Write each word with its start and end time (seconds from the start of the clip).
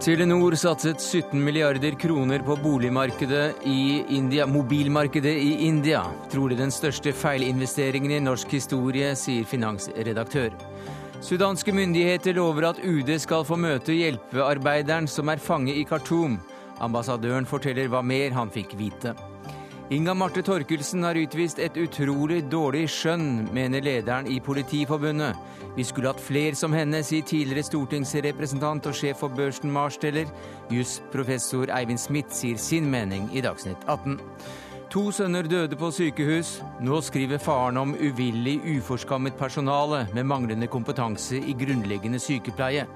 Telenor 0.00 0.54
satset 0.56 1.00
17 1.00 1.44
milliarder 1.44 1.92
kroner 1.92 2.38
på 2.38 2.54
boligmarkedet 2.56 3.54
i 3.68 4.04
India, 4.08 4.46
mobilmarkedet 4.46 5.34
i 5.36 5.66
India. 5.66 6.00
Trolig 6.32 6.56
den 6.56 6.72
største 6.72 7.12
feilinvesteringen 7.12 8.14
i 8.16 8.20
norsk 8.24 8.54
historie, 8.56 9.10
sier 9.12 9.44
finansredaktør. 9.44 10.56
Sudanske 11.20 11.74
myndigheter 11.76 12.32
lover 12.40 12.70
at 12.70 12.80
UD 12.80 13.12
skal 13.20 13.44
få 13.44 13.60
møte 13.60 13.92
hjelpearbeideren 13.92 15.04
som 15.04 15.28
er 15.28 15.42
fange 15.50 15.76
i 15.76 15.84
Khartoum. 15.84 16.38
Ambassadøren 16.80 17.44
forteller 17.44 17.92
hva 17.92 18.00
mer 18.00 18.32
han 18.32 18.48
fikk 18.48 18.72
vite. 18.80 19.12
Inga 19.90 20.12
Marte 20.14 20.38
Torkelsen 20.46 21.02
har 21.02 21.18
utvist 21.18 21.58
et 21.58 21.74
utrolig 21.82 22.44
dårlig 22.46 22.84
skjønn, 22.94 23.48
mener 23.50 23.82
lederen 23.82 24.28
i 24.30 24.36
Politiforbundet. 24.38 25.34
Vi 25.74 25.82
skulle 25.82 26.12
hatt 26.12 26.22
flere 26.22 26.54
som 26.54 26.70
henne, 26.70 27.00
sier 27.02 27.26
tidligere 27.26 27.66
stortingsrepresentant 27.66 28.86
og 28.86 28.94
sjef 28.94 29.18
for 29.24 29.34
børsen 29.34 29.74
Marsteller. 29.74 30.30
Jusprofessor 30.70 31.74
Eivind 31.74 31.98
Smith 31.98 32.30
sier 32.30 32.62
sin 32.62 32.86
mening 32.92 33.26
i 33.34 33.42
Dagsnytt 33.42 33.82
18. 33.90 34.14
To 34.94 35.04
sønner 35.10 35.50
døde 35.50 35.74
på 35.74 35.90
sykehus. 35.90 36.60
Nå 36.86 37.02
skriver 37.02 37.42
faren 37.42 37.82
om 37.82 37.98
uvillig, 37.98 38.60
uforskammet 38.76 39.34
personale 39.42 40.04
med 40.14 40.30
manglende 40.30 40.70
kompetanse 40.70 41.42
i 41.42 41.58
grunnleggende 41.66 42.22
sykepleie. 42.22 42.86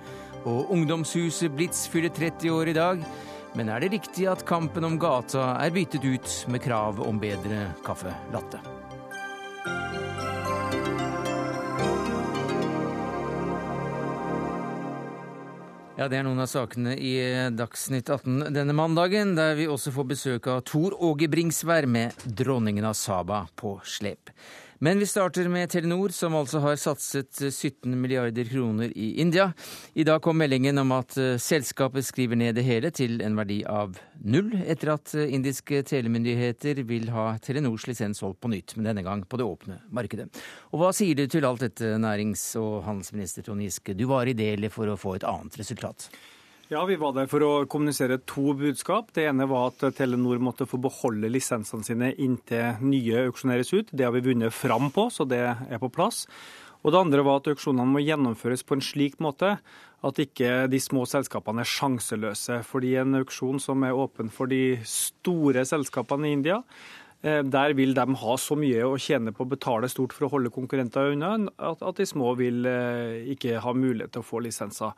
Og 0.46 0.70
ungdomshuset 0.70 1.50
Blitz 1.58 1.88
fyller 1.90 2.14
30 2.14 2.54
år 2.54 2.70
i 2.70 2.78
dag. 2.78 3.06
Men 3.54 3.68
er 3.70 3.84
det 3.84 3.92
riktig 3.92 4.24
at 4.26 4.42
kampen 4.48 4.82
om 4.82 4.96
gata 4.98 5.52
er 5.62 5.70
byttet 5.74 6.02
ut 6.02 6.32
med 6.50 6.62
krav 6.64 6.98
om 7.06 7.20
bedre 7.22 7.68
caffè 7.86 8.10
latte? 8.34 8.58
Ja, 15.94 16.08
Det 16.10 16.18
er 16.18 16.24
noen 16.26 16.42
av 16.42 16.50
sakene 16.50 16.96
i 16.98 17.14
Dagsnytt 17.54 18.10
18 18.10 18.50
denne 18.50 18.74
mandagen, 18.74 19.36
der 19.38 19.54
vi 19.54 19.68
også 19.70 19.94
får 19.94 20.08
besøk 20.10 20.48
av 20.50 20.64
Tor 20.66 20.98
Åge 20.98 21.30
Bringsvær 21.30 21.86
med 21.86 22.26
dronningen 22.26 22.84
av 22.84 22.98
Saba 22.98 23.44
på 23.54 23.76
slep. 23.86 24.34
Men 24.84 24.98
vi 24.98 25.06
starter 25.06 25.48
med 25.48 25.70
Telenor, 25.70 26.08
som 26.12 26.34
altså 26.36 26.60
har 26.60 26.74
satset 26.76 27.38
17 27.54 27.94
milliarder 28.00 28.44
kroner 28.44 28.90
i 28.92 29.14
India. 29.22 29.46
I 29.94 30.04
dag 30.04 30.20
kom 30.22 30.36
meldingen 30.36 30.76
om 30.82 30.92
at 30.92 31.16
eh, 31.16 31.38
selskapet 31.40 32.04
skriver 32.04 32.36
ned 32.36 32.58
det 32.58 32.66
hele 32.66 32.90
til 32.92 33.22
en 33.24 33.38
verdi 33.38 33.62
av 33.64 33.96
null, 34.20 34.52
etter 34.60 34.92
at 34.92 35.14
eh, 35.16 35.32
indiske 35.38 35.80
telemyndigheter 35.88 36.82
vil 36.84 37.08
ha 37.14 37.30
Telenors 37.40 37.88
lisens 37.88 38.20
solgt 38.20 38.42
på 38.44 38.52
nytt, 38.52 38.76
men 38.76 38.90
denne 38.90 39.06
gang 39.06 39.24
på 39.24 39.40
det 39.40 39.48
åpne 39.48 39.80
markedet. 39.88 40.28
Og 40.74 40.82
hva 40.82 40.92
sier 40.92 41.16
du 41.16 41.24
til 41.32 41.48
alt 41.48 41.64
dette, 41.64 41.96
nærings- 42.04 42.50
og 42.60 42.82
handelsminister 42.84 43.48
Trond 43.48 43.64
Giske? 43.64 43.96
Du 43.96 44.04
var 44.12 44.28
i 44.28 44.36
for 44.68 44.92
å 44.92 45.00
få 45.00 45.16
et 45.16 45.24
annet 45.24 45.56
resultat. 45.64 46.10
Ja, 46.74 46.84
Vi 46.84 46.96
var 46.98 47.12
der 47.14 47.28
for 47.30 47.38
å 47.46 47.48
kommunisere 47.70 48.16
to 48.26 48.50
budskap. 48.58 49.12
Det 49.14 49.28
ene 49.28 49.44
var 49.46 49.68
at 49.68 49.82
Telenor 49.94 50.40
måtte 50.42 50.66
få 50.66 50.80
beholde 50.82 51.28
lisensene 51.30 51.86
sine 51.86 52.08
inntil 52.18 52.80
nye 52.82 53.20
auksjoneres 53.28 53.70
ut. 53.76 53.92
Det 53.94 54.02
har 54.02 54.10
vi 54.16 54.24
vunnet 54.24 54.50
fram 54.50 54.88
på, 54.90 55.04
så 55.06 55.22
det 55.22 55.38
er 55.38 55.78
på 55.78 55.92
plass. 55.94 56.24
Og 56.82 56.90
Det 56.90 56.98
andre 56.98 57.22
var 57.22 57.38
at 57.38 57.52
auksjonene 57.52 57.86
må 57.92 58.02
gjennomføres 58.02 58.66
på 58.66 58.74
en 58.74 58.82
slik 58.82 59.20
måte 59.22 59.52
at 60.02 60.18
ikke 60.18 60.66
de 60.66 60.80
små 60.82 61.04
selskapene 61.06 61.62
er 61.62 61.70
sjanseløse. 61.76 62.58
Fordi 62.66 62.96
en 62.98 63.20
auksjon 63.20 63.62
som 63.62 63.86
er 63.86 63.94
åpen 63.94 64.34
for 64.34 64.50
de 64.50 64.80
store 64.82 65.62
selskapene 65.62 66.26
i 66.26 66.34
India, 66.40 66.58
eh, 67.22 67.42
der 67.46 67.78
vil 67.78 67.94
de 67.94 68.08
ha 68.24 68.34
så 68.34 68.58
mye 68.58 68.82
å 68.82 68.98
tjene 68.98 69.30
på 69.30 69.46
å 69.46 69.52
betale 69.54 69.86
stort 69.86 70.12
for 70.12 70.26
å 70.26 70.32
holde 70.34 70.50
konkurrenter 70.50 71.14
unna, 71.14 71.38
at 71.54 71.96
de 72.02 72.04
små 72.04 72.34
vil 72.34 72.66
eh, 72.66 73.30
ikke 73.30 73.62
ha 73.62 73.72
mulighet 73.72 74.18
til 74.18 74.26
å 74.26 74.30
få 74.32 74.42
lisenser. 74.42 74.90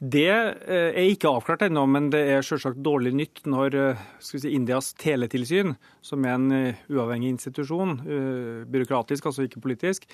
Det 0.00 0.30
eh, 0.32 0.94
er 0.96 1.10
ikke 1.12 1.28
avklart 1.28 1.66
ennå, 1.66 1.82
men 1.84 2.06
det 2.08 2.22
er 2.32 2.44
selvsagt 2.44 2.78
dårlig 2.80 3.10
nytt 3.18 3.42
når 3.44 3.74
eh, 3.76 4.04
si, 4.24 4.38
Indias 4.48 4.94
teletilsyn, 4.96 5.74
som 6.00 6.24
er 6.24 6.38
en 6.38 6.46
eh, 6.56 6.78
uavhengig 6.88 7.34
institusjon, 7.34 7.98
byråkratisk, 8.72 9.28
altså 9.28 9.44
ikke 9.44 9.60
politisk, 9.60 10.06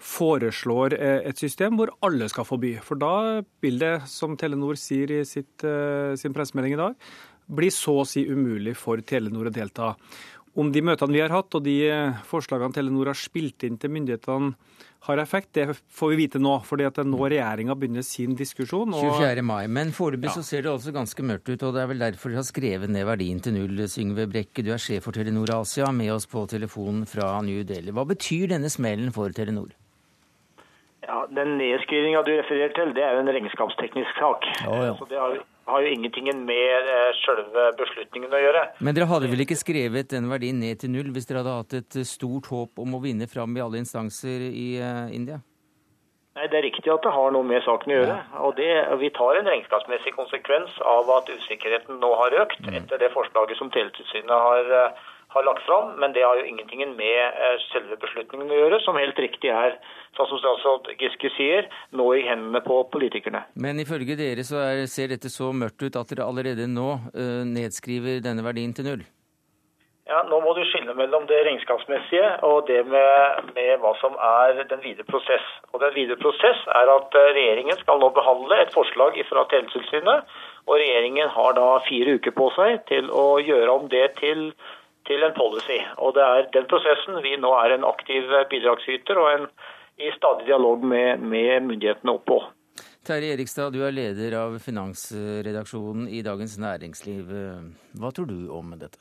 foreslår 0.00 0.96
et 0.96 1.40
system 1.40 1.76
hvor 1.76 1.92
alle 2.06 2.30
skal 2.32 2.48
forby. 2.48 2.72
For 2.80 2.96
da 2.96 3.42
vil 3.60 3.76
det, 3.82 3.92
som 4.08 4.38
Telenor 4.40 4.80
sier 4.80 5.12
i 5.12 5.20
sitt, 5.28 5.60
sin 5.60 6.36
pressemelding 6.36 6.78
i 6.78 6.80
dag, 6.80 6.96
bli 7.44 7.68
så 7.74 7.98
å 8.00 8.08
si 8.08 8.24
umulig 8.24 8.72
for 8.80 9.04
Telenor 9.04 9.50
å 9.50 9.52
delta. 9.52 9.92
Om 10.56 10.72
de 10.72 10.84
møtene 10.86 11.18
vi 11.18 11.20
har 11.20 11.34
hatt 11.34 11.52
og 11.58 11.66
de 11.66 11.76
forslagene 12.30 12.72
Telenor 12.72 13.12
har 13.12 13.20
spilt 13.20 13.66
inn 13.66 13.76
til 13.76 13.92
myndighetene 13.92 14.54
har 15.04 15.20
effekt, 15.20 15.50
det 15.56 15.66
får 15.92 16.12
vi 16.12 16.16
vite 16.22 16.40
nå. 16.40 16.54
fordi 16.64 16.86
at 16.88 17.00
nå 17.04 17.20
regjeringa 17.28 17.76
begynner 17.76 18.04
sin 18.06 18.36
diskusjon. 18.38 18.94
Og... 18.96 19.20
24. 19.20 19.44
mai. 19.44 19.66
Men 19.68 19.92
foreløpig 19.92 20.30
ja. 20.30 20.36
så 20.38 20.44
ser 20.46 20.64
det 20.64 20.72
altså 20.72 20.94
ganske 20.96 21.26
mørkt 21.26 21.50
ut, 21.50 21.62
og 21.62 21.76
det 21.76 21.82
er 21.82 21.90
vel 21.92 22.04
derfor 22.06 22.32
du 22.32 22.40
har 22.40 22.48
skrevet 22.48 22.92
ned 22.92 23.04
verdien 23.08 23.40
til 23.44 23.56
null. 23.58 23.84
Syngve 23.90 24.26
Brekke, 24.32 24.64
du 24.64 24.72
er 24.74 24.80
sjef 24.80 25.04
for 25.04 25.16
Telenor 25.16 25.52
Asia, 25.58 25.90
med 25.92 26.14
oss 26.14 26.28
på 26.30 26.46
telefonen 26.50 27.04
fra 27.10 27.36
New 27.44 27.64
Delhi. 27.68 27.92
Hva 27.94 28.06
betyr 28.08 28.54
denne 28.54 28.72
smellen 28.72 29.12
for 29.14 29.34
Telenor? 29.36 29.74
Ja, 31.04 31.26
Den 31.28 31.58
nedskrivninga 31.60 32.22
du 32.24 32.32
refererer 32.38 32.72
til, 32.72 32.94
det 32.96 33.04
er 33.04 33.18
jo 33.18 33.24
en 33.26 33.34
regnskapsteknisk 33.36 34.22
sak. 34.22 34.48
Oh, 34.64 34.80
ja. 34.80 34.94
Så 34.96 35.08
det 35.10 35.20
har 35.20 35.36
har 35.66 35.80
jo 35.84 35.92
ingenting 35.94 36.28
med 36.44 36.90
eh, 36.92 37.10
selve 37.22 37.70
beslutningen 37.78 38.32
å 38.32 38.42
gjøre. 38.42 38.66
Men 38.84 38.96
dere 38.96 39.08
hadde 39.10 39.30
vel 39.32 39.44
ikke 39.46 39.58
skrevet 39.58 40.12
den 40.12 40.28
verdien 40.32 40.60
ned 40.60 40.82
til 40.82 40.92
null 40.92 41.10
hvis 41.14 41.28
dere 41.30 41.42
hadde 41.42 41.56
hatt 41.60 41.76
et 41.80 41.98
stort 42.08 42.50
håp 42.52 42.84
om 42.84 42.96
å 42.96 43.02
vinne 43.04 43.28
fram 43.30 43.56
i 43.56 43.64
alle 43.64 43.80
instanser 43.80 44.48
i 44.50 44.68
uh, 44.82 45.08
India? 45.14 45.40
Nei, 46.34 46.48
Det 46.50 46.58
er 46.58 46.66
riktig 46.66 46.90
at 46.90 47.04
det 47.06 47.14
har 47.14 47.32
noe 47.32 47.46
med 47.46 47.62
saken 47.62 47.92
å 47.94 47.98
gjøre. 48.00 48.18
Ja. 48.18 48.42
og 48.42 48.56
det, 48.58 48.70
Vi 49.00 49.10
tar 49.14 49.38
en 49.38 49.48
regnskapsmessig 49.48 50.14
konsekvens 50.16 50.76
av 50.82 51.10
at 51.16 51.30
usikkerheten 51.30 52.00
nå 52.02 52.10
har 52.18 52.34
økt 52.42 52.64
mm. 52.66 52.74
etter 52.80 53.00
det 53.00 53.12
forslaget 53.14 53.60
som 53.60 53.70
Teletilsynet 53.74 54.34
har, 54.34 54.72
har 55.34 55.46
lagt 55.46 55.64
fram. 55.66 55.94
Men 56.00 56.14
det 56.16 56.24
har 56.26 56.38
jo 56.40 56.46
ingenting 56.48 56.84
med 56.98 57.38
uh, 57.38 57.56
selve 57.70 57.98
beslutningen 58.02 58.50
å 58.50 58.60
gjøre, 58.60 58.80
som 58.84 59.00
helt 59.00 59.18
riktig 59.20 59.52
er 59.52 59.78
sånn 60.14 60.30
som 60.30 60.40
statsråd 60.42 60.92
Giske 61.00 61.32
sier, 61.34 61.68
nå 61.96 62.06
i 62.14 62.22
hendene 62.26 62.62
på 62.64 62.78
politikerne. 62.94 63.44
Men 63.58 63.82
ifølge 63.82 64.18
dere 64.18 64.46
så 64.46 64.62
er, 64.62 64.84
ser 64.90 65.10
dette 65.14 65.32
så 65.32 65.50
mørkt 65.52 65.82
ut 65.82 65.98
at 65.98 66.14
dere 66.14 66.28
allerede 66.28 66.70
nå 66.70 66.88
uh, 67.10 67.42
nedskriver 67.48 68.22
denne 68.24 68.46
verdien 68.46 68.74
til 68.76 68.90
null? 68.92 69.04
Ja, 70.04 70.18
Nå 70.28 70.36
må 70.44 70.52
du 70.52 70.60
skille 70.68 70.92
mellom 70.98 71.24
det 71.30 71.38
regnskapsmessige 71.46 72.26
og 72.44 72.66
det 72.68 72.82
med, 72.92 73.46
med, 73.56 73.70
hva 73.80 73.94
som 74.02 74.18
er 74.20 74.58
den 74.68 74.82
videre 74.84 75.06
prosess. 75.08 75.46
Og 75.72 75.80
Den 75.80 75.94
videre 75.96 76.20
prosess 76.20 76.60
er 76.76 76.92
at 76.92 77.16
eh, 77.16 77.30
regjeringen 77.38 77.78
skal 77.80 78.02
nå 78.02 78.10
behandle 78.12 78.58
et 78.60 78.74
forslag 78.76 79.16
fra 79.30 79.46
Teletilsynet. 79.48 80.28
Og 80.68 80.76
regjeringen 80.76 81.32
har 81.32 81.56
da 81.56 81.68
fire 81.88 82.18
uker 82.18 82.36
på 82.36 82.50
seg 82.52 82.84
til 82.90 83.08
å 83.08 83.40
gjøre 83.40 83.78
om 83.78 83.88
det 83.88 84.10
til, 84.20 84.50
til 85.08 85.22
en 85.22 85.36
policy. 85.36 85.78
Og 85.98 86.14
Det 86.16 86.24
er 86.24 86.50
den 86.56 86.68
prosessen 86.70 87.20
vi 87.24 87.36
nå 87.40 87.52
er 87.60 87.76
en 87.76 87.86
aktiv 87.88 88.28
bidragsyter 88.50 89.20
og 89.20 89.30
en 89.32 89.48
i 89.98 90.10
stadig 90.16 90.48
dialog 90.48 90.84
med, 90.84 91.22
med 91.22 91.68
myndighetene 91.68 92.16
oppå. 92.16 92.40
Terje 93.04 93.34
Erikstad, 93.36 93.74
du 93.74 93.84
er 93.84 93.92
leder 93.92 94.34
av 94.40 94.56
finansredaksjonen 94.64 96.08
i 96.08 96.22
Dagens 96.24 96.56
Næringsliv. 96.58 97.28
Hva 98.00 98.10
tror 98.16 98.30
du 98.30 98.48
om 98.50 98.72
dette? 98.80 98.98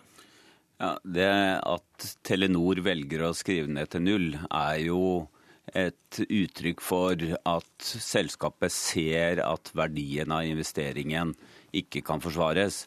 Ja, 0.82 0.98
det 1.08 1.30
at 1.64 2.08
Telenor 2.28 2.82
velger 2.84 3.30
å 3.30 3.36
skrive 3.38 3.72
ned 3.72 3.94
til 3.94 4.04
null, 4.04 4.28
er 4.50 4.82
jo 4.84 5.30
et 5.72 6.20
uttrykk 6.28 6.82
for 6.84 7.24
at 7.48 7.86
selskapet 8.04 8.74
ser 8.76 9.40
at 9.46 9.72
verdien 9.78 10.34
av 10.36 10.44
investeringen 10.44 11.32
ikke 11.74 12.04
kan 12.06 12.22
forsvares. 12.24 12.84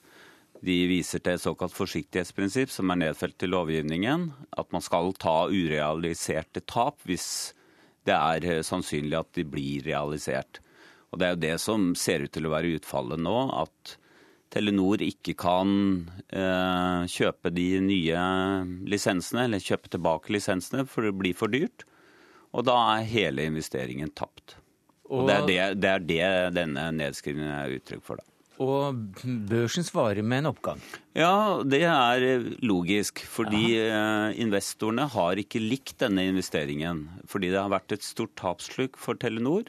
De 0.64 0.76
viser 0.88 1.20
til 1.20 1.36
et 1.36 1.42
såkalt 1.42 1.74
forsiktighetsprinsipp 1.76 2.72
som 2.72 2.90
er 2.92 3.02
nedfelt 3.04 3.42
i 3.44 3.50
lovgivningen. 3.50 4.30
At 4.56 4.72
man 4.74 4.84
skal 4.84 5.12
ta 5.20 5.46
urealiserte 5.50 6.62
tap 6.64 7.02
hvis 7.08 7.28
det 8.06 8.14
er 8.16 8.46
eh, 8.46 8.64
sannsynlig 8.66 9.18
at 9.18 9.32
de 9.36 9.44
blir 9.48 9.84
realisert. 9.86 10.60
Og 11.10 11.20
Det 11.20 11.26
er 11.26 11.34
jo 11.34 11.44
det 11.44 11.54
som 11.62 11.92
ser 11.98 12.26
ut 12.26 12.32
til 12.34 12.48
å 12.48 12.52
være 12.52 12.76
utfallet 12.78 13.20
nå. 13.22 13.36
At 13.62 13.96
Telenor 14.52 15.02
ikke 15.02 15.34
kan 15.38 15.70
eh, 16.30 17.02
kjøpe 17.10 17.50
de 17.54 17.66
nye 17.82 18.20
lisensene, 18.86 19.46
eller 19.46 19.62
kjøpe 19.62 19.90
tilbake 19.92 20.32
lisensene, 20.34 20.86
for 20.88 21.06
det 21.06 21.16
blir 21.18 21.36
for 21.36 21.52
dyrt. 21.52 21.86
Og 22.56 22.64
da 22.68 22.76
er 22.94 23.10
hele 23.10 23.48
investeringen 23.50 24.14
tapt. 24.16 24.56
Og, 25.06 25.26
og 25.26 25.28
det, 25.28 25.36
er 25.36 25.46
det, 25.48 25.58
det, 25.82 25.90
er 25.90 26.06
det, 26.06 26.56
denne 26.56 26.88
nedskrivningen 26.96 27.52
er 27.52 27.76
uttrykk 27.78 28.06
for. 28.06 28.22
da. 28.22 28.35
Og 28.62 28.96
børsen 29.50 29.84
svarer 29.84 30.24
med 30.24 30.44
en 30.44 30.50
oppgang? 30.52 30.80
Ja, 31.16 31.60
det 31.60 31.82
er 31.84 32.46
logisk. 32.64 33.20
Fordi 33.28 33.76
Aha. 33.82 34.32
Eh, 34.32 34.40
investorene 34.44 35.08
har 35.12 35.40
ikke 35.40 35.60
likt 35.60 35.98
denne 36.00 36.24
investeringen. 36.30 37.06
Fordi 37.28 37.52
det 37.52 37.60
har 37.60 37.72
vært 37.72 37.96
et 37.96 38.06
stort 38.06 38.32
tapssluk 38.40 38.96
for 39.00 39.18
Telenor. 39.20 39.68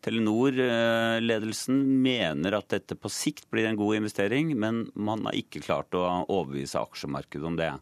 Telenor-ledelsen 0.00 1.82
mener 2.00 2.56
at 2.56 2.70
dette 2.72 2.96
på 2.96 3.10
sikt 3.12 3.50
blir 3.52 3.68
en 3.68 3.76
god 3.76 3.98
investering, 3.98 4.54
men 4.56 4.86
man 4.94 5.26
har 5.28 5.36
ikke 5.36 5.60
klart 5.66 5.92
å 5.92 6.06
overbevise 6.22 6.80
aksjemarkedet 6.80 7.44
om 7.50 7.58
det. 7.58 7.74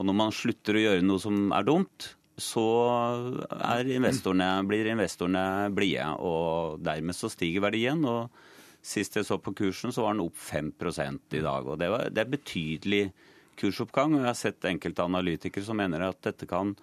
Og 0.00 0.08
når 0.08 0.16
man 0.18 0.34
slutter 0.34 0.74
å 0.74 0.82
gjøre 0.82 1.06
noe 1.06 1.22
som 1.22 1.52
er 1.54 1.68
dumt, 1.68 2.08
så 2.34 2.64
investorene, 3.86 4.48
blir 4.66 4.90
investorene 4.90 5.70
blide, 5.70 6.08
og 6.18 6.82
dermed 6.82 7.14
så 7.14 7.30
stiger 7.30 7.62
verdien. 7.68 8.02
og 8.02 8.34
Sist 8.84 9.16
jeg 9.16 9.24
så 9.24 9.38
på 9.40 9.54
kursen, 9.56 9.94
så 9.94 10.04
var 10.04 10.12
den 10.12 10.26
opp 10.26 10.36
5 10.36 10.72
i 11.32 11.40
dag. 11.40 11.66
og 11.66 11.78
Det, 11.78 11.88
var, 11.88 12.10
det 12.10 12.20
er 12.20 12.34
betydelig 12.34 13.04
kursoppgang. 13.56 14.14
og 14.14 14.20
Jeg 14.20 14.28
har 14.28 14.38
sett 14.38 14.68
enkelte 14.68 15.06
analytikere 15.06 15.64
som 15.64 15.80
mener 15.80 16.04
at 16.04 16.20
dette 16.22 16.46
kan 16.46 16.74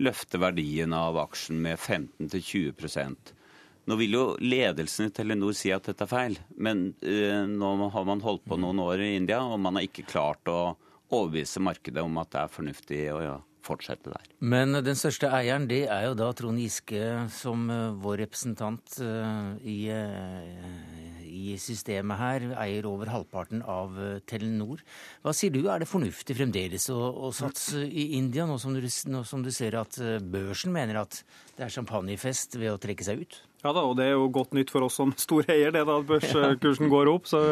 løfte 0.00 0.40
verdien 0.40 0.92
av 0.96 1.18
aksjen 1.20 1.60
med 1.60 1.78
15-20 1.78 3.36
Nå 3.84 3.96
vil 3.98 4.14
jo 4.14 4.24
ledelsen 4.38 5.08
i 5.08 5.12
Telenor 5.12 5.56
si 5.58 5.72
at 5.74 5.88
dette 5.88 6.06
er 6.06 6.10
feil, 6.10 6.36
men 6.54 6.92
uh, 7.02 7.42
nå 7.50 7.88
har 7.90 8.04
man 8.06 8.22
holdt 8.22 8.44
på 8.46 8.58
noen 8.60 8.78
år 8.78 9.02
i 9.02 9.16
India, 9.18 9.40
og 9.42 9.58
man 9.58 9.74
har 9.74 9.88
ikke 9.88 10.06
klart 10.06 10.46
å 10.46 10.76
overbevise 11.10 11.60
markedet 11.60 12.04
om 12.04 12.20
at 12.22 12.30
det 12.30 12.44
er 12.44 12.52
fornuftig 12.54 13.00
å 13.10 13.18
ja, 13.24 13.34
fortsette 13.66 14.12
der. 14.14 14.30
Men 14.38 14.78
den 14.86 14.98
største 14.98 15.32
eieren 15.34 15.66
det 15.70 15.82
er 15.90 16.06
jo 16.06 16.14
da 16.18 16.30
Trond 16.38 16.62
Giske 16.62 17.26
som 17.34 17.66
uh, 17.74 17.90
vår 17.98 18.22
representant 18.22 19.00
uh, 19.02 19.58
i, 19.66 19.90
uh, 19.90 21.11
i, 21.42 21.58
systemet 21.60 22.20
her, 22.20 22.48
eier 22.62 22.88
over 22.88 23.10
halvparten 23.12 23.64
av 23.66 23.98
Telenor. 24.30 24.82
Hva 25.22 25.34
sier 25.36 25.54
du, 25.54 25.64
er 25.66 25.82
det 25.82 25.90
fornuftig 25.90 26.38
fremdeles 26.38 26.88
å, 26.94 26.98
å 27.28 27.32
satse 27.36 27.84
i 27.84 28.12
India, 28.18 28.46
nå 28.48 28.58
som, 28.62 28.74
du, 28.74 28.86
nå 29.12 29.24
som, 29.28 29.44
du, 29.44 29.52
ser 29.54 29.78
at 29.80 29.98
børsen 30.22 30.74
mener 30.74 31.02
at 31.02 31.22
det 31.56 31.66
er 31.66 31.74
champagnefest 31.74 32.58
ved 32.60 32.74
å 32.74 32.80
trekke 32.82 33.06
seg 33.06 33.24
ut? 33.24 33.42
Ja 33.62 33.70
da, 33.70 33.84
og 33.86 33.94
det 33.94 34.08
er 34.08 34.16
jo 34.16 34.26
godt 34.34 34.56
nytt 34.58 34.72
for 34.74 34.82
oss 34.82 34.96
som 34.98 35.12
stor 35.18 35.46
eier, 35.52 35.70
det 35.74 35.84
da 35.86 36.00
at 36.00 36.08
børskursen 36.08 36.90
går 36.90 37.10
opp. 37.12 37.28
Så 37.30 37.42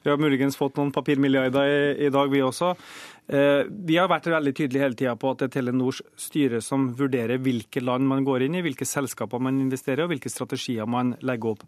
vi 0.00 0.08
har 0.08 0.20
muligens 0.20 0.56
fått 0.56 0.80
noen 0.80 0.92
papirmilliarder 0.94 1.68
i, 1.68 1.82
i 2.06 2.12
dag, 2.12 2.32
vi 2.32 2.40
også. 2.44 2.72
Eh, 3.30 3.62
vi 3.86 3.94
har 3.94 4.08
vært 4.10 4.26
veldig 4.26 4.52
tydelige 4.58 4.82
hele 4.82 4.96
tida 4.98 5.12
på 5.18 5.30
at 5.30 5.42
det 5.42 5.50
er 5.50 5.52
Telenors 5.60 6.00
styre 6.18 6.58
som 6.64 6.88
vurderer 6.98 7.38
hvilke 7.38 7.82
land 7.82 8.08
man 8.10 8.24
går 8.26 8.48
inn 8.48 8.56
i, 8.58 8.62
hvilke 8.66 8.88
selskaper 8.88 9.38
man 9.42 9.60
investerer 9.62 10.02
i 10.02 10.08
og 10.08 10.14
hvilke 10.16 10.32
strategier 10.32 10.88
man 10.90 11.12
legger 11.22 11.54
opp. 11.54 11.62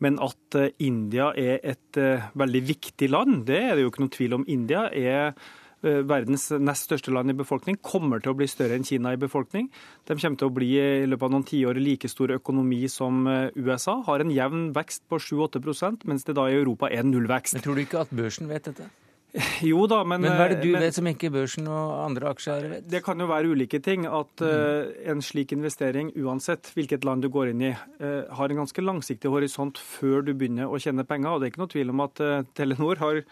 Men 0.00 0.16
at 0.24 0.56
eh, 0.56 0.70
India 0.86 1.28
er 1.36 1.58
et 1.74 2.00
eh, 2.00 2.30
veldig 2.32 2.62
viktig 2.70 3.10
land, 3.12 3.42
det 3.50 3.60
er 3.60 3.76
det 3.76 3.84
jo 3.84 3.92
ikke 3.92 4.06
noen 4.06 4.14
tvil 4.16 4.38
om. 4.38 4.48
India 4.48 4.86
er 4.88 5.36
verdens 5.82 6.44
nest 6.62 6.86
største 6.86 7.10
land 7.10 7.32
i 7.32 7.34
befolkning, 7.34 7.74
kommer 7.82 8.20
til 8.22 8.30
å 8.30 8.36
bli 8.38 8.46
større 8.46 8.76
enn 8.78 8.86
Kina 8.86 9.16
i 9.16 9.18
befolkning. 9.18 9.66
De 10.06 10.14
kommer 10.14 10.38
til 10.38 10.46
å 10.46 10.54
bli 10.54 10.68
i 10.78 11.08
løpet 11.10 11.26
av 11.26 11.34
noen 11.34 11.48
tiår 11.48 11.82
like 11.82 12.06
stor 12.06 12.36
økonomi 12.38 12.84
som 12.86 13.26
USA. 13.58 13.98
Har 14.06 14.22
en 14.22 14.30
jevn 14.30 14.68
vekst 14.78 15.08
på 15.10 15.18
7-8% 15.18 16.06
mens 16.06 16.22
det 16.30 16.38
da 16.38 16.46
i 16.46 16.60
Europa 16.62 16.86
er 16.86 17.02
nullvekst. 17.02 17.58
Men 17.58 17.66
Tror 17.66 17.74
du 17.74 17.82
ikke 17.88 18.06
at 18.06 18.14
børsen 18.14 18.46
vet 18.54 18.70
dette? 18.70 18.92
Jo 19.64 19.86
da, 19.88 20.02
men 20.04 20.20
Men 20.20 20.34
hva 20.36 20.46
er 20.46 20.54
det 20.54 20.66
du 20.66 20.74
men, 20.74 20.82
vet 20.84 20.96
som 20.96 21.08
ikke 21.08 21.30
børsen 21.32 21.68
og 21.70 21.92
andre 22.02 22.32
aksjeeiere 22.32 22.70
vet? 22.74 22.88
Det 22.92 23.00
kan 23.04 23.20
jo 23.20 23.28
være 23.30 23.52
ulike 23.54 23.80
ting. 23.84 24.04
At 24.04 24.44
uh, 24.44 24.92
en 25.08 25.24
slik 25.24 25.54
investering, 25.56 26.12
uansett 26.20 26.72
hvilket 26.76 27.06
land 27.08 27.24
du 27.24 27.30
går 27.32 27.52
inn 27.52 27.64
i, 27.70 27.72
uh, 28.02 28.28
har 28.36 28.52
en 28.52 28.62
ganske 28.62 28.84
langsiktig 28.84 29.32
horisont 29.32 29.80
før 29.80 30.26
du 30.26 30.34
begynner 30.34 30.68
å 30.68 30.80
tjene 30.82 31.06
penger. 31.08 31.32
Og 31.32 31.40
det 31.40 31.48
er 31.48 31.54
ikke 31.54 31.64
noe 31.64 31.72
tvil 31.72 31.94
om 31.94 32.04
at 32.04 32.24
uh, 32.24 32.38
Telenor 32.56 33.02
har 33.02 33.24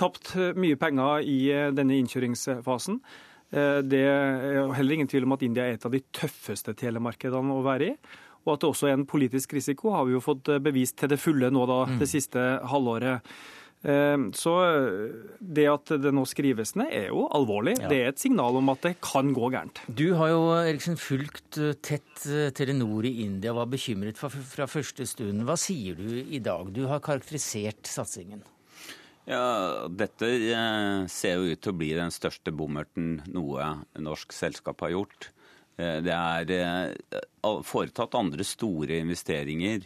tapt 0.00 0.30
mye 0.56 0.78
penger 0.80 1.26
i 1.28 1.50
denne 1.76 1.98
innkjøringsfasen. 2.00 2.94
Det 3.52 3.98
er 4.00 4.70
heller 4.72 4.94
ingen 4.94 5.10
tvil 5.12 5.26
om 5.26 5.34
at 5.36 5.44
India 5.44 5.66
er 5.68 5.76
et 5.76 5.84
av 5.84 5.92
de 5.92 6.00
tøffeste 6.08 6.72
telemarkedene 6.80 7.52
å 7.52 7.66
være 7.66 7.90
i. 7.90 7.92
Og 8.46 8.54
at 8.54 8.64
det 8.64 8.70
også 8.70 8.88
er 8.88 8.96
en 8.96 9.04
politisk 9.04 9.52
risiko, 9.58 9.92
har 9.92 10.08
vi 10.08 10.16
jo 10.16 10.22
fått 10.24 10.48
bevist 10.64 10.96
til 11.02 11.12
det 11.12 11.20
fulle 11.20 11.52
nå 11.52 11.66
da, 11.68 11.82
det 11.90 12.08
mm. 12.08 12.12
siste 12.14 12.46
halvåret. 12.72 13.36
Ehm, 13.84 14.30
så 14.34 14.52
eh, 14.64 15.12
det 15.38 15.66
at 15.70 15.92
det 16.00 16.12
nå 16.14 16.24
skrives 16.28 16.74
ned, 16.78 16.90
er 16.94 17.10
jo 17.12 17.26
alvorlig. 17.36 17.76
Ja. 17.78 17.90
Det 17.92 18.00
er 18.00 18.10
et 18.10 18.22
signal 18.22 18.58
om 18.58 18.72
at 18.72 18.82
det 18.86 18.96
kan 19.04 19.30
gå 19.36 19.50
gærent. 19.52 19.82
Du 19.86 20.08
har 20.18 20.32
jo 20.32 20.42
Eriksen, 20.56 20.98
fulgt 21.00 21.60
eh, 21.60 21.76
tett 21.84 22.24
eh, 22.26 22.50
Telenor 22.56 23.06
i 23.06 23.14
India 23.26 23.52
og 23.52 23.60
var 23.60 23.70
bekymret 23.76 24.18
fra, 24.18 24.30
fra 24.32 24.68
første 24.70 25.06
stund. 25.08 25.44
Hva 25.46 25.58
sier 25.60 25.98
du 25.98 26.08
i 26.24 26.40
dag? 26.42 26.72
Du 26.74 26.86
har 26.90 27.04
karakterisert 27.04 27.86
satsingen. 27.90 28.42
Ja, 29.26 29.86
Dette 29.90 30.28
ser 31.10 31.40
jo 31.40 31.50
ut 31.50 31.58
til 31.58 31.72
å 31.72 31.78
bli 31.78 31.88
den 31.98 32.12
største 32.14 32.52
bommerten 32.54 33.24
noe 33.34 33.72
norsk 33.98 34.30
selskap 34.30 34.84
har 34.84 34.92
gjort. 34.94 35.32
Det 35.76 36.14
er 36.14 36.94
foretatt 37.66 38.14
andre 38.14 38.46
store 38.46 39.00
investeringer 39.02 39.82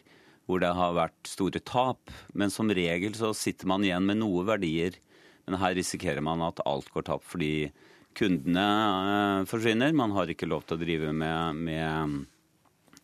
hvor 0.50 0.62
det 0.62 0.72
har 0.74 0.96
vært 0.98 1.30
store 1.30 1.62
tap. 1.62 2.10
Men 2.34 2.52
som 2.52 2.72
regel 2.74 3.14
så 3.18 3.32
sitter 3.36 3.70
man 3.70 3.86
igjen 3.86 4.06
med 4.08 4.20
noe 4.20 4.42
verdier. 4.48 4.98
Men 5.46 5.60
her 5.62 5.76
risikerer 5.78 6.22
man 6.24 6.42
at 6.46 6.62
alt 6.68 6.90
går 6.94 7.06
tapt 7.08 7.26
fordi 7.26 7.70
kundene 8.18 8.66
eh, 9.12 9.46
forsvinner. 9.50 9.94
Man 9.96 10.14
har 10.16 10.30
ikke 10.30 10.48
lov 10.50 10.66
til 10.66 10.78
å 10.78 10.82
drive 10.82 11.14
med, 11.14 11.62
med, 11.66 12.20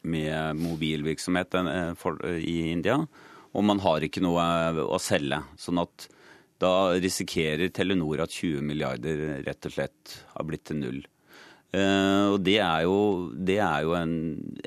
med 0.06 0.60
mobilvirksomhet 0.60 1.58
eh, 1.62 2.36
i 2.42 2.58
India. 2.72 3.00
Og 3.56 3.64
man 3.64 3.80
har 3.82 4.04
ikke 4.04 4.22
noe 4.24 4.44
å 4.84 5.00
selge. 5.00 5.40
Sånn 5.58 5.80
at 5.82 6.08
da 6.62 6.96
risikerer 6.96 7.72
Telenor 7.74 8.22
at 8.24 8.32
20 8.32 8.64
milliarder 8.64 9.42
rett 9.46 9.68
og 9.68 9.74
slett 9.74 10.16
har 10.34 10.46
blitt 10.48 10.66
til 10.68 10.80
null. 10.80 11.02
Og 11.76 12.36
det 12.46 12.54
er 12.62 12.84
jo, 12.86 12.98
det 13.34 13.58
er 13.60 13.82
jo 13.84 13.92
en, 13.98 14.14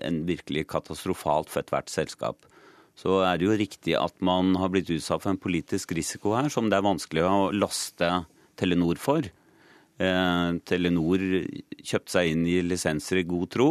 en, 0.04 0.20
virkelig 0.28 0.68
katastrofalt 0.70 1.50
for 1.50 1.64
ethvert 1.64 1.90
selskap 1.90 2.46
så 3.00 3.22
er 3.24 3.40
det 3.40 3.48
jo 3.48 3.56
riktig 3.56 3.96
at 3.96 4.16
man 4.26 4.52
har 4.60 4.72
blitt 4.74 4.90
utsatt 4.92 5.24
for 5.24 5.32
en 5.32 5.40
politisk 5.40 5.94
risiko 5.96 6.34
her 6.36 6.50
som 6.52 6.68
det 6.68 6.80
er 6.80 6.88
vanskelig 6.88 7.24
å 7.24 7.52
laste 7.56 8.10
Telenor 8.60 9.00
for. 9.00 9.24
Eh, 10.00 10.50
Telenor 10.68 11.24
kjøpte 11.80 12.12
seg 12.12 12.34
inn 12.34 12.44
i 12.50 12.60
lisenser 12.66 13.22
i 13.22 13.28
god 13.30 13.48
tro. 13.56 13.70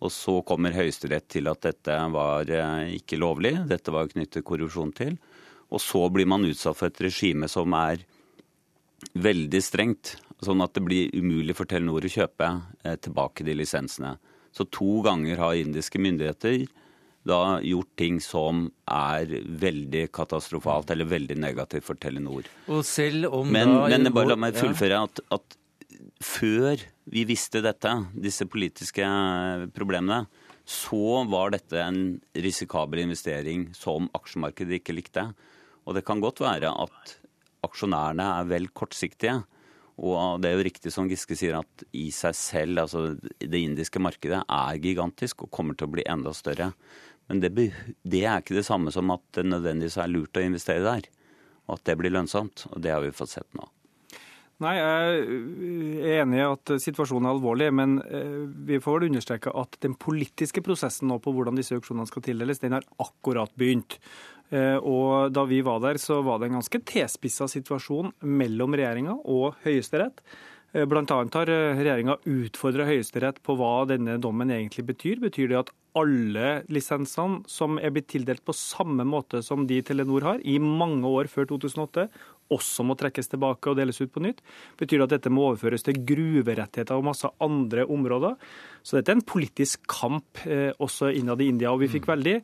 Og 0.00 0.12
så 0.12 0.38
kommer 0.48 0.76
Høyesterett 0.76 1.26
til 1.28 1.48
at 1.50 1.60
dette 1.64 1.96
var 2.12 2.48
eh, 2.52 2.96
ikke 2.96 3.20
lovlig. 3.20 3.54
Dette 3.68 3.92
var 3.92 4.08
knyttet 4.12 4.44
korrupsjon 4.44 4.92
til. 4.96 5.16
Og 5.70 5.80
så 5.80 6.02
blir 6.12 6.28
man 6.28 6.44
utsatt 6.48 6.76
for 6.76 6.88
et 6.90 7.00
regime 7.04 7.48
som 7.48 7.72
er 7.76 8.04
veldig 9.16 9.62
strengt. 9.64 10.18
Sånn 10.44 10.60
at 10.64 10.72
det 10.76 10.84
blir 10.84 11.16
umulig 11.16 11.56
for 11.56 11.68
Telenor 11.68 12.04
å 12.04 12.12
kjøpe 12.12 12.50
eh, 12.84 12.96
tilbake 13.00 13.44
de 13.46 13.56
lisensene. 13.56 14.18
Så 14.52 14.68
to 14.68 15.00
ganger 15.06 15.40
har 15.40 15.56
indiske 15.56 16.00
myndigheter 16.00 16.64
da 17.26 17.60
gjort 17.60 17.90
ting 18.00 18.20
som 18.24 18.68
er 18.88 19.28
veldig 19.60 20.06
katastrofalt 20.16 20.90
eller 20.94 21.08
veldig 21.10 21.36
negativt 21.40 21.84
for 21.84 22.00
Telenor. 22.00 22.48
Men. 23.52 23.74
Men 23.92 24.12
bare 24.16 24.32
la 24.32 24.38
meg 24.40 24.56
fullføre 24.56 25.02
at, 25.04 25.20
at 25.36 25.58
før 26.24 26.80
vi 27.10 27.26
visste 27.28 27.60
dette, 27.64 27.92
disse 28.14 28.46
politiske 28.48 29.04
problemene, 29.76 30.24
så 30.70 31.24
var 31.28 31.52
dette 31.54 31.80
en 31.82 32.02
risikabel 32.38 33.02
investering 33.04 33.68
som 33.76 34.08
aksjemarkedet 34.16 34.78
ikke 34.78 34.96
likte. 34.96 35.24
Og 35.84 35.96
det 35.96 36.04
kan 36.06 36.22
godt 36.22 36.42
være 36.44 36.70
at 36.70 37.16
aksjonærene 37.66 38.26
er 38.38 38.46
vel 38.48 38.68
kortsiktige. 38.72 39.40
Og 40.00 40.40
det 40.40 40.48
er 40.48 40.56
jo 40.56 40.64
riktig 40.64 40.92
som 40.94 41.08
Giske 41.10 41.36
sier, 41.36 41.58
at 41.58 41.84
i 41.92 42.06
seg 42.14 42.36
selv, 42.36 42.84
altså 42.86 43.02
det 43.20 43.60
indiske 43.60 44.00
markedet 44.00 44.40
er 44.46 44.80
gigantisk 44.80 45.44
og 45.44 45.52
kommer 45.52 45.76
til 45.76 45.90
å 45.90 45.94
bli 45.96 46.06
enda 46.08 46.32
større. 46.36 46.70
Men 47.30 47.40
det, 47.44 47.50
det, 47.54 48.24
er 48.26 48.42
ikke 48.42 48.58
det 48.58 48.66
samme 48.66 48.90
som 48.90 49.12
at 49.14 49.22
det 49.36 49.46
nødvendigvis 49.46 50.00
er 50.02 50.10
lurt 50.10 50.36
å 50.36 50.42
investere 50.42 50.82
der. 50.82 51.04
Og 51.68 51.76
at 51.78 51.84
det 51.86 51.94
blir 52.00 52.10
lønnsomt. 52.10 52.66
Og 52.74 52.82
det 52.82 52.90
har 52.90 53.04
vi 53.04 53.14
fått 53.14 53.36
sett 53.36 53.46
nå. 53.54 53.68
Nei, 54.60 54.74
Jeg 54.76 56.00
er 56.04 56.18
enig 56.20 56.40
i 56.42 56.44
at 56.44 56.72
situasjonen 56.82 57.30
er 57.30 57.32
alvorlig, 57.32 57.70
men 57.72 57.94
eh, 58.02 58.42
vi 58.68 58.80
får 58.82 58.98
vel 58.98 59.06
understreke 59.08 59.54
at 59.56 59.78
den 59.80 59.94
politiske 59.96 60.60
prosessen 60.60 61.08
nå 61.08 61.16
på 61.24 61.32
hvordan 61.32 61.56
disse 61.56 61.78
auksjonene 61.78 62.10
skal 62.10 62.26
tildeles, 62.26 62.60
den 62.60 62.76
har 62.76 62.84
akkurat 63.00 63.54
begynt. 63.56 63.96
Eh, 64.50 64.76
og 64.76 65.32
Da 65.32 65.46
vi 65.48 65.62
var 65.64 65.80
der, 65.86 65.96
så 66.02 66.20
var 66.26 66.42
det 66.42 66.50
en 66.50 66.58
ganske 66.58 66.82
tilspissa 66.92 67.48
situasjon 67.48 68.12
mellom 68.20 68.76
regjeringa 68.76 69.16
og 69.24 69.56
Høyesterett. 69.64 70.20
Eh, 70.72 70.86
annet 70.86 71.34
har 71.34 71.50
regjeringa 71.50 72.16
utfordra 72.30 72.86
Høyesterett 72.86 73.40
på 73.42 73.56
hva 73.58 73.86
denne 73.90 74.18
dommen 74.22 74.52
egentlig 74.54 74.86
betyr. 74.92 75.18
Betyr 75.18 75.48
det 75.50 75.58
at 75.58 75.72
alle 75.98 76.62
lisensene 76.70 77.42
som 77.50 77.78
er 77.82 77.90
blitt 77.90 78.10
tildelt 78.12 78.44
på 78.46 78.54
samme 78.54 79.02
måte 79.02 79.42
som 79.42 79.66
de 79.66 79.80
Telenor 79.82 80.22
har, 80.22 80.42
i 80.46 80.58
mange 80.62 81.06
år 81.08 81.26
før 81.32 81.48
2008, 81.50 82.06
også 82.50 82.84
må 82.86 82.96
trekkes 82.98 83.30
tilbake 83.32 83.70
og 83.70 83.78
deles 83.78 83.98
ut 84.00 84.12
på 84.14 84.22
nytt. 84.22 84.42
Betyr 84.78 85.00
det 85.00 85.08
at 85.08 85.14
dette 85.16 85.32
må 85.34 85.48
overføres 85.48 85.86
til 85.86 85.98
gruverettigheter 86.06 86.98
og 86.98 87.08
masse 87.10 87.30
andre 87.42 87.86
områder. 87.86 88.36
Så 88.82 88.98
dette 88.98 89.10
er 89.14 89.18
en 89.18 89.26
politisk 89.26 89.86
kamp 89.90 90.44
eh, 90.46 90.70
også 90.78 91.10
innad 91.14 91.42
i 91.42 91.50
India. 91.50 91.72
Og 91.74 91.82
vi 91.82 91.90
fikk 91.90 92.06
mm. 92.06 92.12
veldig 92.14 92.36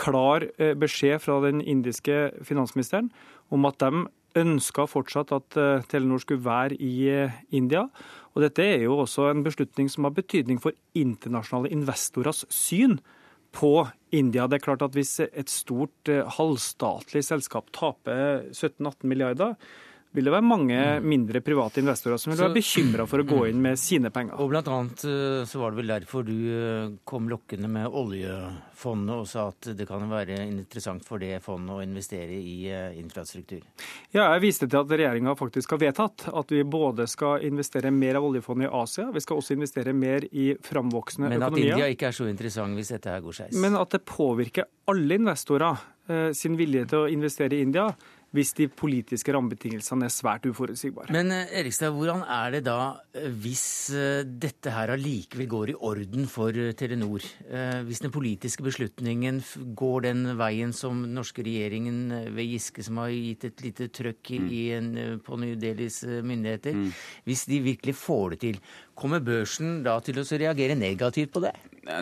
klar 0.00 0.48
eh, 0.56 0.72
beskjed 0.78 1.20
fra 1.24 1.40
den 1.44 1.60
indiske 1.60 2.30
finansministeren 2.46 3.12
om 3.50 3.68
at 3.68 3.80
de 3.82 4.06
ønska 4.38 4.86
fortsatt 4.90 5.32
at 5.34 5.56
eh, 5.58 5.86
Telenor 5.90 6.22
skulle 6.22 6.44
være 6.44 6.78
i 6.78 7.08
eh, 7.10 7.38
India. 7.50 7.86
Og 8.34 8.44
dette 8.44 8.64
er 8.64 8.84
jo 8.84 9.00
også 9.02 9.30
en 9.30 9.44
beslutning 9.46 9.90
som 9.90 10.06
har 10.06 10.14
betydning 10.16 10.60
for 10.62 10.76
internasjonale 10.94 11.72
investorers 11.74 12.44
syn 12.52 12.98
på 13.56 13.88
India. 14.14 14.46
Det 14.46 14.60
er 14.60 14.66
klart 14.66 14.82
at 14.86 14.94
Hvis 14.94 15.18
et 15.20 15.50
stort 15.50 16.08
eh, 16.08 16.26
halvstatlig 16.38 17.24
selskap 17.26 17.72
taper 17.72 18.46
17-18 18.52 19.06
milliarder, 19.06 19.56
vil 20.10 20.26
det 20.26 20.32
være 20.34 20.42
mange 20.42 20.78
mindre 21.06 21.40
private 21.44 21.82
investorer 21.82 22.18
som 22.18 22.32
vil 22.32 22.40
være 22.42 22.56
bekymra 22.56 23.06
for 23.06 23.22
å 23.22 23.26
gå 23.28 23.44
inn 23.50 23.60
med 23.62 23.78
sine 23.78 24.10
penger. 24.14 24.40
Og 24.42 24.50
blant 24.50 24.70
annet 24.72 25.04
eh, 25.06 25.42
så 25.46 25.60
var 25.62 25.70
det 25.70 25.80
vel 25.80 25.92
derfor 25.92 26.26
du 26.26 26.34
eh, 26.50 26.96
kom 27.06 27.28
lokkende 27.30 27.70
med 27.70 27.86
oljefondet 28.00 29.14
og 29.14 29.28
sa 29.30 29.46
at 29.52 29.70
det 29.78 29.86
kan 29.86 30.02
være 30.10 30.40
interessant 30.48 31.06
for 31.06 31.22
det 31.22 31.38
fondet 31.44 31.76
å 31.76 31.84
investere 31.84 32.40
i 32.40 32.56
eh, 32.66 32.98
infrastruktur. 32.98 33.62
Ja, 34.10 34.26
jeg 34.34 34.44
viste 34.48 34.66
til 34.66 34.82
at 34.82 34.96
regjeringa 34.96 35.36
faktisk 35.38 35.76
har 35.76 35.82
vedtatt 35.84 36.26
at 36.34 36.56
vi 36.56 36.64
både 36.66 37.06
skal 37.10 37.46
investere 37.46 37.94
mer 37.94 38.18
av 38.18 38.26
oljefondet 38.32 38.66
i 38.66 38.74
Asia, 38.82 39.08
vi 39.14 39.22
skal 39.22 39.38
også 39.38 39.54
investere 39.54 39.94
mer 39.94 40.26
i 40.32 40.50
framvoksende 40.58 41.30
økonomier. 41.30 41.54
Men 41.54 41.70
at 41.70 41.78
India 41.78 41.94
ikke 41.94 42.10
er 42.10 42.18
så 42.18 42.26
interessant 42.26 42.78
hvis 42.78 42.94
dette 42.96 43.14
her 43.14 43.22
går 43.22 43.42
skeis? 43.44 43.54
Men 43.62 43.78
at 43.78 43.94
det 43.94 44.02
påvirker 44.10 44.66
alle 44.90 45.22
investorer 45.22 45.86
sin 46.34 46.56
vilje 46.58 46.88
til 46.90 47.04
å 47.04 47.10
investere 47.12 47.54
i 47.54 47.62
India 47.62 47.84
hvis 48.36 48.52
de 48.54 48.68
politiske 48.70 49.32
rammebetingelsene 49.34 50.06
er 50.06 50.12
svært 50.14 50.46
uforutsigbare. 50.46 51.10
Men 51.14 51.32
eh, 51.34 51.50
Erikstad, 51.60 51.94
hvordan 51.96 52.22
er 52.22 52.54
det 52.54 52.62
da 52.68 52.78
eh, 53.16 53.26
hvis 53.42 53.64
eh, 53.96 54.22
dette 54.22 54.70
her 54.74 54.92
allikevel 54.94 55.48
går 55.50 55.72
i 55.72 55.78
orden 55.90 56.28
for 56.30 56.54
Telenor? 56.78 57.26
Hvis 57.86 58.02
den 58.04 58.12
politiske 58.14 58.64
beslutningen 58.64 59.40
går 59.78 60.06
den 60.06 60.22
veien 60.38 60.72
som 60.76 61.02
den 61.02 61.16
norske 61.18 61.42
regjeringen 61.46 62.30
ved 62.36 62.52
Giske, 62.52 62.84
som 62.86 63.00
har 63.02 63.10
gitt 63.10 63.48
et 63.48 63.64
lite 63.64 63.90
trøkk 63.94 64.32
i, 64.36 64.40
mm. 64.40 64.54
en, 64.76 65.18
på 65.24 65.38
New 65.40 65.56
Delhis 65.58 66.02
myndigheter, 66.06 66.76
mm. 66.78 66.88
hvis 67.26 67.44
de 67.50 67.60
virkelig 67.64 67.96
får 67.98 68.36
det 68.36 68.40
til, 68.44 68.62
kommer 68.94 69.24
børsen 69.24 69.80
da 69.86 69.98
til 70.04 70.20
å 70.22 70.26
reagere 70.30 70.78
negativt 70.78 71.34
på 71.34 71.42
det? 71.44 71.54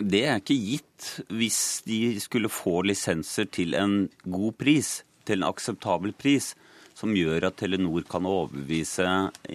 Det 0.05 0.25
er 0.27 0.41
ikke 0.41 0.57
gitt 0.59 1.11
hvis 1.33 1.59
de 1.87 1.99
skulle 2.21 2.51
få 2.51 2.81
lisenser 2.85 3.47
til 3.49 3.77
en 3.79 4.01
god 4.27 4.57
pris 4.59 4.99
til 5.29 5.39
en 5.39 5.49
akseptabel 5.49 6.15
pris, 6.17 6.53
som 6.97 7.13
gjør 7.15 7.47
at 7.47 7.59
Telenor 7.61 8.03
kan 8.09 8.27
overbevise 8.27 9.05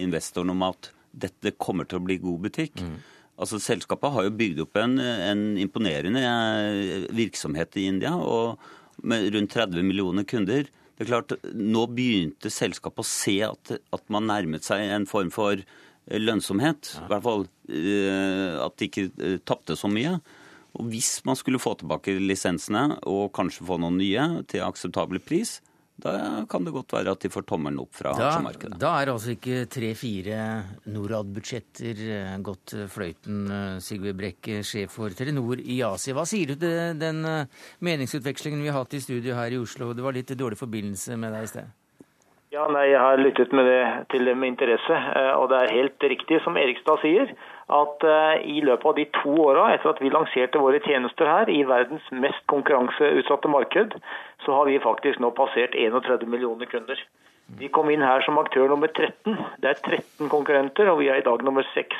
investoren 0.01 0.53
om 0.55 0.63
at 0.71 0.89
dette 1.15 1.53
kommer 1.61 1.87
til 1.87 1.99
å 1.99 2.05
bli 2.05 2.17
god 2.23 2.47
butikk. 2.47 2.81
Mm. 2.81 2.95
Altså 3.41 3.59
Selskapet 3.59 4.13
har 4.15 4.25
jo 4.27 4.35
bygd 4.39 4.61
opp 4.63 4.79
en, 4.79 4.95
en, 5.01 5.43
imponerende 5.59 6.23
eh, 6.23 7.05
virksomhet 7.15 7.75
i 7.81 7.89
India, 7.91 8.13
og 8.15 9.03
med 9.03 9.27
rundt 9.35 9.51
30 9.51 9.83
millioner 9.83 10.27
kunder. 10.27 10.69
Det 10.95 11.03
er 11.03 11.09
klart, 11.09 11.35
Nå 11.51 11.83
begynte 11.91 12.51
selskapet 12.53 13.03
å 13.03 13.07
se 13.07 13.35
at, 13.43 13.73
at 13.75 14.05
man 14.13 14.29
nærmet 14.31 14.63
seg 14.67 14.87
en 14.87 15.07
form 15.09 15.33
for 15.35 15.59
eh, 15.59 16.21
lønnsomhet. 16.21 16.95
I 17.03 17.09
hvert 17.11 17.27
fall 17.27 17.45
uh, 17.45 18.63
at 18.63 18.79
de 18.79 18.87
ikke 18.87 19.37
tapte 19.43 19.75
så 19.79 19.91
mye. 19.91 20.15
Og 20.75 20.89
Hvis 20.91 21.21
man 21.27 21.37
skulle 21.39 21.61
få 21.61 21.75
tilbake 21.79 22.17
lisensene 22.19 22.99
og 23.07 23.31
kanskje 23.35 23.67
få 23.67 23.79
noen 23.79 23.99
nye 24.01 24.43
til 24.51 24.65
akseptabel 24.65 25.21
pris, 25.23 25.59
da 25.95 26.43
kan 26.51 26.65
det 26.65 26.73
godt 26.75 26.91
være 26.91 27.13
at 27.15 27.23
de 27.23 27.29
får 27.31 27.45
tommelen 27.47 27.79
opp 27.79 27.93
fra 27.95 28.11
da, 28.17 28.27
aksjemarkedet. 28.27 28.79
Da 28.81 28.89
er 28.99 29.11
altså 29.13 29.31
ikke 29.31 29.61
tre-fire 29.71 30.39
Norad-budsjetter 30.91 32.01
eh, 32.17 32.33
gått 32.43 32.73
eh, 32.75 32.89
fløyten, 32.91 33.45
eh, 33.47 33.77
Sigve 33.83 34.11
Brekke, 34.17 34.59
sjef 34.67 34.97
for 34.99 35.15
Telenor 35.15 35.61
i 35.63 35.79
Asia. 35.87 36.17
Hva 36.17 36.25
sier 36.27 36.51
du 36.51 36.59
til 36.59 36.99
den 36.99 37.23
meningsutvekslingen 37.79 38.65
vi 38.65 38.73
har 38.73 38.81
hatt 38.81 38.97
i 38.97 39.03
studio 39.05 39.39
her 39.39 39.55
i 39.55 39.61
Oslo? 39.61 39.93
Det 39.95 40.03
var 40.03 40.17
litt 40.17 40.35
dårlig 40.35 40.59
forbindelse 40.59 41.15
med 41.21 41.31
deg 41.37 41.47
i 41.47 41.51
sted. 41.53 41.73
Ja, 42.51 42.67
nei, 42.71 42.85
Jeg 42.91 42.99
har 42.99 43.19
lyttet 43.19 43.55
med 43.55 43.67
det, 43.67 43.81
til 44.11 44.27
det 44.27 44.35
med 44.35 44.53
interesse. 44.53 44.99
Og 45.39 45.49
det 45.51 45.57
er 45.59 45.73
helt 45.75 46.05
riktig 46.11 46.43
som 46.43 46.59
Erikstad 46.59 47.01
sier, 47.03 47.31
at 47.73 48.03
eh, 48.05 48.45
i 48.45 48.61
løpet 48.61 48.85
av 48.85 48.95
de 48.99 49.05
to 49.17 49.33
åra 49.47 49.69
etter 49.73 49.89
at 49.89 50.01
vi 50.03 50.11
lanserte 50.13 50.61
våre 50.61 50.81
tjenester 50.85 51.29
her 51.29 51.49
i 51.49 51.63
verdens 51.65 52.05
mest 52.13 52.43
konkurranseutsatte 52.51 53.49
marked, 53.49 53.95
så 54.45 54.57
har 54.59 54.69
vi 54.69 54.81
faktisk 54.83 55.21
nå 55.23 55.31
passert 55.37 55.73
31 55.73 56.27
millioner 56.29 56.69
kunder. 56.69 56.99
Vi 57.59 57.69
kom 57.73 57.89
inn 57.93 58.05
her 58.05 58.21
som 58.25 58.37
aktør 58.41 58.69
nummer 58.69 58.89
13. 58.89 59.37
Det 59.61 59.69
er 59.69 59.81
13 59.81 60.29
konkurrenter, 60.29 60.89
og 60.89 61.01
vi 61.01 61.09
er 61.13 61.21
i 61.21 61.25
dag 61.25 61.43
nummer 61.45 61.65
6. 61.73 61.93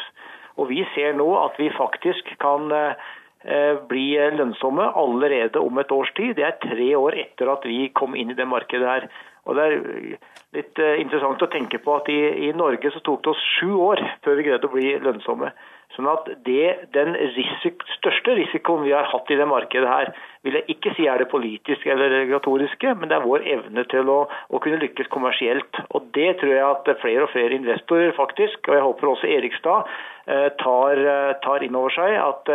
Og 0.57 0.69
vi 0.69 0.81
ser 0.95 1.17
nå 1.17 1.27
at 1.41 1.57
vi 1.61 1.69
faktisk 1.73 2.29
kan 2.41 2.69
eh, 2.73 3.75
bli 3.89 4.07
lønnsomme 4.37 4.87
allerede 4.97 5.61
om 5.61 5.81
et 5.81 5.93
års 5.93 6.13
tid. 6.17 6.35
Det 6.37 6.45
er 6.45 6.61
tre 6.61 6.89
år 6.97 7.17
etter 7.25 7.51
at 7.53 7.65
vi 7.65 7.89
kom 7.93 8.17
inn 8.17 8.33
i 8.33 8.37
det 8.37 8.47
markedet 8.49 8.89
her. 8.89 9.09
Og 9.45 9.57
Det 9.57 9.65
er 9.65 10.17
litt 10.55 10.79
eh, 10.81 10.99
interessant 11.03 11.41
å 11.43 11.51
tenke 11.51 11.79
på 11.83 11.99
at 11.99 12.09
i, 12.11 12.19
i, 12.47 12.51
Norge 12.55 12.91
så 12.93 13.01
tok 13.05 13.23
det 13.23 13.33
oss 13.33 13.47
sju 13.55 13.71
år 13.75 14.01
før 14.25 14.37
vi 14.39 14.45
greide 14.47 14.69
å 14.69 14.73
bli 14.73 14.93
lønnsomme. 15.03 15.51
Sånn 15.95 16.07
at 16.11 16.27
det, 16.43 16.87
Den 16.95 17.13
risik, 17.35 17.83
største 17.99 18.33
risikoen 18.35 18.83
vi 18.83 18.91
har 18.95 19.07
hatt 19.07 19.29
i 19.31 19.37
det 19.39 19.47
markedet 19.47 19.87
her, 19.87 20.11
vil 20.43 20.57
jeg 20.59 20.75
ikke 20.75 20.95
si 20.97 21.05
er 21.07 21.21
det 21.21 21.29
politiske 21.31 21.91
eller 21.91 22.11
regulatoriske, 22.11 22.95
men 22.99 23.11
det 23.11 23.17
er 23.17 23.27
vår 23.27 23.45
evne 23.53 23.85
til 23.91 24.11
å, 24.11 24.17
å, 24.27 24.61
kunne 24.63 24.81
lykkes 24.81 25.11
kommersielt. 25.13 25.79
Og 25.95 26.09
Det 26.17 26.35
tror 26.41 26.51
jeg 26.51 26.65
at 26.65 26.91
flere 27.03 27.27
og 27.27 27.31
flere 27.31 27.55
investorer 27.55 28.11
faktisk, 28.17 28.67
og 28.67 28.77
jeg 28.77 28.87
håper 28.89 29.13
også 29.13 29.31
Erikstad, 29.37 29.95
tar, 30.25 30.99
eh, 30.99 31.31
tar 31.45 31.63
inn 31.65 31.77
over 31.77 31.93
seg 31.95 32.17
at 32.17 32.53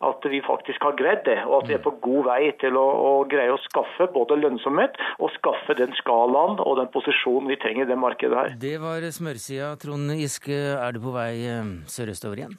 at 0.00 0.24
vi 0.32 0.40
faktisk 0.40 0.80
har 0.80 0.94
greid 0.96 1.26
det, 1.26 1.36
og 1.44 1.58
at 1.58 1.66
vi 1.68 1.74
er 1.76 1.82
på 1.84 1.92
god 2.00 2.24
vei 2.30 2.52
til 2.60 2.76
å, 2.80 2.84
å 3.04 3.10
greie 3.28 3.52
å 3.52 3.58
skaffe 3.66 4.06
både 4.14 4.38
lønnsomhet 4.40 4.96
og 5.20 5.28
skaffe 5.34 5.76
den 5.76 5.92
skalaen 5.98 6.56
og 6.64 6.78
den 6.80 6.88
posisjonen 6.94 7.50
vi 7.52 7.58
trenger 7.60 7.84
i 7.84 7.90
det 7.90 7.98
markedet 8.00 8.38
her. 8.38 8.54
Det 8.62 8.78
var 8.80 9.04
smørsida. 9.12 9.74
Trond 9.82 10.14
Giske, 10.16 10.56
er 10.72 10.96
du 10.96 11.02
på 11.04 11.12
vei 11.12 11.34
eh, 11.44 11.74
sørøstover 11.84 12.40
igjen? 12.40 12.56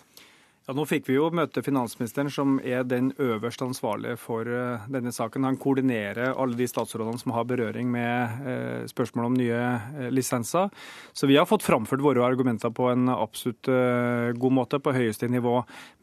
Ja, 0.72 0.76
Nå 0.78 0.86
fikk 0.88 1.10
vi 1.10 1.18
jo 1.18 1.26
møte 1.36 1.60
finansministeren, 1.66 2.30
som 2.32 2.54
er 2.64 2.86
den 2.88 3.10
øverste 3.20 3.66
ansvarlige 3.68 4.16
for 4.16 4.48
uh, 4.48 4.86
denne 4.88 5.12
saken. 5.12 5.44
Han 5.44 5.58
koordinerer 5.60 6.32
alle 6.32 6.56
de 6.56 6.64
statsrådene 6.72 7.20
som 7.20 7.34
har 7.36 7.44
berøring 7.50 7.90
med 7.92 8.38
uh, 8.46 8.86
spørsmål 8.88 9.28
om 9.28 9.36
nye 9.36 9.58
uh, 9.60 10.08
lisenser. 10.16 10.72
Så 11.12 11.28
vi 11.28 11.36
har 11.36 11.50
fått 11.50 11.68
framført 11.68 12.06
våre 12.06 12.24
argumenter 12.24 12.72
på 12.72 12.88
en 12.88 13.12
absolutt 13.12 13.68
god 13.68 14.56
måte, 14.56 14.80
på 14.80 14.96
høyeste 14.96 15.28
nivå. 15.28 15.58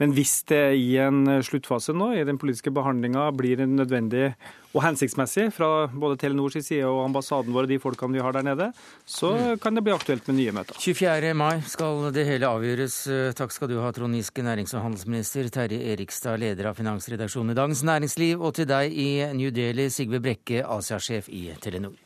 Men 0.05 0.13
hvis 0.13 0.43
det 0.53 0.63
i 0.77 0.99
en 1.01 1.25
sluttfase 1.41 1.97
nå, 1.97 2.13
i 2.19 2.29
den 2.29 2.37
politiske 2.37 2.75
behandlinga, 2.75 3.31
blir 3.41 3.65
nødvendig 3.65 4.35
og 4.75 4.83
hensiktsmessig 4.85 5.49
fra 5.57 5.89
både 5.89 6.19
Telenors 6.21 6.59
side 6.61 6.85
og 6.87 7.05
ambassaden 7.07 7.55
vår 7.55 7.69
og 7.69 7.73
de 7.73 7.79
folkene 7.83 8.19
vi 8.19 8.25
har 8.25 8.37
der 8.37 8.45
nede, 8.47 8.71
så 9.09 9.57
kan 9.63 9.77
det 9.77 9.85
bli 9.87 9.95
aktuelt 9.95 10.27
med 10.29 10.39
nye 10.41 10.55
møter. 10.59 10.77
24. 10.79 11.33
mai 11.39 11.63
skal 11.69 12.11
det 12.15 12.27
hele 12.29 12.51
avgjøres. 12.51 12.99
Takk 13.39 13.55
skal 13.55 13.73
du 13.73 13.79
ha, 13.83 13.93
Trond 13.97 14.19
Giske, 14.19 14.45
nærings- 14.45 14.75
og 14.77 14.85
handelsminister, 14.85 15.49
Terje 15.55 15.81
Erikstad, 15.95 16.41
leder 16.43 16.71
av 16.71 16.79
finansredaksjonen 16.79 17.55
i 17.55 17.59
Dagens 17.59 17.85
Næringsliv, 17.89 18.45
og 18.45 18.55
til 18.61 18.69
deg 18.69 18.93
i 18.93 19.09
New 19.39 19.53
Delhi, 19.55 19.89
Sigve 19.93 20.21
Brekke, 20.25 20.65
Asia-sjef 20.67 21.31
i 21.33 21.49
Telenor. 21.65 21.97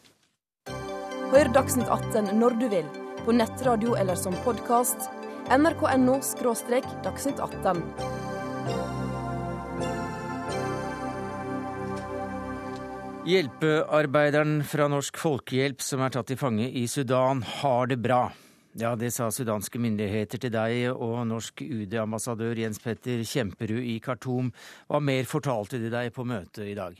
Hør 1.32 1.48
Dagsnytt 1.54 1.88
18 1.88 2.34
når 2.38 2.58
du 2.60 2.68
vil, 2.72 2.88
på 3.24 3.34
nettradio 3.34 3.96
eller 3.98 4.18
som 4.18 4.36
podkast. 4.46 5.10
nrk.no– 5.50 6.20
dagsnytt 7.06 7.40
18. 7.40 8.21
Hjelpearbeideren 13.22 14.64
fra 14.66 14.88
Norsk 14.90 15.14
Folkehjelp 15.22 15.78
som 15.84 16.00
er 16.02 16.10
tatt 16.10 16.26
til 16.32 16.38
fange 16.40 16.64
i 16.66 16.88
Sudan, 16.90 17.38
har 17.46 17.86
det 17.86 18.00
bra. 18.02 18.32
Ja, 18.74 18.96
det 18.98 19.12
sa 19.14 19.28
sudanske 19.30 19.78
myndigheter 19.78 20.40
til 20.42 20.50
deg 20.50 20.88
og 20.90 21.20
norsk 21.30 21.60
UD-ambassadør 21.62 22.58
Jens 22.58 22.80
Petter 22.82 23.20
Kjemperud 23.22 23.78
i 23.78 24.00
Khartoum. 24.02 24.48
Hva 24.90 24.98
mer 24.98 25.28
fortalte 25.30 25.78
de 25.78 25.90
deg 25.92 26.10
på 26.16 26.24
møtet 26.26 26.66
i 26.66 26.74
dag? 26.74 26.96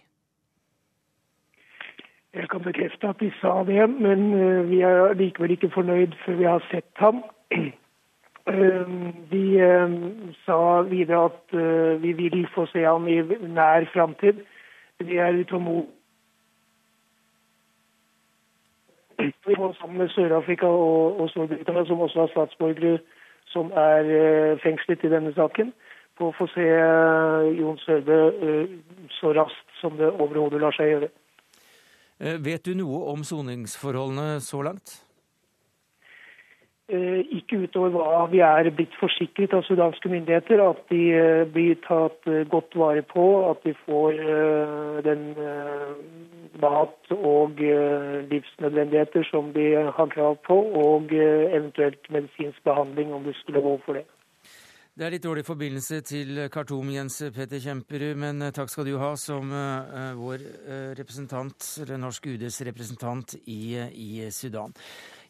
Jeg 2.38 2.46
kan 2.52 2.62
bekrefte 2.62 3.10
at 3.10 3.18
de 3.18 3.30
sa 3.40 3.56
det, 3.66 3.80
men 3.90 4.22
eh, 4.36 4.60
vi 4.68 4.78
er 4.86 5.16
likevel 5.18 5.56
ikke 5.56 5.72
fornøyd 5.74 6.14
før 6.22 6.38
vi 6.38 6.46
har 6.46 6.62
sett 6.68 7.02
ham. 7.02 7.18
Eh, 7.50 8.94
de 9.32 9.42
eh, 9.58 9.98
sa 10.44 10.60
videre 10.86 11.24
at 11.32 11.58
vi 12.04 12.14
vil 12.22 12.46
få 12.54 12.68
se 12.70 12.86
ham 12.86 13.10
i 13.10 13.18
nær 13.42 13.90
framtid. 13.90 14.38
Vi 15.02 15.18
er 15.18 15.40
utålmodige 15.42 15.98
Vi 19.46 19.56
må 19.58 19.72
sammen 19.78 19.98
med 20.02 20.10
Sør-Afrika 20.14 20.66
og, 20.66 21.20
og 21.20 21.30
Storbritannia, 21.30 21.84
som 21.88 22.00
også 22.00 22.24
har 22.24 22.32
statsborgere 22.32 22.98
som 23.52 23.72
er 23.76 24.08
uh, 24.08 24.60
fengslet 24.62 25.04
i 25.04 25.10
denne 25.12 25.32
saken, 25.36 25.72
på 26.18 26.30
å 26.30 26.34
få 26.36 26.46
se 26.52 26.64
uh, 26.64 27.48
Jon 27.58 27.78
Sørbø 27.82 28.18
uh, 28.42 28.76
så 29.18 29.34
raskt 29.36 29.78
som 29.80 29.98
det 30.00 30.12
overhodet 30.12 30.62
lar 30.62 30.76
seg 30.76 30.94
gjøre. 30.94 31.12
Vet 32.42 32.68
du 32.68 32.76
noe 32.78 33.00
om 33.10 33.24
soningsforholdene 33.26 34.36
så 34.44 34.60
langt? 34.62 35.00
Eh, 36.92 37.22
ikke 37.38 37.56
utover 37.62 37.94
hva 37.94 38.24
vi 38.28 38.42
er 38.44 38.68
blitt 38.76 38.92
forsikret 39.00 39.54
av 39.56 39.62
sudanske 39.64 40.10
myndigheter, 40.12 40.60
at 40.60 40.80
de 40.90 41.00
eh, 41.16 41.44
blir 41.48 41.78
tatt 41.86 42.26
eh, 42.28 42.42
godt 42.52 42.74
vare 42.76 43.00
på, 43.08 43.24
at 43.48 43.62
de 43.64 43.72
får 43.86 44.18
den 45.06 45.22
mat 46.60 47.14
og 47.14 47.62
livsnødvendigheter 48.28 49.24
som 49.30 49.48
de 49.54 49.70
har 49.96 50.10
krav 50.12 50.36
på, 50.44 50.58
og 50.82 51.14
eventuelt 51.16 52.10
medisinsk 52.12 52.60
behandling 52.68 53.14
om 53.16 53.24
det 53.24 53.34
skulle 53.40 53.64
gå 53.64 53.72
for 53.86 53.96
det. 53.96 54.04
Det 54.92 55.06
er 55.06 55.14
litt 55.14 55.24
dårlig 55.24 55.46
forbindelse 55.48 56.02
til 56.04 56.42
Khartoum, 56.52 56.92
Jens 56.92 57.22
Petter 57.32 57.62
Kjemperud, 57.64 58.20
men 58.20 58.50
takk 58.52 58.68
skal 58.68 58.90
du 58.90 58.98
ha 59.00 59.14
som 59.16 59.48
vår 60.20 60.44
representant, 61.00 61.72
eller 61.80 62.04
norsk 62.04 62.28
UDs 62.34 62.60
representant 62.68 63.34
i, 63.46 63.80
i 63.80 64.28
Sudan. 64.28 64.76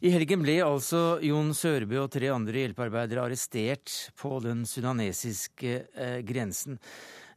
I 0.02 0.10
helgen 0.10 0.40
ble 0.42 0.56
altså 0.66 1.20
Jon 1.22 1.52
Sørby 1.54 1.94
og 2.00 2.08
tre 2.10 2.26
andre 2.34 2.64
hjelpearbeidere 2.64 3.22
arrestert 3.22 3.92
på 4.18 4.40
den 4.42 4.64
sudanesiske 4.66 5.76
eh, 5.94 6.16
grensen. 6.26 6.80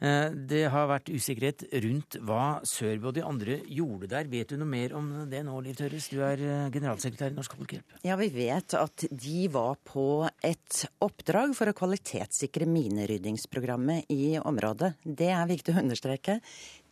Eh, 0.02 0.34
det 0.34 0.64
har 0.74 0.90
vært 0.90 1.12
usikkerhet 1.14 1.62
rundt 1.86 2.18
hva 2.26 2.64
Sørbø 2.66 3.12
og 3.12 3.16
de 3.20 3.26
andre 3.28 3.60
gjorde 3.70 4.10
der. 4.16 4.26
Vet 4.34 4.50
du 4.50 4.58
noe 4.58 4.72
mer 4.72 4.98
om 4.98 5.14
det 5.30 5.44
nå, 5.46 5.60
Liv 5.62 5.78
Tørres? 5.78 6.10
Du 6.10 6.24
er 6.26 6.42
eh, 6.42 6.66
generalsekretær 6.74 7.36
i 7.36 7.38
Norsk 7.38 7.54
Folkehjelp. 7.54 8.00
Ja, 8.02 8.18
vi 8.18 8.32
vet 8.34 8.74
at 8.82 9.06
de 9.14 9.46
var 9.54 9.78
på 9.86 10.26
et 10.42 10.84
oppdrag 11.06 11.54
for 11.54 11.70
å 11.70 11.78
kvalitetssikre 11.78 12.66
mineryddingsprogrammet 12.66 14.10
i 14.10 14.40
området. 14.42 14.96
Det 15.06 15.30
er 15.38 15.54
viktig 15.54 15.78
å 15.78 15.84
understreke. 15.86 16.42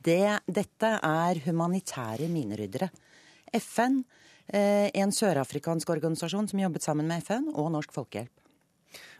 Det, 0.05 0.21
dette 0.45 0.99
er 1.01 1.47
humanitære 1.49 2.29
mineryddere. 2.29 2.93
FN 3.57 4.03
en 4.51 5.13
sørafrikansk 5.15 5.89
organisasjon 5.89 6.49
som 6.51 6.59
jobbet 6.59 6.83
sammen 6.83 7.07
med 7.07 7.23
FN, 7.23 7.47
og 7.55 7.71
Norsk 7.73 7.93
Folkehjelp. 7.95 8.43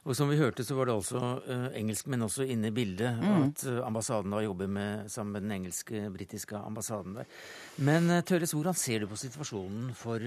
Og 0.03 0.18
Som 0.18 0.27
vi 0.27 0.36
hørte, 0.36 0.65
så 0.68 0.75
var 0.75 0.89
det 0.89 0.96
altså 0.98 1.20
uh, 1.48 1.70
engelskmenn 1.80 2.25
også 2.25 2.44
inne 2.51 2.68
i 2.68 2.75
bildet. 2.75 3.22
Mm. 3.22 3.46
At 3.46 3.62
uh, 3.70 3.77
ambassaden 3.88 4.34
da 4.36 4.42
jobber 4.44 4.68
med, 4.68 5.06
sammen 5.12 5.38
med 5.38 5.46
den 5.46 5.53
engelske-britiske 5.56 6.60
ambassaden 6.60 7.15
der. 7.22 7.30
Men 7.88 8.12
uh, 8.12 8.20
Tørres, 8.27 8.51
hvordan 8.51 8.75
ser 8.75 9.03
du 9.03 9.08
på 9.08 9.20
situasjonen 9.22 9.94
for, 9.96 10.20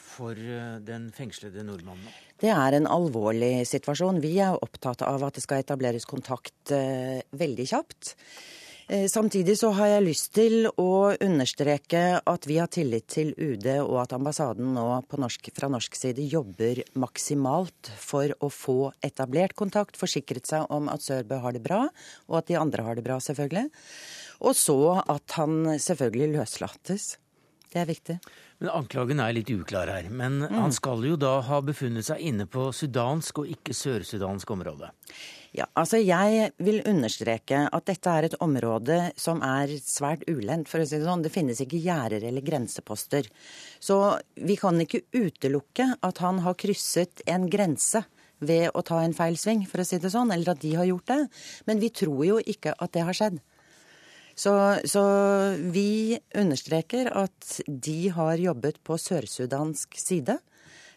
for 0.00 0.40
den 0.86 1.10
fengslede 1.12 1.64
nordmannen? 1.66 2.08
Det 2.40 2.50
er 2.56 2.78
en 2.78 2.88
alvorlig 2.88 3.66
situasjon. 3.68 4.22
Vi 4.24 4.32
er 4.40 4.56
opptatt 4.56 5.04
av 5.04 5.28
at 5.28 5.36
det 5.36 5.44
skal 5.44 5.60
etableres 5.60 6.08
kontakt 6.08 6.72
veldig 6.72 7.68
kjapt. 7.68 8.14
Eh, 8.92 9.08
samtidig 9.08 9.54
så 9.58 9.70
har 9.72 9.88
jeg 9.88 10.04
lyst 10.04 10.26
til 10.36 10.66
å 10.68 11.14
understreke 11.24 12.00
at 12.28 12.44
vi 12.44 12.58
har 12.60 12.68
tillit 12.68 13.06
til 13.08 13.30
UD, 13.40 13.64
og 13.86 13.94
at 14.02 14.12
ambassaden 14.12 14.74
nå 14.74 14.84
norsk, 15.22 15.48
fra 15.56 15.70
norsk 15.72 15.96
side 15.96 16.26
jobber 16.28 16.82
maksimalt 17.00 17.88
for 17.96 18.34
å 18.44 18.50
få 18.52 18.90
etablert 19.00 19.56
kontakt, 19.56 19.96
forsikret 19.96 20.50
seg 20.50 20.68
om 20.68 20.92
at 20.92 21.06
Sørbø 21.06 21.40
har 21.40 21.56
det 21.56 21.64
bra, 21.64 21.86
og 22.28 22.42
at 22.42 22.52
de 22.52 22.60
andre 22.60 22.84
har 22.84 23.00
det 23.00 23.06
bra, 23.06 23.16
selvfølgelig. 23.16 23.72
Og 24.44 24.60
så 24.60 24.78
at 25.00 25.38
han 25.38 25.78
selvfølgelig 25.80 26.34
løslates. 26.36 27.14
Det 27.72 27.80
er 27.80 27.88
viktig. 27.88 28.18
Anklagen 28.70 29.20
er 29.22 29.34
litt 29.34 29.50
uklar 29.50 29.90
her. 29.90 30.08
Men 30.10 30.42
mm. 30.44 30.56
han 30.60 30.74
skal 30.74 31.04
jo 31.06 31.16
da 31.20 31.38
ha 31.46 31.60
befunnet 31.64 32.06
seg 32.06 32.22
inne 32.22 32.46
på 32.50 32.70
sudansk 32.76 33.42
og 33.42 33.50
ikke 33.54 33.74
sørsudansk 33.76 34.50
område? 34.54 34.92
Ja, 35.52 35.66
altså 35.76 35.98
Jeg 36.00 36.52
vil 36.64 36.80
understreke 36.88 37.66
at 37.68 37.88
dette 37.90 38.12
er 38.12 38.28
et 38.28 38.38
område 38.40 39.10
som 39.20 39.42
er 39.44 39.74
svært 39.84 40.24
ulendt. 40.30 40.68
for 40.68 40.80
å 40.80 40.86
si 40.86 40.96
Det 40.96 41.04
sånn. 41.04 41.22
Det 41.22 41.32
finnes 41.32 41.60
ikke 41.60 41.82
gjerder 41.82 42.24
eller 42.24 42.40
grenseposter. 42.40 43.28
Så 43.80 44.18
vi 44.36 44.56
kan 44.56 44.80
ikke 44.80 45.04
utelukke 45.12 45.96
at 46.00 46.18
han 46.18 46.40
har 46.46 46.54
krysset 46.54 47.20
en 47.26 47.50
grense 47.50 48.04
ved 48.42 48.70
å 48.74 48.82
ta 48.82 49.02
en 49.02 49.14
feil 49.14 49.36
sving, 49.38 49.66
for 49.68 49.82
å 49.82 49.86
si 49.86 49.98
det 50.02 50.10
sånn, 50.10 50.32
eller 50.34 50.54
at 50.54 50.62
de 50.64 50.74
har 50.74 50.88
gjort 50.88 51.06
det. 51.06 51.20
Men 51.66 51.82
vi 51.82 51.92
tror 51.94 52.24
jo 52.26 52.40
ikke 52.40 52.74
at 52.74 52.92
det 52.96 53.04
har 53.06 53.16
skjedd. 53.16 53.38
Så, 54.34 54.54
så, 54.88 55.02
vi 55.74 56.18
understreker 56.38 57.10
at 57.16 57.58
de 57.66 57.98
har 58.14 58.40
jobbet 58.40 58.80
på 58.84 58.96
sørsudansk 59.00 59.98
side. 60.00 60.38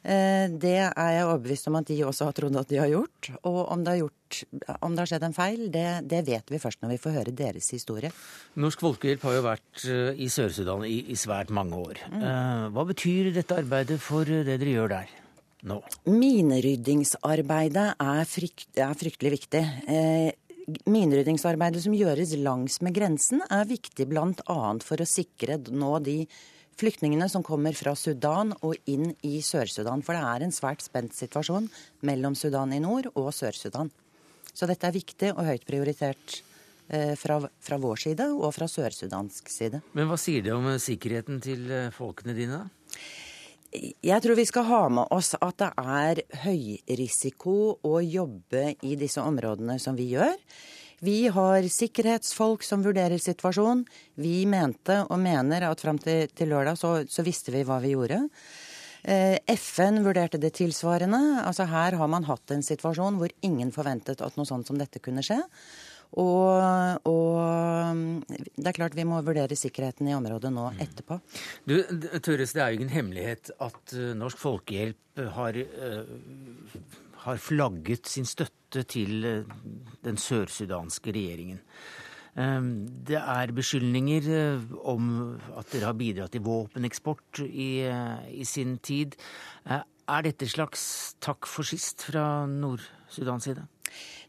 Eh, 0.06 0.46
det 0.54 0.77
er 0.86 1.10
jeg 1.15 1.25
overbevist 1.25 1.68
om 1.72 1.80
at 1.80 1.89
de 1.89 1.98
også 2.06 2.30
har 2.30 2.38
trodd 2.38 2.60
at 2.62 2.70
de 2.70 2.80
har 2.80 2.92
gjort. 2.92 3.32
Og 3.44 3.60
om 3.74 3.84
det 3.84 3.96
har, 3.96 4.04
gjort, 4.06 4.39
om 4.80 4.96
det 4.96 5.04
har 5.04 5.12
skjedd 5.12 5.27
en 5.27 5.38
feil, 5.38 5.65
det, 5.74 5.88
det, 6.12 6.22
vet 6.30 6.54
vi 6.54 6.62
først 6.62 6.84
når 6.86 6.96
vi 6.96 7.01
får 7.01 7.18
høre 7.18 7.36
deres 7.36 7.72
historie. 7.74 8.13
Norsk 8.62 8.86
Folkehjelp 8.86 9.27
har 9.27 9.38
jo 9.39 9.44
vært 9.50 9.86
eh, 9.89 10.24
i 10.24 10.30
Sør-Sudan 10.32 10.88
i, 10.88 11.00
i, 11.10 11.20
svært 11.20 11.54
mange 11.54 11.82
år. 11.82 12.01
Mm. 12.13 12.24
Eh, 12.24 12.65
hva 12.77 12.88
betyr 12.94 13.34
dette 13.36 13.62
arbeidet 13.65 14.00
for 14.04 14.30
det 14.30 14.46
dere 14.54 14.80
gjør 14.80 14.98
der? 15.00 15.22
nå? 15.70 15.80
Mineryddingsarbeidet 16.10 17.88
er, 18.01 18.24
frykt, 18.30 18.70
er 18.77 18.96
fryktelig 18.98 19.32
viktig 19.39 19.62
mineryddingsarbeidet 20.89 21.84
som 21.86 21.95
gjøres 21.95 22.34
langs 22.41 22.79
med 22.86 22.95
grensen, 22.98 23.43
er 23.51 23.67
viktig 23.69 24.07
bl.a. 24.10 24.60
for 24.84 25.01
å 25.01 25.07
sikre 25.10 25.60
nå 25.69 25.91
de 26.06 26.23
flyktningene 26.80 27.28
som 27.32 27.43
kommer 27.45 27.75
fra 27.78 27.93
Sudan 27.95 28.51
og 28.65 28.75
inn 28.91 29.13
i 29.23 29.38
Sør-Sudan. 29.45 30.04
For 30.04 30.17
det 30.17 30.23
er 30.28 30.45
en 30.45 30.56
svært 30.56 30.84
spent 30.84 31.15
situasjon 31.15 31.69
mellom 32.08 32.36
Sudan 32.36 32.73
i 32.75 32.82
nord 32.84 33.12
og 33.13 33.32
Sør-Sudan. 33.36 33.91
Så 34.56 34.67
dette 34.69 34.88
er 34.88 34.95
viktig 34.95 35.32
og 35.36 35.43
høyt 35.49 35.65
prioritert 35.67 36.39
eh, 36.88 37.13
fra, 37.19 37.41
fra 37.43 37.80
vår 37.82 38.01
side 38.06 38.28
og 38.32 38.54
fra 38.56 38.67
sør-sudansk 38.71 39.51
side. 39.51 39.82
Men 39.97 40.08
hva 40.10 40.19
sier 40.19 40.45
det 40.45 40.54
om 40.56 40.67
sikkerheten 40.80 41.41
til 41.43 41.67
eh, 41.71 41.91
folkene 41.95 42.36
dine? 42.38 42.62
Jeg 44.06 44.24
tror 44.24 44.38
vi 44.38 44.48
skal 44.48 44.68
ha 44.70 44.82
med 44.94 45.12
oss 45.16 45.34
at 45.38 45.60
det 45.62 45.72
er 45.82 46.22
høyrisiko 46.46 47.58
å 47.86 48.00
jobbe 48.04 48.76
i 48.86 48.96
disse 49.00 49.24
områdene 49.24 49.78
som 49.82 49.98
vi 49.98 50.12
gjør. 50.14 50.36
Vi 51.06 51.28
har 51.28 51.66
sikkerhetsfolk 51.70 52.64
som 52.64 52.84
vurderer 52.86 53.20
situasjonen. 53.20 53.84
Vi 54.22 54.46
mente 54.48 55.02
og 55.10 55.20
mener 55.22 55.68
at 55.68 55.84
fram 55.84 56.00
til, 56.02 56.30
til, 56.32 56.54
lørdag 56.54 56.80
så, 56.80 56.94
så, 57.10 57.26
visste 57.26 57.52
vi 57.54 57.66
hva 57.68 57.82
vi 57.84 57.92
gjorde. 57.94 58.22
Eh, 59.04 59.36
FN 59.54 60.00
vurderte 60.06 60.40
det 60.42 60.56
tilsvarende. 60.58 61.44
Altså 61.44 61.68
Her 61.70 62.00
har 62.00 62.10
man 62.12 62.26
hatt 62.30 62.56
en 62.56 62.64
situasjon 62.66 63.20
hvor 63.20 63.34
ingen 63.46 63.74
forventet 63.76 64.24
at 64.24 64.40
noe 64.40 64.50
sånt 64.50 64.72
som 64.72 64.80
dette 64.80 65.04
kunne 65.04 65.26
skje. 65.26 65.42
Og, 66.15 67.08
og, 67.10 68.04
det 68.56 68.70
er 68.70 68.78
klart 68.78 68.96
vi 68.96 69.08
må 69.08 69.20
vurdere 69.26 69.58
sikkerheten 69.58 70.08
i 70.10 70.15
området 70.15 70.52
nå 70.54 70.70
mm. 70.72 70.80
etterpå. 70.86 71.20
Du, 71.68 71.76
Tørres, 72.24 72.56
det 72.56 72.63
er 72.63 72.72
jo 72.72 72.80
ingen 72.80 72.94
hemmelighet 72.94 73.52
at 73.63 73.96
eh, 73.98 74.13
Norsk 74.18 74.39
Folkehjelp 74.39 75.22
har, 75.36 75.58
uh, 75.58 76.80
har 77.26 77.41
flagget 77.41 78.08
sin 78.12 78.28
støtte 78.28 78.84
til 78.91 79.24
den 80.04 80.18
sørsudanske 80.20 81.13
regjeringen. 81.15 81.62
Um, 82.36 82.84
det 83.08 83.15
er 83.22 83.54
beskyldninger 83.56 84.26
om 84.84 85.06
at 85.56 85.72
dere 85.72 85.88
har 85.88 85.96
bidratt 85.96 86.36
til 86.36 86.44
våpeneksport 86.44 87.46
i, 87.48 87.70
i 88.36 88.44
sin 88.44 88.76
tid. 88.84 89.15
Er 89.72 90.26
dette 90.28 90.46
slags 90.52 91.15
takk 91.24 91.48
for 91.50 91.65
sist 91.65 92.04
fra 92.12 92.44
Nord-Sudans 92.50 93.48
side? 93.48 93.63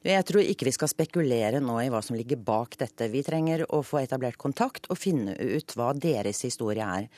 Jeg 0.07 0.23
tror 0.23 0.45
ikke 0.47 0.69
vi 0.69 0.75
skal 0.75 0.91
spekulere 0.91 1.59
nå 1.59 1.81
i 1.83 1.89
hva 1.91 1.99
som 2.05 2.15
ligger 2.15 2.39
bak 2.39 2.77
dette. 2.79 3.09
Vi 3.11 3.25
trenger 3.27 3.65
å 3.75 3.81
få 3.83 4.05
etablert 4.05 4.39
kontakt 4.39 4.87
og 4.87 5.01
finne 5.01 5.35
ut 5.35 5.75
hva 5.75 5.89
deres 5.99 6.45
historie 6.47 6.87
er. 6.87 7.09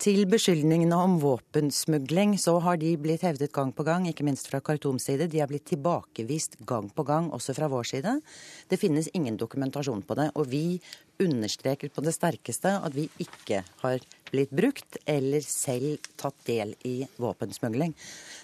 Til 0.00 0.22
beskyldningene 0.24 0.96
om 0.96 1.18
våpensmugling 1.20 2.38
så 2.40 2.54
har 2.64 2.78
de 2.80 2.94
blitt 2.96 3.26
hevdet 3.26 3.52
gang 3.52 3.74
på 3.76 3.84
gang, 3.84 4.06
ikke 4.08 4.24
minst 4.24 4.48
fra 4.48 4.62
Khartoums 4.64 5.04
side. 5.10 5.28
De 5.28 5.42
har 5.42 5.50
blitt 5.50 5.68
tilbakevist 5.68 6.56
gang 6.64 6.88
på 6.88 7.04
gang, 7.04 7.28
også 7.36 7.52
fra 7.58 7.68
vår 7.68 7.90
side. 7.92 8.16
Det 8.72 8.80
finnes 8.80 9.12
ingen 9.12 9.36
dokumentasjon 9.36 10.00
på 10.08 10.16
det. 10.16 10.30
Og 10.40 10.48
vi 10.48 10.64
understreker 11.20 11.92
på 11.92 12.00
det 12.06 12.16
sterkeste 12.16 12.72
at 12.80 12.96
vi 12.96 13.10
ikke 13.20 13.60
har 13.84 14.00
blitt 14.32 14.52
brukt 14.54 14.98
eller 15.08 15.44
selv 15.44 16.10
tatt 16.20 16.36
del 16.48 16.74
i 16.88 16.96
våpensmugling. 17.20 17.94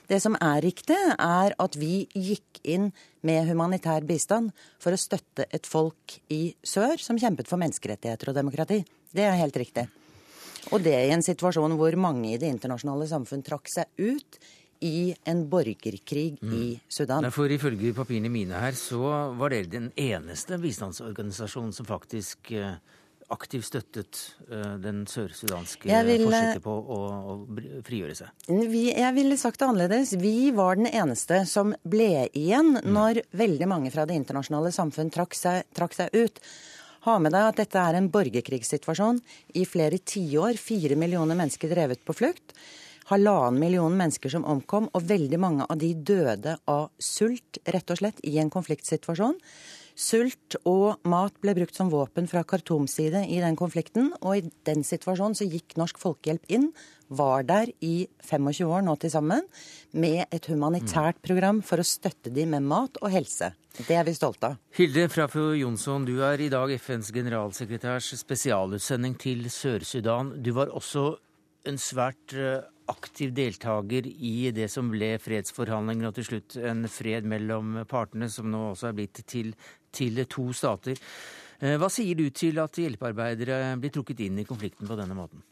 Det 0.06 0.20
som 0.22 0.36
er 0.38 0.62
riktig, 0.62 0.98
er 1.18 1.54
at 1.58 1.78
vi 1.78 2.06
gikk 2.14 2.60
inn 2.62 2.90
med 3.26 3.48
humanitær 3.48 4.06
bistand 4.06 4.52
for 4.82 4.94
å 4.94 5.00
støtte 5.00 5.48
et 5.50 5.66
folk 5.66 6.18
i 6.32 6.54
sør 6.62 7.00
som 7.02 7.18
kjempet 7.18 7.50
for 7.50 7.60
menneskerettigheter 7.62 8.30
og 8.30 8.38
demokrati. 8.38 8.82
Det 9.10 9.24
er 9.26 9.40
helt 9.40 9.56
riktig. 9.58 9.88
Og 10.74 10.82
det 10.82 10.96
i 10.98 11.14
en 11.14 11.22
situasjon 11.22 11.76
hvor 11.78 11.94
mange 12.00 12.32
i 12.32 12.38
det 12.42 12.50
internasjonale 12.50 13.06
samfunn 13.10 13.44
trakk 13.46 13.70
seg 13.70 13.90
ut 14.02 14.38
i 14.84 15.14
en 15.24 15.46
borgerkrig 15.48 16.36
mm. 16.42 16.54
i 16.54 16.64
Sudan. 16.88 17.30
For 17.32 17.50
Ifølge 17.50 17.94
papirene 17.96 18.30
mine 18.32 18.60
her, 18.60 18.76
så 18.76 19.00
var 19.38 19.54
dere 19.54 19.70
den 19.72 19.88
eneste 19.96 20.58
bistandsorganisasjonen 20.60 21.72
som 21.72 21.88
faktisk 21.88 22.52
uh, 22.52 22.76
aktivt 23.34 23.66
støttet 23.68 24.20
den 24.82 25.04
sør-sudanske 25.10 25.88
ville... 26.06 26.28
forsøket 26.28 26.62
på 26.64 26.76
å, 26.76 27.00
å, 27.32 27.34
frigjøre 27.86 28.14
seg? 28.18 28.46
Vi, 28.70 28.84
jeg 28.92 29.16
ville 29.16 29.38
sagt 29.40 29.60
det 29.60 29.68
annerledes. 29.68 30.14
Vi 30.20 30.52
var 30.56 30.78
den 30.78 30.88
eneste 30.90 31.42
som 31.50 31.74
ble 31.82 32.28
igjen 32.30 32.76
mm. 32.78 32.88
når 32.94 33.22
veldig 33.36 33.68
mange 33.70 33.92
fra 33.94 34.06
det 34.08 34.18
internasjonale 34.20 34.72
samfunn 34.74 35.12
trakk 35.14 35.36
seg, 35.38 35.66
trakk 35.76 35.96
seg 35.98 36.14
ut. 36.16 36.42
Ha 37.06 37.20
med 37.22 37.30
deg 37.36 37.52
at 37.52 37.60
dette 37.60 37.78
er 37.78 37.94
en 37.98 38.08
borgerkrigssituasjon 38.10 39.20
i 39.54 39.62
flere 39.68 40.00
tiår. 40.02 40.58
Fire 40.58 40.98
millioner 40.98 41.38
mennesker 41.38 41.70
drevet 41.70 42.02
på 42.06 42.16
flukt. 42.18 42.56
Halvannen 43.06 43.60
million 43.62 43.94
mennesker 43.94 44.32
som 44.32 44.46
omkom, 44.50 44.88
og 44.90 45.04
veldig 45.06 45.38
mange 45.38 45.66
av 45.70 45.78
de 45.78 45.92
døde 45.94 46.56
av 46.66 46.88
sult, 46.98 47.60
rett 47.62 47.92
og 47.94 48.00
slett, 48.00 48.18
i 48.26 48.40
en 48.42 48.50
konfliktsituasjon. 48.50 49.38
Sult 49.96 50.58
og 50.68 51.00
mat 51.08 51.32
ble 51.40 51.54
brukt 51.56 51.76
som 51.78 51.88
våpen 51.88 52.26
fra 52.28 52.42
Khartoums 52.44 52.98
side 52.98 53.22
i 53.32 53.38
den 53.40 53.56
konflikten. 53.56 54.10
Og 54.20 54.36
i 54.36 54.50
den 54.68 54.84
situasjonen 54.84 55.36
så 55.38 55.48
gikk 55.48 55.78
Norsk 55.80 55.96
Folkehjelp 56.02 56.44
inn, 56.52 56.68
var 57.08 57.46
der 57.48 57.70
i 57.80 58.08
25 58.26 58.68
år 58.68 58.84
nå 58.84 58.96
til 59.00 59.12
sammen, 59.14 59.46
med 59.96 60.26
et 60.34 60.50
humanitært 60.50 61.22
program 61.24 61.62
for 61.64 61.80
å 61.80 61.86
støtte 61.86 62.32
dem 62.34 62.52
med 62.52 62.66
mat 62.68 63.00
og 63.00 63.08
helse. 63.14 63.54
Det 63.76 63.96
er 63.96 64.04
vi 64.04 64.12
stolte 64.16 64.52
av. 64.52 64.60
Hilde 64.76 65.06
Frafjord 65.12 65.56
Jonsson, 65.62 66.04
du 66.08 66.18
er 66.24 66.44
i 66.44 66.50
dag 66.52 66.72
FNs 66.76 67.12
generalsekretærs 67.16 68.12
spesialutsending 68.20 69.16
til 69.20 69.48
Sør-Sudan. 69.52 70.34
Du 70.44 70.52
var 70.56 70.72
også 70.76 71.14
en 71.66 71.80
svært 71.80 72.36
eh, 72.36 72.64
aktiv 72.92 73.32
deltaker 73.36 74.06
i 74.06 74.50
det 74.54 74.68
som 74.72 74.90
ble 74.92 75.14
fredsforhandlinger 75.22 76.10
og 76.10 76.14
til 76.18 76.28
slutt 76.30 76.56
en 76.60 76.86
fred 76.90 77.26
mellom 77.28 77.82
partene, 77.88 78.30
som 78.32 78.50
nå 78.52 78.70
også 78.70 78.90
er 78.90 78.96
blitt 79.00 79.24
til, 79.26 79.52
til 79.92 80.22
to 80.30 80.50
stater. 80.56 81.00
Eh, 81.60 81.76
hva 81.80 81.90
sier 81.92 82.18
du 82.18 82.28
til 82.30 82.60
at 82.62 82.78
hjelpearbeidere 82.78 83.76
blir 83.80 83.94
trukket 83.94 84.26
inn 84.28 84.40
i 84.42 84.48
konflikten 84.48 84.88
på 84.88 84.98
denne 84.98 85.18
måten? 85.18 85.44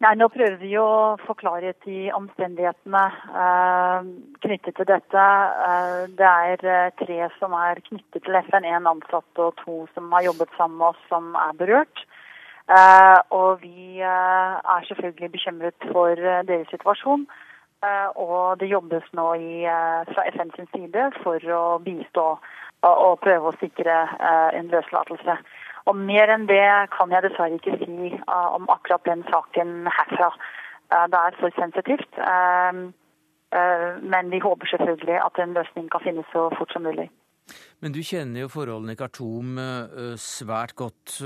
Nei, 0.00 0.14
Nå 0.16 0.30
prøver 0.32 0.56
vi 0.62 0.70
å 0.80 1.16
få 1.26 1.34
klarhet 1.36 1.84
i 1.92 2.06
omstendighetene 2.16 3.02
eh, 3.42 4.06
knyttet 4.46 4.78
til 4.78 4.88
dette. 4.88 5.24
Eh, 5.66 6.06
det 6.16 6.30
er 6.30 6.64
eh, 6.64 6.94
tre 7.02 7.26
som 7.36 7.52
er 7.58 7.82
knyttet 7.84 8.24
til 8.24 8.38
FN, 8.40 8.64
én 8.64 8.88
ansatt 8.88 9.42
og 9.44 9.60
to 9.60 9.82
som 9.92 10.08
har 10.16 10.24
jobbet 10.30 10.56
sammen 10.56 10.80
med 10.80 10.94
oss 10.94 11.04
som 11.12 11.36
er 11.36 11.52
berørt. 11.60 12.04
Eh, 12.70 13.18
og 13.34 13.62
vi 13.62 13.98
eh, 13.98 14.54
er 14.72 14.84
selvfølgelig 14.88 15.30
bekymret 15.32 15.86
for 15.92 16.14
eh, 16.30 16.42
deres 16.50 16.68
situasjon. 16.70 17.26
og 18.14 18.60
det 18.60 18.66
jobbes 18.68 19.06
nå 19.16 19.26
i, 19.34 19.64
fra 20.12 20.22
FNs 20.34 20.58
side 20.74 21.04
for 21.22 21.46
å 21.58 21.78
bistå 21.80 22.24
og, 22.88 23.14
prøve 23.24 23.48
å 23.48 23.56
sikre 23.56 23.94
en 24.58 24.68
løslatelse. 24.68 25.36
Og 25.88 25.96
mer 25.96 26.28
enn 26.34 26.44
det 26.50 26.66
kan 26.92 27.14
jeg 27.14 27.24
dessverre 27.24 27.56
ikke 27.56 27.78
si 27.80 28.10
om 28.28 28.68
akkurat 28.68 29.08
den 29.08 29.24
saken 29.32 29.88
herfra. 29.96 30.28
Det 31.14 31.22
er 31.22 31.40
for 31.40 31.56
sensitivt. 31.56 32.20
Men 34.12 34.30
vi 34.34 34.44
håper 34.44 34.74
selvfølgelig 34.74 35.16
at 35.24 35.40
en 35.40 35.56
løsning 35.56 35.88
kan 35.88 36.04
finnes 36.04 36.28
så 36.36 36.50
fort 36.58 36.76
som 36.76 36.84
mulig. 36.84 37.08
Men 37.80 37.96
du 37.96 38.04
kjenner 38.04 38.44
jo 38.44 38.52
forholdene 38.52 38.92
i 38.92 39.00
Khartoum 39.00 39.56
svært 40.20 40.76
godt. 40.76 41.16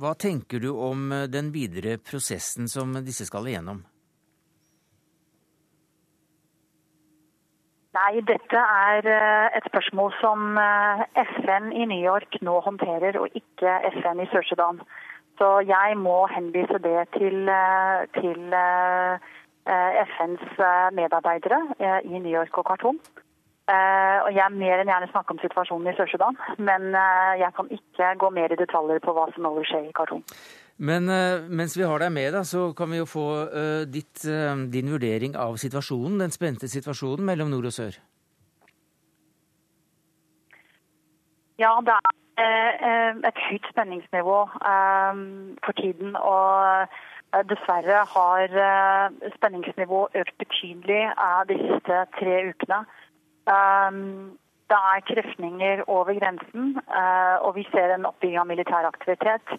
Hva 0.00 0.14
tenker 0.14 0.62
du 0.62 0.70
om 0.72 1.10
den 1.28 1.50
videre 1.52 1.98
prosessen 1.98 2.68
som 2.70 2.94
disse 3.04 3.26
skal 3.28 3.48
igjennom? 3.50 3.82
Nei, 7.92 8.22
dette 8.24 8.56
er 8.56 9.04
eh, 9.04 9.56
et 9.58 9.66
spørsmål 9.68 10.14
som 10.16 10.56
eh, 10.56 11.02
FN 11.34 11.74
i 11.76 11.84
New 11.90 12.00
York 12.00 12.38
nå 12.40 12.54
håndterer, 12.64 13.18
og 13.20 13.36
ikke 13.36 13.74
FN 13.98 14.22
i 14.24 14.28
Sør-Sudan. 14.32 14.80
Så 15.36 15.48
jeg 15.68 15.98
må 16.00 16.22
henvise 16.32 16.80
det 16.80 17.02
til, 17.18 17.44
eh, 17.52 18.06
til 18.16 18.56
FNs 20.12 20.56
medarbeidere 20.96 21.60
i 22.02 22.18
New 22.18 22.32
York 22.32 22.56
og 22.58 22.66
Khartoum. 22.66 22.98
Og 23.70 24.28
jeg 24.34 24.42
er 24.42 24.54
mer 24.54 24.80
enn 24.82 24.90
gjerne 24.90 25.06
snakke 25.12 25.32
om 25.32 25.38
situasjonen 25.38 25.92
i 25.92 25.94
Sør-Sudan, 25.96 26.34
men 26.58 26.90
jeg 27.38 27.54
kan 27.56 27.68
ikke 27.70 28.08
gå 28.18 28.30
mer 28.34 28.52
i 28.52 28.58
detaljer 28.58 28.98
på 29.04 29.14
hva 29.14 29.28
som 29.32 29.46
nå 29.46 29.52
skjer 29.68 29.86
i 29.86 29.94
Khartoum. 29.96 30.24
Men 30.82 31.08
uh, 31.08 31.44
mens 31.48 31.76
vi 31.78 31.84
har 31.86 32.00
deg 32.02 32.10
med, 32.14 32.32
da, 32.34 32.42
så 32.48 32.72
kan 32.76 32.90
vi 32.90 32.98
jo 32.98 33.08
få 33.08 33.26
uh, 33.52 33.82
ditt, 33.86 34.24
uh, 34.26 34.56
din 34.72 34.90
vurdering 34.90 35.36
av 35.38 35.58
situasjonen, 35.60 36.18
den 36.24 36.34
spente 36.34 36.70
situasjonen 36.70 37.26
mellom 37.28 37.52
nord 37.52 37.68
og 37.70 37.76
sør. 37.76 38.00
Ja, 41.60 41.76
det 41.86 41.94
er 42.40 43.20
et 43.28 43.38
høyt 43.46 43.66
spenningsnivå 43.70 44.38
for 45.62 45.76
tiden. 45.78 46.16
Og 46.16 46.88
dessverre 47.52 48.00
har 48.08 48.56
spenningsnivået 49.36 50.16
økt 50.24 50.34
betydelig 50.40 51.02
de 51.52 51.58
siste 51.60 52.00
tre 52.16 52.40
ukene. 52.48 52.80
Det 53.46 54.78
er 54.78 55.04
krefninger 55.08 55.82
over 55.86 56.14
grensen, 56.16 56.76
og 57.42 57.54
vi 57.56 57.64
ser 57.72 57.94
en 57.94 58.06
oppbygging 58.08 58.38
av 58.40 58.46
militær 58.48 58.86
aktivitet. 58.88 59.56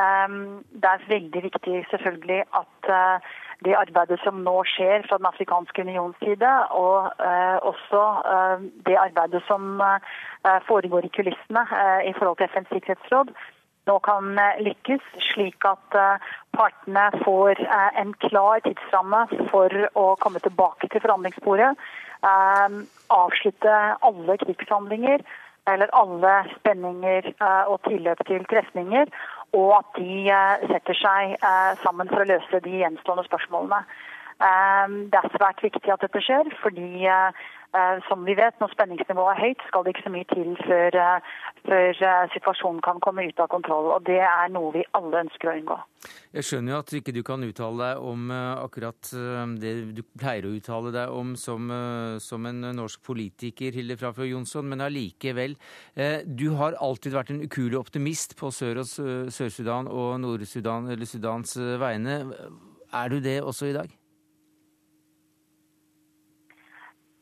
Ehm, 0.00 0.64
det 0.80 0.88
er 0.90 1.06
veldig 1.08 1.42
viktig 1.48 1.76
selvfølgelig 1.90 2.40
at 2.60 2.90
eh, 2.98 3.30
det 3.64 3.76
arbeidet 3.76 4.20
som 4.24 4.42
nå 4.46 4.56
skjer 4.72 5.04
fra 5.08 5.18
Den 5.20 5.30
afrikanske 5.32 5.82
unions 5.86 6.16
side, 6.24 6.52
og 6.82 7.10
eh, 7.30 7.58
også 7.72 8.02
eh, 8.34 8.66
det 8.86 8.96
arbeidet 9.06 9.42
som 9.48 9.82
foregår 10.68 11.04
i 11.04 11.14
kulissene 11.16 11.62
i 12.08 12.12
forhold 12.16 12.38
til 12.38 12.48
FNs 12.52 12.70
sikkerhetsråd, 12.72 13.34
nå 13.90 13.98
kan 14.06 14.38
lykkes, 14.62 15.02
slik 15.32 15.66
at 15.68 15.98
partene 16.56 17.08
får 17.24 17.60
en 18.00 18.14
klar 18.22 18.62
tidsramme 18.64 19.26
for 19.50 19.74
å 19.98 20.06
komme 20.22 20.42
tilbake 20.44 20.88
til 20.88 21.02
forhandlingsbordet. 21.02 21.74
Avslutte 23.10 23.76
alle 24.06 24.38
krigshandlinger 24.44 25.26
eller 25.70 25.92
alle 25.94 26.34
spenninger 26.54 27.32
og 27.42 27.76
tilløp 27.86 28.22
til 28.30 28.46
trefninger 28.50 29.10
og 29.56 29.70
at 29.78 29.98
de 29.98 30.16
eh, 30.30 30.66
setter 30.70 30.98
seg 30.98 31.34
eh, 31.36 31.72
sammen 31.84 32.10
for 32.10 32.22
å 32.22 32.28
løse 32.28 32.62
de 32.64 32.82
gjenstående 32.82 33.26
spørsmålene. 33.26 33.80
Eh, 34.40 34.96
det 35.12 35.20
er 35.20 35.32
svært 35.34 35.64
viktig 35.64 35.92
at 35.92 36.04
dette 36.04 36.22
skjer, 36.24 36.50
fordi 36.62 37.08
som 38.08 38.24
vi 38.26 38.34
vet, 38.34 38.56
når 38.58 38.72
spenningsnivået 38.72 39.36
er 39.36 39.40
høyt, 39.44 39.60
skal 39.68 39.84
det 39.84 39.92
ikke 39.94 40.06
så 40.06 40.12
mye 40.14 40.26
til 40.30 40.56
før, 40.66 40.96
før, 41.68 42.00
situasjonen 42.34 42.80
kan 42.82 42.98
komme 43.04 43.26
ut 43.28 43.42
av 43.42 43.50
kontroll. 43.52 43.92
Og 43.94 44.06
det 44.08 44.18
er 44.26 44.50
noe 44.50 44.72
vi 44.74 44.82
alle 44.98 45.20
ønsker 45.24 45.50
å 45.50 45.54
unngå. 45.60 45.76
Jeg 46.34 46.46
skjønner 46.48 46.74
jo 46.74 46.80
at 46.80 46.94
ikke 46.98 47.14
du 47.14 47.20
kan 47.26 47.44
uttale 47.46 47.90
deg 47.90 48.08
om 48.10 48.32
akkurat 48.32 49.12
det 49.60 49.74
du 49.98 50.02
pleier 50.18 50.48
å 50.48 50.54
uttale 50.56 50.94
deg 50.96 51.14
om 51.20 51.36
som, 51.38 51.70
som 52.22 52.50
en 52.50 52.70
norsk 52.78 53.04
politiker, 53.06 53.76
Hilde 53.76 53.98
Frafjord 54.00 54.32
Jonsson, 54.32 54.66
men 54.70 54.82
allikevel. 54.86 55.54
Du 56.26 56.48
har 56.58 56.78
alltid 56.80 57.14
vært 57.14 57.34
en 57.34 57.44
ukuelig 57.44 57.78
optimist 57.78 58.34
på 58.40 58.50
Sør- 58.54 58.82
og 58.82 58.90
Sør-Sudan 58.90 59.90
og 59.90 60.18
Nord-Sudan, 60.24 60.90
eller 60.90 61.06
Sudans 61.06 61.54
vegne. 61.82 62.22
Er 62.90 63.12
du 63.12 63.20
det 63.22 63.38
også 63.46 63.70
i 63.70 63.76
dag? 63.78 63.99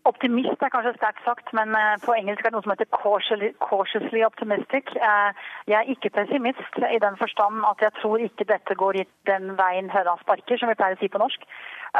Optimist 0.08 0.62
er 0.62 0.70
kanskje 0.72 0.94
sterkt 0.96 1.20
sagt, 1.26 1.50
men 1.52 1.74
eh, 1.76 1.96
på 2.00 2.14
engelsk 2.16 2.40
er 2.40 2.48
det 2.48 2.56
noe 2.56 2.64
som 2.64 2.72
heter 2.72 2.88
cautiously 2.96 4.22
optimistic. 4.24 4.94
Eh, 4.96 5.42
jeg 5.68 5.76
er 5.80 5.90
ikke 5.92 6.14
pessimist 6.16 6.78
i 6.88 7.00
den 7.02 7.18
forstand 7.20 7.66
at 7.68 7.84
jeg 7.84 7.92
tror 7.98 8.24
ikke 8.24 8.46
dette 8.48 8.78
går 8.82 9.02
i 9.02 9.04
den 9.28 9.52
veien 9.58 9.90
høna 9.92 10.16
sparker, 10.22 10.56
som 10.56 10.72
vi 10.72 10.78
pleier 10.78 10.96
å 10.96 11.02
si 11.02 11.10
på 11.12 11.20
norsk. 11.20 11.44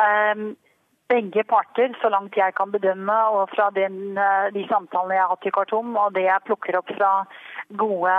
Eh, 0.04 0.46
begge 1.08 1.44
parter, 1.48 1.92
så 2.00 2.08
langt 2.12 2.36
jeg 2.36 2.56
kan 2.56 2.72
bedømme, 2.72 3.18
og 3.36 3.52
fra 3.54 3.70
den, 3.76 4.16
de 4.52 4.64
samtalene 4.68 5.16
jeg 5.16 5.24
har 5.24 5.30
hatt 5.32 5.46
i 5.48 5.52
Khartoum, 5.56 5.94
og 5.96 6.12
det 6.16 6.26
jeg 6.26 6.44
plukker 6.44 6.76
opp 6.82 6.92
fra 6.98 7.12
gode, 7.76 8.16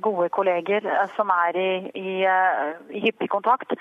gode 0.00 0.28
kolleger 0.32 0.86
som 1.16 1.28
er 1.34 1.58
i, 1.60 1.70
i, 2.00 2.12
i 2.96 3.02
hyppig 3.04 3.28
kontakt, 3.30 3.74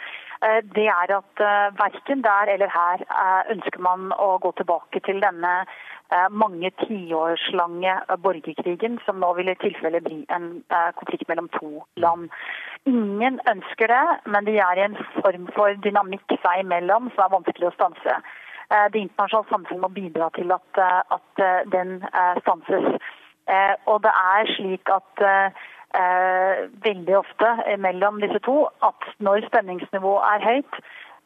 Eh, 0.45 0.61
det 0.75 0.87
er 0.87 1.11
at 1.17 1.43
eh, 1.49 1.73
verken 1.79 2.23
der 2.23 2.51
eller 2.53 2.69
her 2.79 3.03
eh, 3.03 3.51
ønsker 3.53 3.81
man 3.87 4.11
å 4.19 4.35
gå 4.43 4.51
tilbake 4.59 5.03
til 5.07 5.21
denne 5.23 5.57
mange 6.29 6.69
tiårslange 6.83 7.93
borgerkrigen, 8.21 8.99
som 9.07 9.17
nå 9.19 9.31
vil 9.39 9.47
i 9.49 9.55
tilfelle 9.57 10.03
bli 10.05 10.19
en 10.35 10.43
konflikt 10.99 11.25
mellom 11.31 11.47
to 11.55 11.81
land. 11.97 12.27
Ingen 12.85 13.39
ønsker 13.49 13.89
det, 13.89 14.03
men 14.29 14.45
de 14.45 14.53
er 14.61 14.77
i 14.77 14.83
en 14.85 14.99
form 15.15 15.47
for 15.57 15.73
dynamikk 15.81 16.37
seg 16.43 16.61
imellom 16.61 17.09
som 17.15 17.25
er 17.25 17.33
vanskelig 17.33 17.71
å 17.71 17.73
stanse. 17.73 18.19
Det 18.69 19.01
internasjonale 19.01 19.49
samfunnet 19.49 19.81
må 19.81 19.89
bidra 19.97 20.29
til 20.37 20.53
at, 20.53 20.83
at 21.17 21.43
den 21.73 21.97
stanses. 22.43 23.01
Og 23.85 23.97
det 24.03 24.11
er 24.11 24.51
slik 24.55 24.89
at 24.89 25.23
eh, 25.95 26.61
veldig 26.87 27.17
ofte 27.17 27.51
mellom 27.77 28.21
disse 28.21 28.39
to 28.47 28.57
at 28.89 29.09
når 29.19 29.45
spenningsnivået 29.47 30.23
er 30.33 30.47
høyt, 30.49 30.79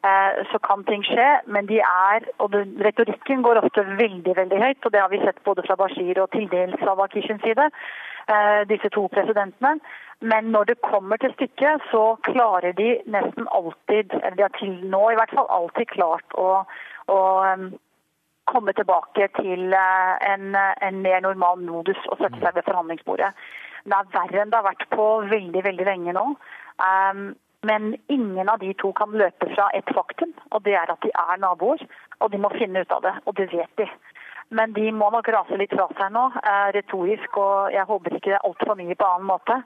eh, 0.08 0.44
så 0.50 0.58
kan 0.66 0.84
ting 0.84 1.04
skje. 1.04 1.30
Men 1.46 1.68
de 1.68 1.80
er, 1.80 2.28
og 2.38 2.54
retorikken 2.86 3.42
går 3.42 3.62
ofte 3.62 3.86
veldig 4.02 4.36
veldig 4.36 4.62
høyt, 4.64 4.84
og 4.84 4.92
det 4.92 5.00
har 5.00 5.10
vi 5.14 5.24
sett 5.24 5.42
både 5.48 5.66
fra 5.66 5.78
Bashir 5.82 6.22
og 6.22 6.30
til 6.36 6.48
dels 6.52 6.86
av 6.92 7.02
Akishins 7.06 7.42
side, 7.46 7.70
eh, 8.34 8.62
disse 8.72 8.88
to 8.96 9.08
presidentene. 9.16 9.80
Men 10.20 10.44
når 10.54 10.64
det 10.64 10.82
kommer 10.82 11.16
til 11.16 11.32
stykket, 11.32 11.82
så 11.90 12.16
klarer 12.22 12.72
de 12.72 12.90
nesten 13.06 13.46
alltid, 13.58 14.12
eller 14.22 14.36
de 14.36 14.42
har 14.42 14.56
til 14.58 14.74
nå 14.94 15.10
i 15.10 15.14
hvert 15.18 15.32
fall 15.36 15.48
alltid 15.48 15.86
klart 15.96 16.36
å, 16.36 16.48
å 17.08 17.20
komme 18.50 18.72
tilbake 18.76 19.28
til 19.40 19.74
uh, 19.74 20.14
en, 20.32 20.56
en, 20.56 21.02
mer 21.04 21.20
normal 21.26 21.60
modus 21.64 22.00
og 22.08 22.18
sette 22.22 22.40
seg 22.40 22.56
ved 22.56 22.66
forhandlingsbordet. 22.68 23.30
Det 23.84 23.96
er 23.96 24.10
verre 24.14 24.42
enn 24.42 24.50
det 24.52 24.58
har 24.58 24.68
vært 24.68 24.88
på 24.92 25.06
veldig, 25.30 25.64
veldig 25.64 25.86
lenge 25.88 26.16
nå. 26.16 26.26
Um, 26.80 27.30
men 27.68 27.96
ingen 28.08 28.48
av 28.48 28.58
de 28.62 28.72
to 28.80 28.92
kan 28.96 29.12
løpe 29.12 29.48
fra 29.52 29.68
et 29.76 29.88
faktum, 29.94 30.32
og 30.50 30.64
det 30.64 30.74
er 30.80 30.92
at 30.92 31.02
de 31.04 31.12
er 31.12 31.40
naboer. 31.42 31.82
Og 32.20 32.32
de 32.32 32.40
må 32.40 32.48
finne 32.56 32.80
ut 32.80 32.92
av 32.92 33.04
det, 33.04 33.12
og 33.26 33.36
det 33.36 33.50
vet 33.52 33.72
de. 33.80 33.88
Men 34.56 34.72
de 34.74 34.88
må 34.92 35.10
nok 35.14 35.28
rase 35.30 35.58
litt 35.60 35.74
fra 35.76 35.86
seg 35.98 36.10
nå, 36.14 36.24
eh, 36.40 36.68
retorisk, 36.74 37.36
og 37.38 37.72
jeg 37.74 37.86
håper 37.86 38.16
ikke 38.16 38.32
det 38.32 38.38
er 38.38 38.48
altfor 38.48 38.78
mye 38.80 38.96
på 38.98 39.10
annen 39.10 39.28
måte. 39.28 39.60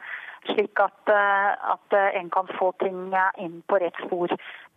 Slik 0.53 0.81
at, 0.83 1.01
eh, 1.09 1.51
at 1.75 1.97
eh, 1.97 2.21
en 2.21 2.31
kan 2.31 2.51
få 2.59 2.73
ting 2.85 3.15
inn 3.41 3.63
på 3.69 3.81
rett 3.81 3.99
spor. 4.05 4.33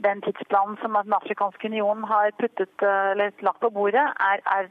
Den 0.06 0.22
tidsplanen 0.22 0.78
som 0.82 0.96
Den 0.96 1.14
afrikanske 1.14 1.68
union 1.68 2.04
har 2.04 2.32
puttet, 2.40 2.86
lagt 3.42 3.60
på 3.60 3.70
bordet, 3.70 4.08
er, 4.32 4.44
er, 4.58 4.70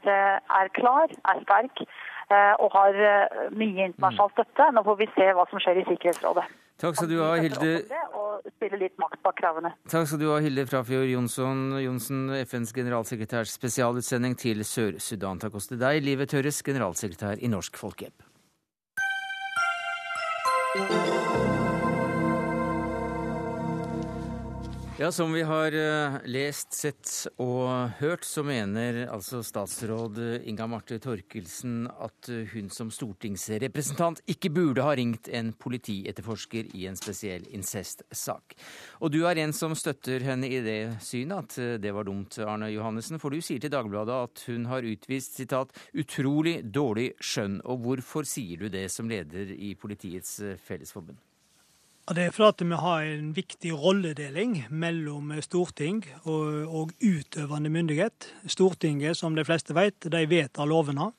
er 0.61 0.67
klar, 0.79 1.11
er 1.29 1.43
sterk. 1.43 1.83
Eh, 2.27 2.53
og 2.59 2.73
har 2.75 2.97
eh, 2.99 3.43
mye 3.55 3.85
internasjonal 3.87 4.33
støtte. 4.33 4.65
Nå 4.75 4.83
får 4.83 4.97
vi 4.99 5.07
se 5.15 5.27
hva 5.31 5.45
som 5.47 5.61
skjer 5.63 5.79
i 5.79 5.85
Sikkerhetsrådet. 5.87 6.43
Takk 6.77 6.97
skal 6.99 7.09
du 7.09 7.15
ha, 7.23 7.29
Hilde. 7.39 7.69
spille 8.57 8.79
litt 8.81 8.99
makt 9.01 9.21
bak 9.23 9.37
kravene. 9.39 9.71
Takk 9.89 10.09
skal 10.11 10.19
du 10.21 10.27
ha, 10.33 10.41
Hilde 10.43 10.67
Frafjord 10.67 11.07
Jonsson, 11.07 11.63
Johnsen, 11.81 12.27
FNs 12.43 12.75
generalsekretærs 12.75 13.55
spesialutsending 13.55 14.35
til 14.37 14.61
Sør-Sudan. 14.67 15.39
Takk 15.41 15.55
også 15.55 15.73
til 15.73 15.81
deg, 15.87 16.03
Livet 16.03 16.35
Tørres, 16.35 16.59
generalsekretær 16.67 17.39
i 17.39 17.49
Norsk 17.49 17.79
Folkehjelp. 17.79 18.27
Thank 20.77 20.91
you. 20.91 21.06
Ja, 24.99 25.11
Som 25.11 25.33
vi 25.33 25.41
har 25.41 25.71
eh, 25.71 26.15
lest, 26.25 26.73
sett 26.73 27.09
og 27.37 27.91
hørt, 27.99 28.23
så 28.25 28.41
mener 28.41 29.03
altså 29.13 29.43
statsråd 29.45 30.17
Inga 30.49 30.65
Marte 30.65 30.97
Torkelsen 30.97 31.83
at 31.85 32.29
hun 32.55 32.71
som 32.73 32.89
stortingsrepresentant 32.89 34.23
ikke 34.25 34.49
burde 34.55 34.81
ha 34.81 34.95
ringt 34.97 35.29
en 35.29 35.51
politietterforsker 35.53 36.73
i 36.73 36.87
en 36.89 36.97
spesiell 36.97 37.45
incestsak. 37.53 38.57
Og 38.97 39.13
du 39.13 39.19
er 39.29 39.37
en 39.43 39.53
som 39.53 39.77
støtter 39.77 40.25
henne 40.25 40.49
i 40.49 40.63
det 40.65 40.79
synet, 41.05 41.45
at 41.45 41.61
eh, 41.61 41.77
det 41.77 41.93
var 41.93 42.09
dumt, 42.09 42.41
Arne 42.41 42.73
Johannessen. 42.73 43.21
For 43.21 43.29
du 43.29 43.37
sier 43.37 43.61
til 43.61 43.75
Dagbladet 43.77 44.17
at 44.17 44.47
hun 44.49 44.65
har 44.73 44.81
utvist 44.81 45.37
sitat, 45.37 45.77
'utrolig 45.93 46.63
dårlig 46.73 47.11
skjønn'. 47.21 47.61
Og 47.69 47.85
hvorfor 47.85 48.25
sier 48.25 48.65
du 48.65 48.73
det 48.73 48.87
som 48.89 49.13
leder 49.13 49.53
i 49.53 49.75
Politiets 49.77 50.39
eh, 50.41 50.57
Fellesforbund? 50.57 51.21
Det 52.07 52.23
er 52.23 52.31
fordi 52.31 52.63
vi 52.63 52.77
har 52.79 53.01
en 53.03 53.31
viktig 53.35 53.73
rolledeling 53.75 54.53
mellom 54.71 55.33
storting 55.43 56.05
og, 56.23 56.53
og, 56.71 56.91
utøvende 57.03 57.69
myndighet. 57.69 58.29
Stortinget, 58.47 59.17
som 59.17 59.35
de 59.35 59.43
fleste 59.43 59.75
vet, 59.75 60.07
de 60.07 60.21
vedtar 60.29 60.69
lovene. 60.71 61.09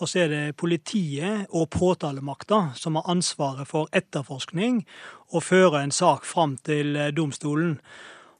Og 0.00 0.08
så 0.08 0.22
er 0.22 0.32
det 0.32 0.56
politiet 0.56 1.52
og 1.52 1.68
påtalemakta 1.76 2.70
som 2.80 2.96
har 2.96 3.10
ansvaret 3.12 3.68
for 3.68 3.92
etterforskning 3.92 4.86
og 5.34 5.44
føre 5.44 5.84
en 5.84 5.92
sak 5.92 6.24
fram 6.24 6.56
til 6.64 6.96
domstolen. 7.12 7.76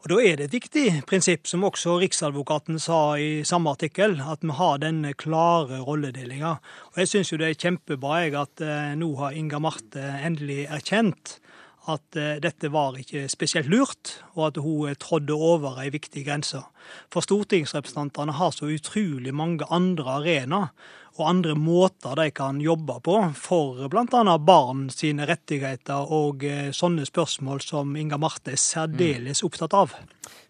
Og 0.02 0.09
Da 0.09 0.16
er 0.16 0.37
det 0.37 0.48
et 0.48 0.57
viktig 0.57 1.05
prinsipp, 1.07 1.46
som 1.46 1.62
også 1.62 2.00
Riksadvokaten 2.00 2.81
sa 2.81 3.14
i 3.20 3.44
samme 3.44 3.70
artikkel, 3.70 4.16
at 4.18 4.40
vi 4.40 4.50
har 4.50 4.81
denne 4.81 5.12
klare 5.12 5.85
rolledelinga. 5.85 6.57
Og 6.94 6.96
Jeg 6.96 7.09
syns 7.09 7.37
det 7.37 7.50
er 7.50 7.55
kjempebra 7.55 8.24
at 8.40 8.61
eh, 8.64 8.96
nå 8.96 9.14
har 9.20 9.37
Inga 9.37 9.61
Marte 9.61 10.00
endelig 10.24 10.66
erkjent 10.72 11.41
at 11.90 12.16
eh, 12.18 12.38
dette 12.42 12.71
var 12.73 12.99
ikke 13.01 13.27
spesielt 13.31 13.71
lurt, 13.71 14.16
og 14.37 14.47
at 14.53 14.61
hun 14.62 14.88
eh, 14.88 14.97
trådde 15.01 15.35
over 15.35 15.81
ei 15.83 15.90
viktig 15.95 16.25
grense. 16.27 16.62
For 17.11 17.25
stortingsrepresentantene 17.25 18.37
har 18.38 18.55
så 18.55 18.71
utrolig 18.71 19.35
mange 19.35 19.66
andre 19.71 20.18
arenaer 20.21 20.71
og 21.18 21.29
andre 21.29 21.55
måter 21.59 22.16
de 22.16 22.31
kan 22.35 22.61
jobbe 22.62 22.96
på 23.05 23.16
for 23.37 23.83
bl.a. 23.92 24.37
barn 24.40 24.87
sine 24.92 25.27
rettigheter 25.29 26.12
og 26.14 26.44
eh, 26.48 26.70
sånne 26.75 27.05
spørsmål 27.09 27.61
som 27.64 27.96
Inga 27.98 28.18
Marte 28.20 28.55
er 28.55 28.61
særdeles 28.61 29.44
opptatt 29.44 29.77
av. 29.77 29.92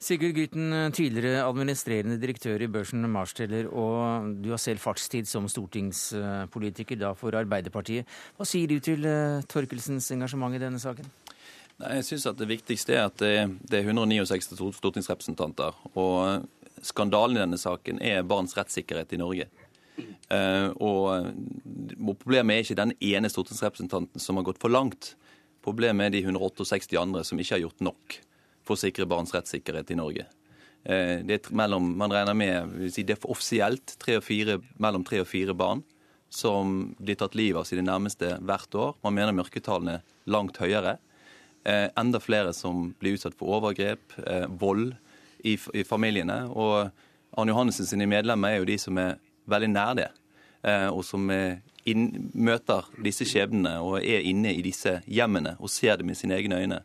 Sigurd 0.03 0.37
Gryten, 0.37 0.71
tidligere 0.95 1.45
administrerende 1.47 2.19
direktør 2.23 2.63
i 2.63 2.71
børsen 2.71 3.07
Marsteller, 3.11 3.69
og 3.71 4.33
du 4.43 4.51
har 4.55 4.63
selv 4.63 4.83
fartstid 4.83 5.31
som 5.31 5.49
stortingspolitiker 5.51 6.99
da 7.01 7.13
for 7.19 7.35
Arbeiderpartiet. 7.39 8.07
Hva 8.39 8.47
sier 8.47 8.71
du 8.71 8.83
til 8.83 9.07
Torkelsens 9.51 10.11
engasjement 10.15 10.59
i 10.59 10.63
denne 10.63 10.83
saken? 10.83 11.07
Jeg 11.83 12.05
synes 12.05 12.27
at 12.27 12.39
Det 12.39 12.49
viktigste 12.49 12.95
er 12.95 13.07
at 13.09 13.19
det, 13.19 13.35
det 13.71 13.81
er 13.81 13.89
169 13.91 14.75
stortingsrepresentanter. 14.79 15.75
Og 15.95 16.47
skandalen 16.83 17.37
i 17.37 17.43
denne 17.43 17.59
saken 17.59 18.01
er 18.03 18.27
barns 18.27 18.57
rettssikkerhet 18.59 19.15
i 19.15 19.21
Norge. 19.23 19.49
Uh, 20.33 20.73
og, 20.81 21.33
og 22.01 22.15
Problemet 22.21 22.55
er 22.55 22.65
ikke 22.65 22.79
den 22.79 22.95
ene 23.05 23.31
stortingsrepresentanten 23.31 24.23
som 24.23 24.39
har 24.39 24.47
gått 24.49 24.61
for 24.63 24.73
langt. 24.73 25.15
Problemet 25.63 26.09
er 26.09 26.15
de 26.17 26.23
168 26.25 26.97
andre 26.99 27.25
som 27.27 27.41
ikke 27.41 27.59
har 27.59 27.67
gjort 27.67 27.85
nok 27.85 28.19
for 28.67 28.77
å 28.77 28.83
sikre 28.83 29.09
barns 29.11 29.35
rettssikkerhet 29.35 29.93
i 29.93 29.99
Norge. 29.99 30.27
Er 30.83 31.23
mellom, 31.55 31.93
man 31.99 32.11
regner 32.11 32.35
med, 32.35 32.73
det 32.97 33.15
er 33.15 33.31
offisielt 33.31 33.95
3 34.03 34.19
4, 34.25 34.57
mellom 34.83 35.05
tre 35.07 35.21
og 35.23 35.29
fire 35.31 35.55
barn 35.55 35.85
som 36.33 36.95
blir 36.99 37.19
tatt 37.21 37.37
livet 37.37 37.61
av 37.61 37.69
sine 37.69 37.85
nærmeste 37.85 38.39
hvert 38.41 38.75
år. 38.75 38.95
Man 39.05 39.15
mener 39.19 39.37
mørketallene 39.37 39.99
er 40.01 40.31
langt 40.33 40.59
høyere. 40.63 40.97
Eh, 41.69 41.89
enda 42.01 42.19
flere 42.23 42.55
som 42.57 42.89
blir 42.99 43.19
utsatt 43.19 43.37
for 43.39 43.59
overgrep, 43.59 44.17
eh, 44.25 44.47
vold 44.49 44.95
i, 45.45 45.59
i 45.75 45.85
familiene. 45.85 46.47
Og 46.51 46.89
Arne 47.37 47.53
Johannessen 47.53 47.87
sine 47.87 48.09
medlemmer 48.11 48.55
er 48.55 48.63
jo 48.63 48.71
de 48.73 48.79
som 48.81 48.99
er 48.99 49.21
veldig 49.51 49.71
nær 49.73 49.95
det, 49.99 50.09
eh, 50.63 50.89
og 50.89 51.05
som 51.07 51.31
inn, 51.31 52.07
møter 52.35 52.89
disse 53.03 53.27
skjebnene 53.29 53.79
og 53.83 53.99
er 54.01 54.27
inne 54.29 54.55
i 54.55 54.63
disse 54.65 55.01
hjemmene 55.07 55.57
og 55.59 55.73
ser 55.73 55.99
det 55.99 56.07
med 56.07 56.19
sine 56.19 56.39
egne 56.39 56.63
øyne. 56.63 56.83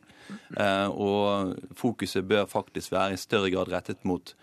Og 0.91 1.53
fokuset 1.77 2.25
bør 2.27 2.49
faktisk 2.49 2.91
være 2.91 3.13
i 3.15 3.19
større 3.21 3.51
grad 3.53 3.69
rettet 3.71 4.01
mot 4.03 4.33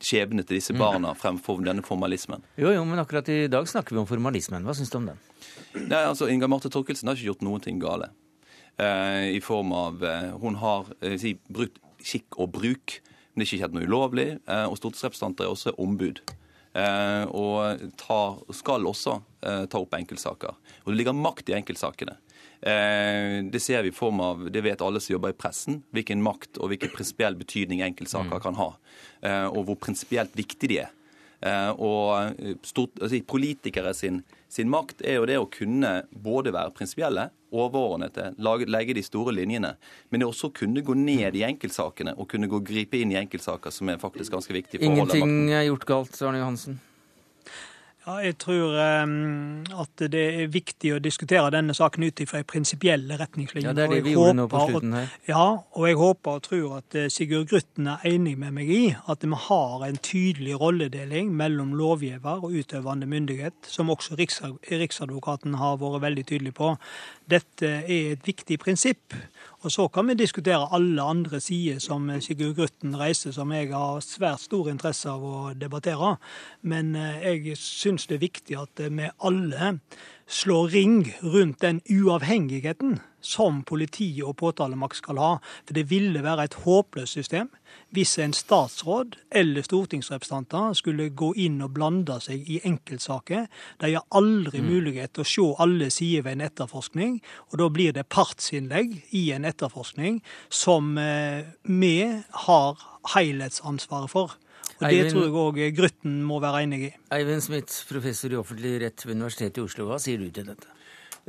skjebnene 0.00 0.44
til 0.46 0.56
disse 0.56 0.74
barna 0.76 1.12
fremfor 1.18 1.60
denne 1.64 1.84
formalismen. 1.84 2.44
Jo, 2.56 2.72
jo, 2.72 2.84
men 2.88 3.02
akkurat 3.02 3.28
i 3.28 3.42
dag 3.52 3.68
snakker 3.68 3.96
vi 3.96 4.00
om 4.00 4.08
formalismen. 4.08 4.64
Hva 4.64 4.76
syns 4.76 4.92
du 4.92 4.96
om 5.00 5.10
den? 5.10 5.20
Nei, 5.74 6.00
altså, 6.00 6.30
Inga 6.32 6.48
Marte 6.50 6.70
Torkelsen 6.72 7.10
har 7.10 7.18
ikke 7.18 7.32
gjort 7.32 7.44
noen 7.46 7.64
ting 7.64 7.80
gale. 7.82 8.10
Eh, 8.80 9.36
i 9.36 9.40
form 9.44 9.72
av 9.76 10.04
eh, 10.04 10.30
Hun 10.40 10.56
har 10.60 10.86
eh, 11.04 11.18
si, 11.20 11.34
brukt 11.52 11.80
skikk 12.00 12.38
og 12.40 12.54
bruk, 12.54 13.00
men 13.34 13.42
det 13.42 13.44
er 13.44 13.48
ikke 13.50 13.64
helt 13.66 13.74
noe 13.76 13.88
ulovlig. 13.88 14.28
Og 14.48 14.78
stortingsrepresentanter 14.80 15.44
er 15.44 15.52
også 15.52 15.74
ombud. 15.78 16.22
Og 16.70 17.80
ta, 17.98 18.18
skal 18.54 18.84
også 18.86 19.16
ta 19.42 19.78
opp 19.80 19.96
enkeltsaker. 19.98 20.54
Og 20.84 20.92
det 20.92 20.98
ligger 21.00 21.16
makt 21.18 21.50
i 21.50 21.56
enkeltsakene. 21.56 22.14
Det 22.60 23.62
ser 23.64 23.82
vi 23.82 23.90
i 23.90 23.96
form 23.96 24.20
av, 24.22 24.44
det 24.54 24.62
vet 24.62 24.84
alle 24.84 25.02
som 25.02 25.16
jobber 25.16 25.34
i 25.34 25.38
pressen, 25.40 25.80
hvilken 25.96 26.22
makt 26.22 26.60
og 26.60 26.70
hvilken 26.70 26.92
prinsipiell 26.94 27.34
betydning 27.40 27.82
enkeltsaker 27.88 28.36
mm. 28.36 28.44
kan 28.44 28.58
ha. 28.60 28.68
Og 29.50 29.64
hvor 29.66 29.80
prinsipielt 29.82 30.36
viktig 30.38 30.70
de 30.70 30.78
er. 30.84 30.94
Og 31.40 32.36
stort, 32.68 32.98
altså, 33.00 33.20
politikere 33.24 33.94
sin, 33.96 34.20
sin 34.48 34.68
makt 34.68 35.00
er 35.06 35.20
jo 35.20 35.28
det 35.30 35.38
å 35.40 35.46
kunne 35.48 36.02
både 36.12 36.52
være 36.52 36.74
prinsipielle 36.76 37.30
overordnede, 37.50 38.34
legge 38.68 38.94
de 38.94 39.02
store 39.02 39.32
linjene. 39.34 39.72
Men 40.10 40.20
det 40.20 40.26
er 40.26 40.34
også 40.34 40.50
å 40.50 40.54
kunne 40.60 40.84
gå 40.86 40.94
ned 40.98 41.38
i 41.38 41.46
enkeltsakene 41.48 42.14
og 42.16 42.28
kunne 42.30 42.50
gå 42.50 42.60
gripe 42.66 43.00
inn 43.00 43.14
i 43.14 43.18
enkeltsaker 43.22 43.74
som 43.74 43.90
er 43.90 44.02
faktisk 44.02 44.36
ganske 44.36 44.54
viktige. 44.54 44.84
Ingenting 44.86 45.50
er 45.50 45.66
gjort 45.70 45.88
galt, 45.88 46.22
Arne 46.22 46.44
Johansen? 46.44 46.78
Ja, 48.10 48.16
jeg 48.24 48.36
tror 48.42 48.72
um, 48.74 49.62
at 49.78 50.02
det 50.10 50.20
er 50.42 50.48
viktig 50.50 50.96
å 50.96 50.98
diskutere 51.02 51.52
denne 51.54 51.74
saken 51.76 52.08
ut 52.08 52.22
fra 52.26 52.40
prinsipielle 52.48 53.14
retningslinjer. 53.20 53.68
Ja, 53.70 53.74
det 53.76 53.84
er 53.84 53.92
det 53.94 54.00
vi 54.08 54.14
gjorde 54.16 54.34
nå 54.34 54.46
på 54.50 54.62
slutten 54.66 54.96
her. 54.96 55.12
Ja, 55.28 55.44
og 55.62 55.86
jeg 55.86 55.98
håper 56.00 56.40
og 56.40 56.42
tror 56.48 56.72
at 56.80 56.96
eh, 56.98 57.06
Sigurd 57.12 57.46
Grytten 57.52 57.86
er 57.92 58.02
enig 58.10 58.34
med 58.40 58.56
meg 58.56 58.72
i 58.72 58.80
at 59.12 59.22
vi 59.22 59.38
har 59.46 59.86
en 59.86 60.00
tydelig 60.02 60.58
rolledeling 60.58 61.30
mellom 61.38 61.76
lovgiver 61.78 62.42
og 62.42 62.56
utøvende 62.56 63.06
myndighet, 63.10 63.70
som 63.70 63.92
også 63.94 64.18
Riksadvokaten 64.18 65.54
har 65.60 65.78
vært 65.78 66.02
veldig 66.08 66.26
tydelig 66.32 66.56
på. 66.58 66.74
Dette 67.30 67.76
er 67.84 68.16
et 68.16 68.26
viktig 68.26 68.58
prinsipp. 68.64 69.14
Og 69.60 69.72
så 69.72 69.84
kan 69.92 70.08
vi 70.08 70.14
diskutere 70.16 70.70
alle 70.72 71.04
andre 71.04 71.40
sider 71.40 71.82
som 71.84 72.06
Sigurd 72.24 72.54
Grutten 72.56 72.94
reiser, 72.96 73.34
som 73.36 73.52
jeg 73.52 73.68
har 73.74 74.00
svært 74.00 74.40
stor 74.46 74.70
interesse 74.72 75.10
av 75.12 75.20
å 75.20 75.50
debattere. 75.52 76.14
Men 76.62 76.94
eh, 76.96 77.20
jeg 77.26 77.58
syns 77.60 78.08
det 78.08 78.16
er 78.16 78.24
viktig 78.24 78.56
at 78.56 78.80
vi 78.80 79.10
alle 79.20 79.74
slår 80.30 80.72
ring 80.72 81.02
rundt 81.20 81.60
den 81.60 81.82
uavhengigheten 81.92 83.00
som 83.20 83.60
politi 83.68 84.08
og 84.24 84.38
påtalemakt 84.40 84.96
skal 84.96 85.20
ha. 85.20 85.30
For 85.68 85.76
det 85.76 85.90
ville 85.90 86.24
være 86.24 86.48
et 86.48 86.56
håpløst 86.64 87.20
system 87.20 87.52
hvis 87.94 88.16
en 88.22 88.34
statsråd 88.36 89.16
eller 89.34 89.64
stortingsrepresentanter 89.66 90.76
skulle 90.78 91.08
gå 91.16 91.32
inn 91.42 91.60
og 91.64 91.74
blande 91.76 92.18
seg 92.22 92.46
i 92.50 92.60
enkeltsaker. 92.66 93.48
De 93.82 93.92
har 93.94 94.06
aldri 94.16 94.62
mm. 94.62 94.68
mulighet 94.70 95.14
til 95.14 95.24
å 95.24 95.30
se 95.30 95.46
alle 95.64 95.90
sider 95.94 96.26
ved 96.26 96.38
en 96.38 96.46
etterforskning, 96.46 97.18
og 97.50 97.58
da 97.62 97.70
blir 97.72 97.96
det 97.96 98.06
partsinnlegg 98.12 98.94
i 99.16 99.24
en 99.34 99.48
etterforskning 99.48 100.20
som 100.48 100.94
eh, 101.00 101.42
vi 101.66 101.96
har 102.46 102.86
helhetsansvaret 103.14 104.12
for. 104.12 104.38
Og 104.80 104.88
Det 104.88 105.10
tror 105.12 105.26
jeg 105.26 105.36
òg 105.36 105.58
Grytten 105.76 106.20
må 106.24 106.38
være 106.40 106.62
enig 106.64 106.84
i. 106.86 106.90
Eivind 107.12 107.44
Smith, 107.44 107.82
professor 107.90 108.32
i 108.32 108.38
offentlig 108.40 108.78
rett 108.80 109.04
ved 109.04 109.18
Universitetet 109.18 109.60
i 109.60 109.64
Oslo, 109.66 109.90
hva 109.90 109.98
sier 110.00 110.22
du 110.22 110.30
til 110.32 110.48
dette? 110.48 110.79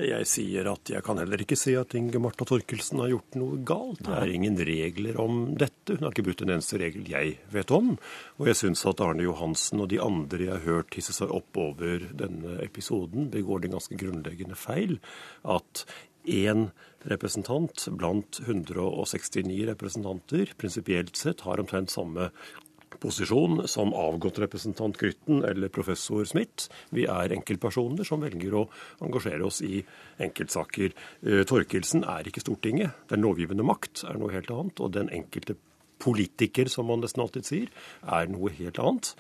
Jeg 0.02 0.28
sier 0.30 0.68
at 0.72 0.90
jeg 0.90 1.04
kan 1.06 1.20
heller 1.22 1.42
ikke 1.44 1.58
si 1.60 1.74
at 1.78 1.94
Inge 1.98 2.20
Marta 2.22 2.46
Torkelsen 2.48 3.02
har 3.04 3.12
gjort 3.12 3.38
noe 3.38 3.60
galt. 3.68 4.02
Det 4.08 4.16
er 4.18 4.34
ingen 4.34 4.58
regler 4.58 5.20
om 5.22 5.42
dette. 5.60 5.98
Hun 5.98 6.08
har 6.08 6.16
ikke 6.16 6.26
brutt 6.26 6.44
en 6.46 6.54
eneste 6.56 6.80
regel 6.82 7.10
jeg 7.12 7.36
vet 7.54 7.74
om. 7.76 7.94
Og 8.42 8.50
jeg 8.50 8.60
syns 8.64 8.86
at 8.90 9.04
Arne 9.06 9.26
Johansen 9.28 9.84
og 9.84 9.92
de 9.94 10.02
andre 10.02 10.48
jeg 10.48 10.56
har 10.56 10.66
hørt 10.66 10.98
hisse 10.98 11.16
seg 11.18 11.34
opp 11.36 11.60
over 11.60 12.08
denne 12.18 12.58
episoden, 12.66 13.30
begår 13.34 13.66
den 13.66 13.76
ganske 13.78 14.00
grunnleggende 14.00 14.58
feil. 14.58 14.98
At 15.46 15.86
én 16.26 16.70
representant 17.10 17.88
blant 17.98 18.42
169 18.46 19.66
representanter 19.72 20.52
prinsipielt 20.58 21.18
sett 21.18 21.46
har 21.48 21.62
omtrent 21.62 21.94
samme 21.94 22.30
posisjon 23.02 23.66
som 23.72 23.96
avgått 23.98 24.40
representant 24.44 24.98
Grytten 24.98 25.44
eller 25.48 25.74
professor 25.74 26.26
Smith. 26.30 26.70
Vi 26.94 27.08
er 27.10 27.34
enkeltpersoner 27.36 28.08
som 28.08 28.22
velger 28.24 28.56
å 28.60 28.68
engasjere 29.04 29.48
oss 29.48 29.62
i 29.66 29.82
enkeltsaker. 30.22 30.96
Eh, 31.26 31.44
Torkelsen 31.50 32.06
er 32.06 32.30
ikke 32.30 32.44
Stortinget. 32.44 33.08
Den 33.12 33.26
lovgivende 33.26 33.66
makt 33.66 34.06
er 34.08 34.22
noe 34.22 34.34
helt 34.36 34.52
annet. 34.54 34.82
Og 34.82 34.94
den 34.96 35.12
enkelte 35.14 35.58
politiker, 36.02 36.70
som 36.70 36.90
man 36.90 37.02
nesten 37.04 37.24
alltid 37.24 37.48
sier, 37.48 37.72
er 38.02 38.30
noe 38.32 38.54
helt 38.58 38.82
annet. 38.82 39.14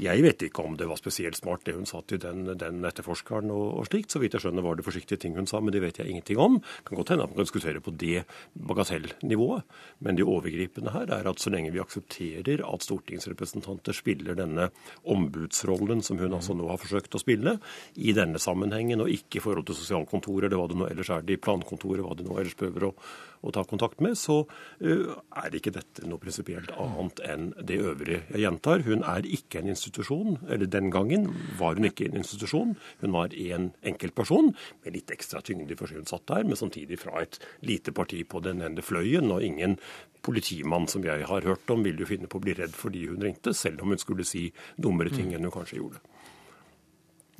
Jeg 0.00 0.22
vet 0.24 0.42
ikke 0.46 0.62
om 0.64 0.76
det 0.80 0.86
var 0.88 0.96
spesielt 0.96 1.36
smart 1.36 1.66
det 1.66 1.74
hun 1.76 1.84
sa 1.88 2.00
til 2.08 2.20
den, 2.22 2.46
den 2.56 2.80
etterforskeren 2.88 3.50
og, 3.52 3.64
og, 3.76 3.88
slikt. 3.90 4.12
Så 4.14 4.22
vidt 4.22 4.36
jeg 4.36 4.44
skjønner 4.44 4.64
var 4.64 4.78
det 4.78 4.86
forsiktige 4.86 5.20
ting 5.20 5.36
hun 5.36 5.48
sa, 5.50 5.60
men 5.60 5.74
det 5.74 5.82
vet 5.84 6.00
jeg 6.00 6.08
ingenting 6.08 6.40
om. 6.40 6.56
Det 6.62 6.88
kan 6.88 7.00
godt 7.00 7.12
hende 7.12 7.26
at 7.26 7.32
man 7.32 7.40
kan 7.40 7.48
diskutere 7.48 7.82
på 7.84 7.92
det 8.00 8.22
bagatellnivået. 8.56 9.66
Men 10.00 10.16
det 10.16 10.24
overgripende 10.24 10.94
her 10.94 11.12
er 11.12 11.28
at 11.28 11.42
så 11.42 11.52
lenge 11.52 11.74
vi 11.74 11.82
aksepterer 11.82 12.64
at 12.64 12.86
stortingsrepresentanter 12.86 13.96
spiller 13.96 14.38
denne 14.38 14.70
ombudsrollen 15.04 16.00
som 16.06 16.20
hun 16.22 16.38
altså 16.38 16.56
nå 16.56 16.70
har 16.70 16.80
forsøkt 16.80 17.18
å 17.18 17.20
spille, 17.20 17.58
i 18.00 18.14
denne 18.16 18.40
sammenhengen, 18.40 19.02
og 19.04 19.12
ikke 19.12 19.40
i 19.40 19.44
forhold 19.44 19.68
til 19.68 19.76
sosialkontoret 19.76 20.48
eller 20.48 20.60
hva 20.62 20.70
det 20.70 20.80
nå 20.80 20.88
ellers 20.88 21.12
er, 21.12 21.26
de 21.26 21.36
plankontoret, 21.36 22.04
hva 22.04 22.16
de 22.16 22.26
nå 22.26 22.38
ellers 22.40 22.56
prøver 22.58 22.88
å, 22.88 22.94
å 23.42 23.52
ta 23.54 23.64
kontakt 23.68 24.02
med, 24.04 24.16
så 24.18 24.42
uh, 24.46 25.14
er 25.42 25.56
ikke 25.56 25.74
dette 25.74 26.06
noe 26.08 26.22
prinsipielt 26.22 26.72
annet 26.80 27.22
enn 27.26 27.50
det 27.58 27.80
øvrige. 27.82 28.22
Jeg 28.30 28.44
gjentar, 28.44 28.84
hun 28.86 29.04
er 29.08 29.26
ikke 29.26 29.62
en 29.62 29.72
institusjon. 29.74 30.38
Eller 30.48 30.70
den 30.70 30.92
gangen 30.94 31.28
var 31.58 31.78
hun 31.78 31.88
ikke 31.88 32.08
en 32.08 32.20
institusjon, 32.22 32.76
hun 33.02 33.16
var 33.16 33.34
en 33.34 33.70
enkeltperson 33.88 34.52
med 34.84 34.96
litt 34.96 35.12
ekstra 35.14 35.42
tyngde 35.44 35.76
fordi 35.78 35.98
hun 35.98 36.08
satt 36.08 36.26
der, 36.30 36.46
men 36.46 36.58
samtidig 36.58 37.00
fra 37.02 37.22
et 37.22 37.40
lite 37.66 37.94
parti 37.96 38.22
på 38.28 38.42
den 38.44 38.62
ene 38.64 38.84
fløyen. 38.84 39.30
Og 39.34 39.44
ingen 39.46 39.78
politimann 40.22 40.86
som 40.90 41.04
jeg 41.06 41.26
har 41.28 41.48
hørt 41.48 41.70
om, 41.74 41.82
ville 41.84 42.04
jo 42.04 42.10
finne 42.10 42.30
på 42.30 42.38
å 42.38 42.44
bli 42.44 42.54
redd 42.58 42.76
fordi 42.78 43.06
hun 43.10 43.22
ringte, 43.24 43.54
selv 43.56 43.82
om 43.82 43.94
hun 43.94 44.00
skulle 44.02 44.26
si 44.28 44.48
dummere 44.76 45.12
ting 45.14 45.34
enn 45.34 45.48
hun 45.48 45.54
kanskje 45.54 45.80
gjorde. 45.80 46.02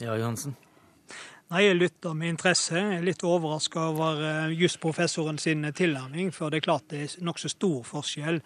Ja, 0.03 0.17
Johansen. 0.19 0.57
Nei, 1.53 1.67
Jeg 1.67 1.77
lytter 1.77 2.15
med 2.17 2.31
interesse. 2.33 2.79
Jeg 2.79 2.97
er 2.97 3.03
litt 3.05 3.23
overraska 3.29 3.83
over 3.91 4.21
eh, 4.25 4.55
jusprofessoren 4.57 5.37
sin 5.37 5.67
tilnærming. 5.77 6.31
For 6.33 6.49
det 6.49 6.63
er 6.63 6.65
klart 6.65 6.87
det 6.89 7.01
er 7.05 7.17
nokså 7.27 7.51
stor 7.53 7.83
forskjell 7.85 8.39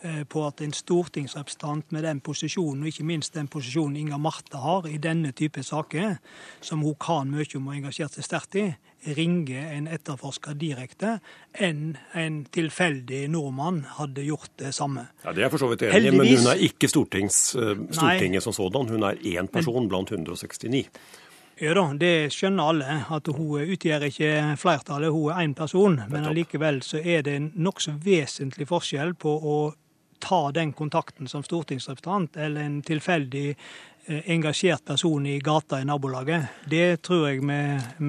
eh, 0.00 0.22
på 0.24 0.44
at 0.46 0.62
en 0.64 0.72
stortingsrepresentant 0.72 1.92
med 1.92 2.06
den 2.08 2.22
posisjonen, 2.24 2.86
og 2.86 2.88
ikke 2.88 3.04
minst 3.04 3.36
den 3.36 3.50
posisjonen 3.52 3.98
Inga 4.00 4.16
Marte 4.16 4.62
har 4.62 4.88
i 4.88 4.96
denne 4.96 5.34
type 5.36 5.60
saker, 5.60 6.16
som 6.64 6.80
hun 6.86 6.96
kan 6.96 7.28
mye 7.34 7.44
om 7.58 7.68
og 7.68 7.76
engasjert 7.76 8.16
seg 8.16 8.28
sterkt 8.30 8.56
i, 8.56 8.64
ringer 9.12 9.74
en 9.74 9.90
etterforsker 9.92 10.56
direkte, 10.56 11.18
enn 11.52 11.98
en 12.16 12.38
tilfeldig 12.48 13.26
nordmann 13.34 13.82
hadde 13.98 14.24
gjort 14.24 14.54
det 14.62 14.72
samme. 14.72 15.10
Ja, 15.26 15.36
Det 15.36 15.44
er 15.44 15.52
for 15.52 15.60
så 15.60 15.68
vidt 15.68 15.84
enig 15.90 16.14
i, 16.14 16.16
men 16.16 16.32
hun 16.32 16.48
er 16.54 16.64
ikke 16.64 16.88
eh, 16.88 17.28
Stortinget 17.28 18.42
som 18.42 18.56
sådan. 18.56 18.88
Hun 18.88 19.04
er 19.04 19.20
én 19.20 19.52
person 19.52 19.88
blant 19.88 20.16
169. 20.16 20.88
Ja 21.62 21.74
da, 21.74 21.84
det 21.94 22.32
skjønner 22.34 22.70
alle, 22.72 22.98
at 23.14 23.28
hun 23.30 23.62
utgjør 23.62 24.08
ikke 24.08 24.30
flertallet, 24.58 25.12
hun 25.14 25.30
er 25.30 25.44
én 25.44 25.54
person. 25.54 26.00
Men 26.10 26.26
allikevel 26.26 26.82
så 26.82 26.98
er 26.98 27.22
det 27.26 27.36
en 27.38 27.50
nokså 27.54 27.94
vesentlig 28.02 28.66
forskjell 28.70 29.14
på 29.14 29.34
å 29.38 29.58
ta 30.24 30.50
den 30.56 30.72
kontakten 30.72 31.28
som 31.30 31.44
stortingsrepresentant 31.46 32.36
eller 32.40 32.66
en 32.66 32.78
tilfeldig 32.82 33.48
eh, 33.52 34.30
engasjert 34.34 34.84
person 34.84 35.26
i 35.26 35.38
gata 35.38 35.80
i 35.80 35.86
nabolaget. 35.86 36.64
Det 36.70 37.02
tror 37.06 37.28
jeg 37.28 37.44
vi, 37.44 37.60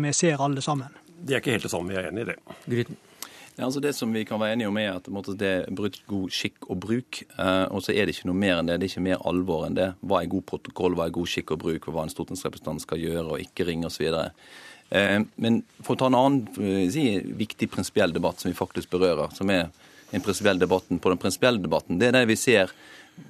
vi 0.01 0.13
ser 0.13 0.41
alle 0.41 0.63
sammen. 0.65 1.01
Det 1.15 1.35
er 1.35 1.43
ikke 1.43 1.57
helt 1.57 1.67
det 1.67 1.73
samme, 1.73 1.93
jeg 1.93 2.05
er 2.05 2.13
enig 2.13 2.25
i 2.25 2.31
det. 2.31 2.39
Gryten. 2.65 3.04
Ja, 3.55 3.69
altså 3.69 3.79
det 3.79 3.93
som 3.95 4.11
vi 4.11 4.25
kan 4.27 4.41
være 4.41 4.57
enige 4.57 4.67
om 4.67 4.77
er 4.81 4.97
at 4.97 5.05
det 5.39 5.47
er 5.47 5.69
brutt 5.71 6.01
god 6.09 6.33
skikk 6.35 6.65
og 6.67 6.79
bruk. 6.83 7.21
Eh, 7.39 7.65
og 7.71 7.85
så 7.85 7.93
er 7.93 8.03
det 8.03 8.17
ikke 8.17 8.27
noe 8.27 8.39
mer 8.41 8.59
enn 8.59 8.67
det. 8.67 8.81
Det 8.81 8.89
er 8.89 8.91
ikke 8.91 9.05
mer 9.05 9.23
alvor 9.31 9.63
enn 9.67 9.77
det. 9.77 9.93
Hva 10.03 10.19
er 10.19 10.31
god 10.33 10.43
protokoll, 10.51 10.97
hva 10.99 11.07
er 11.07 11.15
god 11.15 11.31
skikk 11.31 11.55
og 11.55 11.61
bruk, 11.63 11.87
hva 11.87 12.03
en 12.03 12.11
stortingsrepresentant 12.11 12.83
skal 12.83 12.99
gjøre 12.99 13.29
og 13.29 13.45
ikke 13.45 13.69
ringe 13.69 13.87
osv. 13.87 14.11
Eh, 14.91 15.21
men 15.39 15.61
for 15.79 15.95
å 15.95 16.01
ta 16.01 16.11
en 16.11 16.19
annen 16.19 16.43
eh, 16.59 16.83
si, 16.91 17.07
viktig 17.39 17.71
prinsipiell 17.71 18.11
debatt 18.15 18.43
som 18.43 18.51
vi 18.51 18.59
faktisk 18.59 18.91
berører, 18.91 19.31
som 19.37 19.49
er 19.55 19.69
en 20.11 20.27
prinsipiell 20.27 20.59
debatten 20.59 20.99
på 20.99 21.15
den 21.15 21.23
prinsipielle 21.23 21.63
debatten, 21.63 22.01
det 22.01 22.11
er 22.11 22.19
det 22.19 22.27
vi 22.33 22.39
ser 22.39 22.75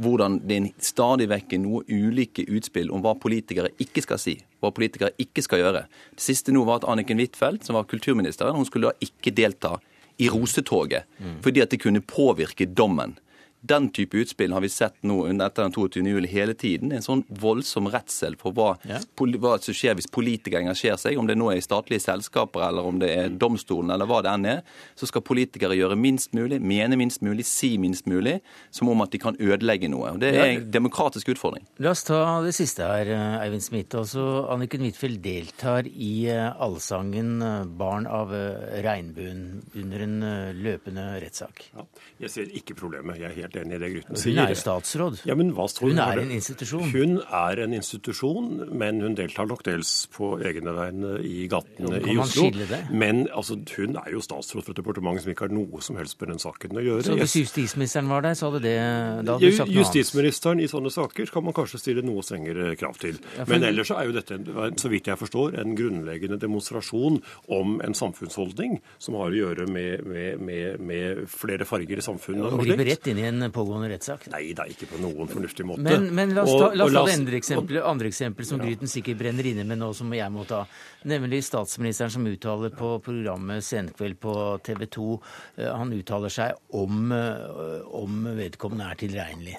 hvordan 0.02 0.40
det 0.50 0.56
er 0.58 0.70
stadig 0.82 1.28
vekk 1.30 1.60
noe 1.62 1.84
ulike 1.86 2.48
utspill 2.50 2.90
om 2.90 3.04
hva 3.06 3.14
politikere 3.22 3.70
ikke 3.78 4.02
skal 4.02 4.18
si, 4.18 4.40
hva 4.58 4.74
politikere 4.74 5.14
ikke 5.22 5.44
skal 5.46 5.62
gjøre. 5.62 5.86
Det 6.18 6.26
siste 6.26 6.50
nå 6.56 6.66
var 6.66 6.82
at 6.82 6.88
Anniken 6.90 7.22
Huitfeldt, 7.22 7.68
som 7.68 7.78
var 7.78 7.86
kulturminister, 7.86 8.50
hun 8.50 8.66
skulle 8.66 8.90
da 8.90 9.06
ikke 9.06 9.34
delta 9.38 9.78
i 10.17 10.30
rosetoget 10.30 11.04
fordi 11.41 11.60
at 11.60 11.71
det 11.71 11.82
kunne 11.82 12.01
påvirke 12.01 12.65
dommen. 12.65 13.17
Den 13.65 13.89
type 13.95 14.17
utspill 14.21 14.54
har 14.54 14.62
vi 14.62 14.69
sett 14.69 14.97
nå 15.08 15.17
etter 15.32 15.65
den 15.65 15.73
22. 15.75 16.04
juli 16.06 16.30
hele 16.30 16.54
tiden. 16.54 16.91
En 16.93 17.06
sånn 17.06 17.23
voldsom 17.30 17.89
redsel 17.93 18.38
for 18.41 18.56
hva, 18.56 18.75
ja. 18.88 18.99
hva, 19.41 19.56
som 19.63 19.75
skjer 19.75 19.97
hvis 19.97 20.10
politikere 20.13 20.62
engasjerer 20.63 20.99
seg, 21.01 21.19
om 21.19 21.30
det 21.30 21.38
nå 21.39 21.49
er 21.51 21.60
i 21.60 21.65
statlige 21.65 22.04
selskaper 22.06 22.67
eller 22.67 22.86
om 22.86 22.99
det 23.01 23.12
er 23.15 23.34
domstolen 23.34 23.93
eller 23.95 24.10
hva 24.10 24.21
det 24.25 24.34
enn 24.36 24.49
er. 24.56 24.62
Så 24.99 25.10
skal 25.10 25.25
politikere 25.25 25.78
gjøre 25.78 25.97
minst 25.99 26.36
mulig, 26.38 26.62
mene 26.62 26.99
minst 26.99 27.23
mulig, 27.25 27.47
si 27.49 27.75
minst 27.82 28.10
mulig, 28.10 28.38
som 28.75 28.91
om 28.91 29.04
at 29.06 29.13
de 29.15 29.21
kan 29.21 29.39
ødelegge 29.39 29.89
noe. 29.91 30.13
Og 30.15 30.21
Det 30.21 30.34
er 30.36 30.45
en 30.51 30.69
demokratisk 30.71 31.34
utfordring. 31.36 31.65
La 31.84 31.95
oss 31.95 32.06
ta 32.08 32.21
det 32.45 32.54
siste 32.58 32.86
her, 32.86 33.12
Eivind 33.41 33.65
Smith. 33.65 33.97
Altså, 33.97 34.45
Anniken 34.54 34.86
Huitfeldt 34.86 35.23
deltar 35.25 35.88
i 35.89 36.28
eh, 36.32 36.51
allsangen 36.62 37.41
eh, 37.41 37.65
'Barn 37.65 38.08
av 38.08 38.34
eh, 38.36 38.82
regnbuen' 38.86 39.63
under 39.75 40.06
en 40.06 40.15
løpende 40.60 41.06
rettssak. 41.23 41.65
Ja, 41.73 41.86
jeg 42.25 42.34
ser 42.34 42.56
ikke 42.60 42.78
problemet. 42.78 43.19
Jeg 43.19 43.32
er 43.32 43.39
helt 43.41 43.55
helt 43.56 43.65
enig 43.65 43.76
i 43.76 43.82
det 43.84 43.91
Grytten 43.94 44.20
sier. 44.20 44.39
Hun 44.39 44.52
er 44.52 44.60
statsråd. 44.60 45.20
Ja, 45.28 45.36
men 45.38 45.52
hva 45.56 45.68
hun 45.82 46.00
er 46.02 46.22
en 46.22 46.32
institusjon. 46.36 46.89
Hun 46.94 47.18
er 47.24 47.62
en 47.63 47.76
institusjon, 47.76 48.50
men 48.78 49.02
hun 49.04 49.15
deltar 49.18 49.48
nok 49.50 49.63
dels 49.65 49.94
på 50.13 50.36
egne 50.46 50.74
vegne 50.76 51.15
i 51.26 51.48
gatene 51.52 52.02
i 52.04 52.18
Oslo. 52.22 52.50
Men 52.91 53.26
altså, 53.32 53.58
hun 53.76 53.98
er 54.02 54.12
jo 54.13 54.24
statsråd 54.24 54.65
for 54.65 54.76
et 54.76 54.82
departement 54.82 55.22
som 55.22 55.32
ikke 55.34 55.48
har 55.48 55.56
noe 55.56 55.82
som 55.86 56.00
helst 56.00 56.20
med 56.22 56.34
den 56.34 56.41
saken 56.44 56.80
å 56.80 56.86
gjøre. 56.86 57.08
Så 57.10 57.18
hvis 57.20 57.38
justisministeren 57.44 58.12
var 58.12 58.26
der, 58.26 58.38
så 58.38 58.52
hadde 58.52 58.63
det 58.65 58.76
da 58.76 59.38
hadde 59.38 59.52
du 59.52 59.58
sagt 59.58 59.72
noe 59.72 59.80
Justisministeren 59.82 60.63
i 60.63 60.70
sånne 60.72 60.91
saker 60.94 61.32
kan 61.34 61.46
man 61.46 61.56
kanskje 61.56 61.82
stille 61.82 62.06
noe 62.06 62.24
strengere 62.26 62.74
krav 62.80 63.00
til. 63.02 63.20
Men 63.50 63.65
ellers 63.68 63.91
er 63.96 64.10
jo 64.10 64.15
dette, 64.15 64.39
så 64.82 64.91
vidt 64.91 65.10
jeg 65.12 65.20
forstår, 65.20 65.60
en 65.62 65.76
grunnleggende 65.78 66.39
demonstrasjon 66.41 67.22
om 67.56 67.78
en 67.86 67.98
samfunnsholdning 67.98 68.80
som 69.02 69.18
har 69.20 69.34
å 69.34 69.39
gjøre 69.39 69.68
med, 69.72 70.06
med, 70.08 70.41
med, 70.41 70.82
med 70.86 71.24
flere 71.32 71.68
farger 71.68 72.02
i 72.02 72.06
samfunnet. 72.06 72.56
Hun 72.56 72.63
griper 72.65 72.89
rett 72.91 73.12
inn 73.12 73.22
i 73.22 73.28
en 73.30 73.44
pågående 73.53 73.89
rettssak? 73.91 74.27
Nei, 74.34 74.41
er 74.53 74.71
ikke 74.71 74.88
på 74.93 75.01
noen 75.03 75.29
fornuftig 75.29 75.65
måte. 75.67 75.84
Men, 75.86 76.08
men 76.15 76.34
la 76.38 76.45
oss 76.45 76.55
ta, 76.55 76.71
la 76.77 76.88
oss 76.88 76.95
ta 76.95 77.03
det 77.08 77.17
andre 77.19 77.39
eksempelet, 77.41 77.84
andre 77.86 78.12
eksempel 78.12 78.47
som 78.47 78.62
ja. 78.62 78.69
Gryten 78.69 78.91
sikkert 78.91 79.19
brenner 79.21 79.51
inne 79.51 79.67
med 79.67 79.81
nå, 79.81 79.91
som 79.97 80.13
jeg 80.15 80.31
må 80.34 80.47
ta. 80.49 80.63
Nemlig 81.10 81.43
statsministeren 81.45 82.13
som 82.15 82.25
uttaler 82.29 82.73
på 82.75 82.95
programmet 83.05 83.65
Senkveld 83.65 84.19
på 84.23 84.36
TV 84.65 84.88
2. 84.97 85.12
Eh, 85.60 85.71
han 85.71 85.93
uttaler 85.93 86.34
seg 86.34 86.75
om, 86.81 87.12
eh, 87.12 87.79
om 88.01 88.25
vedkommende 88.38 88.91
er 88.91 89.01
tilregnelig. 89.05 89.58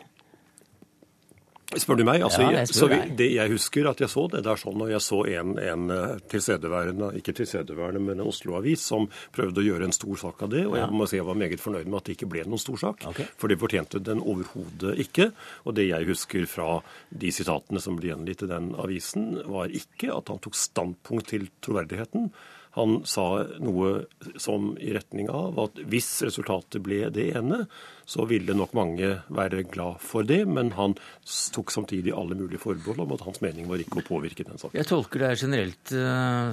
Spør 1.75 1.99
du 1.99 2.05
meg? 2.07 2.23
Altså, 2.23 2.45
ja, 2.45 2.61
jeg, 2.61 2.71
så 2.71 2.87
vi, 2.87 2.99
det, 3.19 3.27
jeg 3.35 3.51
husker 3.51 3.89
at 3.91 3.99
jeg 3.99 4.11
så 4.13 4.23
det. 4.31 4.45
Det 4.47 4.53
er 4.53 4.61
sånn 4.61 4.77
når 4.79 4.93
jeg 4.93 5.03
så 5.03 5.19
en, 5.35 5.57
en 5.59 5.89
eh, 5.91 6.13
tilstedeværende, 6.31 7.09
ikke 7.19 7.35
tilstedeværende, 7.41 8.03
men 8.07 8.23
en 8.23 8.31
Oslo-avis 8.31 8.85
som 8.87 9.09
prøvde 9.35 9.65
å 9.65 9.67
gjøre 9.67 9.89
en 9.89 9.97
stor 9.97 10.21
sak 10.21 10.45
av 10.47 10.53
det. 10.55 10.63
Og 10.71 10.77
jeg 10.79 10.95
må 10.95 11.09
si 11.11 11.19
jeg 11.19 11.27
var 11.27 11.41
meget 11.43 11.63
fornøyd 11.63 11.91
med 11.91 11.99
at 11.99 12.07
det 12.07 12.15
ikke 12.15 12.31
ble 12.37 12.45
noen 12.47 12.63
stor 12.63 12.79
sak. 12.85 13.03
Okay. 13.11 13.27
For 13.41 13.51
det 13.51 13.59
fortjente 13.59 14.03
den 14.07 14.23
overhodet 14.23 14.95
ikke. 15.03 15.33
Og 15.67 15.75
det 15.79 15.89
jeg 15.89 16.07
husker 16.13 16.47
fra 16.51 16.69
de 17.11 17.35
sitatene 17.35 17.83
som 17.83 17.99
ble 17.99 18.13
gjengitt 18.13 18.47
i 18.47 18.53
den 18.53 18.71
avisen, 18.79 19.33
var 19.51 19.75
ikke 19.75 20.15
at 20.15 20.31
han 20.31 20.43
tok 20.47 20.55
standpunkt 20.63 21.35
til 21.35 21.51
troverdigheten. 21.67 22.31
Han 22.77 23.01
sa 23.09 23.47
noe 23.63 24.05
som 24.41 24.75
i 24.77 24.93
retning 24.93 25.31
av 25.33 25.57
at 25.63 25.79
hvis 25.89 26.11
resultatet 26.27 26.83
ble 26.85 27.07
det 27.13 27.31
ene, 27.39 27.65
så 28.07 28.27
ville 28.29 28.55
nok 28.55 28.75
mange 28.77 29.09
være 29.35 29.65
glad 29.73 30.03
for 30.05 30.27
det, 30.29 30.43
men 30.47 30.71
han 30.77 30.95
tok 31.57 31.73
samtidig 31.75 32.13
alle 32.15 32.37
mulige 32.39 32.61
forbehold 32.63 33.01
om 33.03 33.15
at 33.17 33.25
hans 33.27 33.41
mening 33.43 33.67
var 33.71 33.83
ikke 33.83 34.03
å 34.03 34.05
påvirke 34.07 34.45
den 34.47 34.61
saken. 34.61 34.77
Jeg 34.79 34.87
tolker 34.87 35.25
det 35.25 35.31
generelt, 35.41 35.95
uh, 35.97 36.53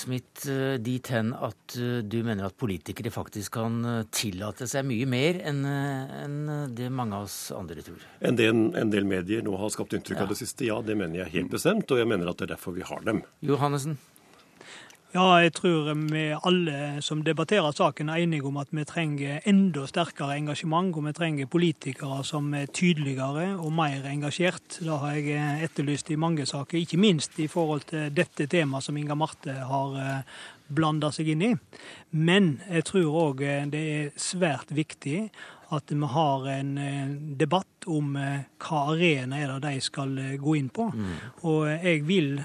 Smith, 0.00 0.48
uh, 0.48 0.74
dit 0.82 1.12
hen 1.14 1.34
at 1.36 1.76
du 1.76 2.18
mener 2.26 2.48
at 2.48 2.58
politikere 2.58 3.12
faktisk 3.14 3.60
kan 3.60 3.78
tillate 4.14 4.66
seg 4.70 4.88
mye 4.88 5.06
mer 5.10 5.38
enn 5.46 5.62
det 6.74 6.88
mange 6.90 7.20
av 7.20 7.28
oss 7.28 7.38
andre 7.54 7.84
tror? 7.84 8.02
En 8.24 8.38
del, 8.38 8.56
en 8.80 8.90
del 8.90 9.06
medier 9.08 9.44
nå 9.44 9.54
har 9.60 9.70
skapt 9.74 9.94
inntrykk 9.94 10.24
av 10.24 10.32
det 10.32 10.40
siste, 10.40 10.66
ja, 10.66 10.80
det 10.82 10.96
mener 10.98 11.22
jeg 11.22 11.34
helt 11.36 11.54
bestemt, 11.54 11.90
og 11.92 12.00
jeg 12.00 12.10
mener 12.10 12.32
at 12.32 12.40
det 12.40 12.48
er 12.48 12.56
derfor 12.56 12.74
vi 12.74 12.86
har 12.88 13.04
dem. 13.06 13.22
Johannesen? 13.44 14.00
Ja, 15.14 15.36
jeg 15.38 15.52
tror 15.54 15.92
vi 16.10 16.22
alle 16.34 16.78
som 17.06 17.20
debatterer 17.22 17.70
saken 17.70 18.08
er 18.10 18.24
enige 18.24 18.48
om 18.48 18.56
at 18.58 18.72
vi 18.74 18.82
trenger 18.82 19.44
enda 19.46 19.84
sterkere 19.86 20.34
engasjement, 20.40 20.90
og 20.98 21.04
vi 21.06 21.12
trenger 21.14 21.46
politikere 21.46 22.24
som 22.26 22.48
er 22.58 22.66
tydeligere 22.74 23.52
og 23.54 23.70
mer 23.76 24.08
engasjert. 24.10 24.80
Det 24.80 24.90
har 24.90 25.14
jeg 25.14 25.68
etterlyst 25.68 26.10
i 26.10 26.18
mange 26.18 26.48
saker, 26.50 26.80
ikke 26.80 26.98
minst 26.98 27.38
i 27.38 27.46
forhold 27.46 27.86
til 27.92 28.10
dette 28.10 28.48
temaet 28.50 28.88
som 28.88 28.98
Inga 28.98 29.14
Marte 29.14 29.54
har 29.54 29.94
eh, 30.02 30.42
blanda 30.74 31.12
seg 31.14 31.30
inn 31.30 31.46
i. 31.46 31.52
Men 32.10 32.56
jeg 32.66 32.88
tror 32.90 33.20
òg 33.28 33.46
det 33.70 33.84
er 33.94 34.12
svært 34.18 34.74
viktig 34.74 35.28
at 35.74 35.92
vi 35.92 36.08
har 36.14 36.48
en 36.54 36.74
debatt 37.38 37.88
om 37.90 38.14
hva 38.16 38.82
arena 38.94 39.38
er 39.38 39.54
det 39.54 39.74
de 39.74 39.80
skal 39.84 40.16
gå 40.40 40.56
inn 40.58 40.70
på. 40.74 40.88
Mm. 40.94 41.14
Og 41.50 41.68
jeg 41.72 42.04
vil 42.08 42.36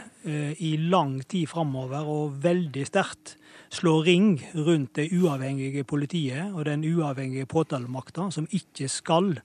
i 0.59 0.75
lang 0.91 1.19
tid 1.29 1.47
framover, 1.47 2.03
og 2.03 2.39
veldig 2.43 2.85
sterkt, 2.89 3.35
slå 3.69 3.99
ring 4.01 4.39
rundt 4.57 4.95
det 4.97 5.11
uavhengige 5.13 5.83
politiet 5.85 6.55
og 6.55 6.65
den 6.65 6.81
uavhengige 6.89 7.45
påtalemakta, 7.45 8.31
som 8.33 8.47
ikke 8.49 8.89
skal 8.89 9.35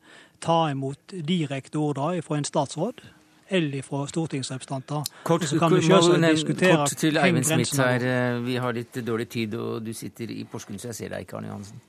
ta 0.40 0.70
imot 0.72 1.12
direkte 1.28 1.76
ordre 1.78 2.22
fra 2.24 2.40
en 2.40 2.48
statsråd 2.48 3.04
eller 3.54 3.84
fra 3.84 4.06
stortingsrepresentanter. 4.08 5.04
Kort, 5.28 5.44
så 5.44 5.58
kan 5.60 5.74
vi 5.76 5.84
kort 5.84 6.94
til 6.96 7.18
Eivind 7.20 7.44
Smith 7.44 7.76
her. 7.76 8.40
Vi 8.40 8.56
har 8.56 8.72
litt 8.72 8.96
dårlig 9.04 9.28
tid, 9.28 9.54
og 9.60 9.84
du 9.84 9.92
sitter 9.92 10.32
i 10.32 10.46
Porsgrunn, 10.48 10.80
så 10.80 10.88
jeg 10.90 10.96
ser 11.02 11.12
deg 11.12 11.26
ikke, 11.26 11.36
Arne 11.36 11.52
Johansen. 11.52 11.82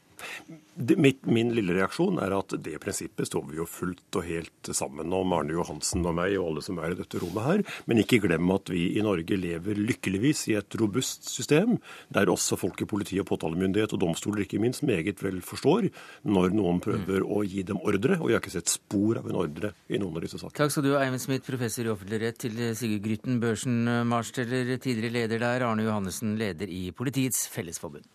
Mitt, 0.75 1.21
min 1.23 1.53
lille 1.55 1.71
reaksjon 1.77 2.17
er 2.19 2.33
at 2.35 2.51
det 2.65 2.75
prinsippet 2.83 3.29
står 3.29 3.45
vi 3.47 3.59
jo 3.61 3.67
fullt 3.69 4.17
og 4.19 4.25
helt 4.27 4.69
sammen 4.75 5.13
om, 5.15 5.33
Arne 5.35 5.55
Johansen 5.55 6.03
og 6.03 6.17
meg 6.17 6.35
og 6.35 6.49
alle 6.49 6.63
som 6.65 6.81
er 6.83 6.91
i 6.91 6.97
dette 6.99 7.21
rommet 7.21 7.45
her. 7.45 7.63
Men 7.87 8.01
ikke 8.01 8.19
glem 8.25 8.51
at 8.51 8.71
vi 8.73 8.83
i 8.99 9.03
Norge 9.05 9.37
lever 9.39 9.79
lykkeligvis 9.79 10.45
i 10.51 10.57
et 10.59 10.77
robust 10.81 11.29
system, 11.31 11.77
der 12.13 12.31
også 12.31 12.59
folk 12.59 12.83
i 12.83 12.89
politi 12.89 13.19
og 13.23 13.29
påtalemyndighet 13.29 13.95
og 13.95 14.03
domstoler 14.03 14.43
ikke 14.43 14.59
minst 14.63 14.83
meget 14.87 15.23
vel 15.23 15.39
forstår 15.45 15.87
når 16.27 16.55
noen 16.57 16.81
prøver 16.83 17.23
mm. 17.23 17.31
å 17.31 17.43
gi 17.47 17.63
dem 17.67 17.79
ordre. 17.79 18.19
Og 18.19 18.31
jeg 18.31 18.39
har 18.39 18.43
ikke 18.43 18.57
sett 18.57 18.75
spor 18.75 19.21
av 19.21 19.29
en 19.31 19.39
ordre 19.45 19.71
i 19.87 20.01
noen 20.01 20.19
av 20.19 20.27
disse 20.27 20.41
sakene. 20.41 20.57
Takk 20.59 20.75
skal 20.75 20.87
du 20.87 20.91
ha, 20.95 21.05
Eivind 21.05 21.23
Smith, 21.23 21.47
professor 21.47 21.87
i 21.87 21.93
offentlig 21.93 22.21
rett, 22.25 22.41
til 22.45 22.59
Sigurd 22.75 23.05
Grytten, 23.07 23.39
børsen-marsteller, 23.43 24.75
tidligere 24.83 25.19
leder 25.21 25.47
der, 25.47 25.69
Arne 25.69 25.87
Johannessen, 25.87 26.35
leder 26.41 26.71
i 26.71 26.89
Politiets 26.95 27.45
Fellesforbund. 27.53 28.14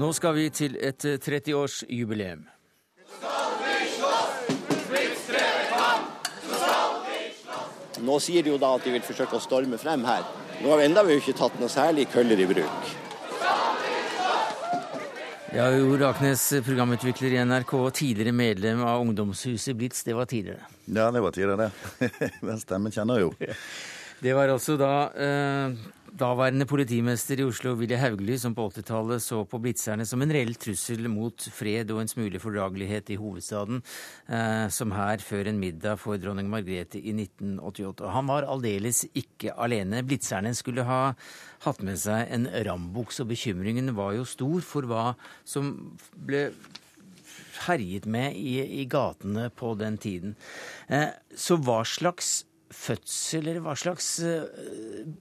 Nå 0.00 0.14
skal 0.16 0.32
vi 0.32 0.46
til 0.48 0.78
et 0.80 1.04
30-årsjubileum. 1.04 2.46
Nå 8.00 8.16
sier 8.24 8.46
de 8.46 8.54
jo 8.54 8.56
da 8.62 8.70
at 8.78 8.86
de 8.86 8.94
vil 8.94 9.04
forsøke 9.04 9.36
å 9.36 9.42
storme 9.44 9.76
frem 9.82 10.06
her. 10.08 10.24
Nå 10.62 10.72
har 10.72 10.80
vi 10.80 10.86
ennå 10.88 11.04
ikke 11.18 11.36
tatt 11.36 11.60
noe 11.60 11.68
særlig 11.68 12.08
køller 12.14 12.40
i 12.40 12.48
bruk. 12.48 12.88
Ja, 15.52 15.68
Jo 15.74 15.92
Raknes, 16.00 16.46
programutvikler 16.64 17.36
i 17.36 17.44
NRK, 17.44 17.76
tidligere 18.00 18.32
medlem 18.32 18.80
av 18.86 19.04
Ungdomshuset 19.04 19.76
Blitz. 19.76 20.04
Det 20.06 20.16
var 20.16 20.30
tidligere? 20.30 20.64
Ja, 20.86 21.10
det 21.12 21.20
var 21.20 21.36
tidligere, 21.36 21.68
det. 21.98 22.30
Den 22.48 22.60
stemmen 22.62 22.94
kjenner 22.94 23.20
jeg 23.20 23.28
jo. 23.28 23.34
Det 24.20 24.32
var 24.36 24.52
altså 24.52 24.74
da 24.76 24.94
eh, 25.16 25.76
Daværende 26.10 26.66
politimester 26.66 27.38
i 27.38 27.44
Oslo, 27.46 27.76
Willy 27.78 27.94
Hauglie, 27.94 28.38
som 28.38 28.54
på 28.56 28.64
80-tallet 28.70 29.22
så 29.22 29.44
på 29.46 29.60
blitzerne 29.62 30.02
som 30.08 30.22
en 30.24 30.32
reell 30.34 30.56
trussel 30.58 31.06
mot 31.12 31.44
fred 31.54 31.92
og 31.94 32.00
en 32.02 32.10
smule 32.10 32.40
fordragelighet 32.42 33.12
i 33.14 33.18
hovedstaden, 33.20 33.78
eh, 34.26 34.66
som 34.74 34.94
her 34.96 35.22
før 35.22 35.52
en 35.52 35.60
middag 35.62 36.00
for 36.02 36.18
dronning 36.18 36.50
Margrethe 36.50 36.98
i 36.98 37.14
1988. 37.14 38.10
Han 38.10 38.26
var 38.32 38.48
aldeles 38.50 39.04
ikke 39.14 39.54
alene. 39.54 40.02
Blitzerne 40.02 40.54
skulle 40.58 40.88
ha 40.88 41.14
hatt 41.66 41.86
med 41.86 42.00
seg 42.02 42.26
en 42.34 42.50
rambuks, 42.66 43.22
og 43.22 43.30
bekymringen 43.30 43.94
var 43.94 44.16
jo 44.18 44.26
stor 44.26 44.60
for 44.66 44.90
hva 44.90 45.06
som 45.46 45.74
ble 46.16 46.48
herjet 47.68 48.06
med 48.10 48.34
i, 48.34 48.58
i 48.82 48.86
gatene 48.90 49.50
på 49.54 49.76
den 49.78 49.98
tiden. 50.00 50.38
Eh, 50.88 51.10
så 51.36 51.60
hva 51.60 51.84
slags 51.86 52.40
fødsel, 52.70 53.48
eller 53.50 53.62
hva 53.64 53.74
slags 53.78 54.08
uh, 54.22 54.46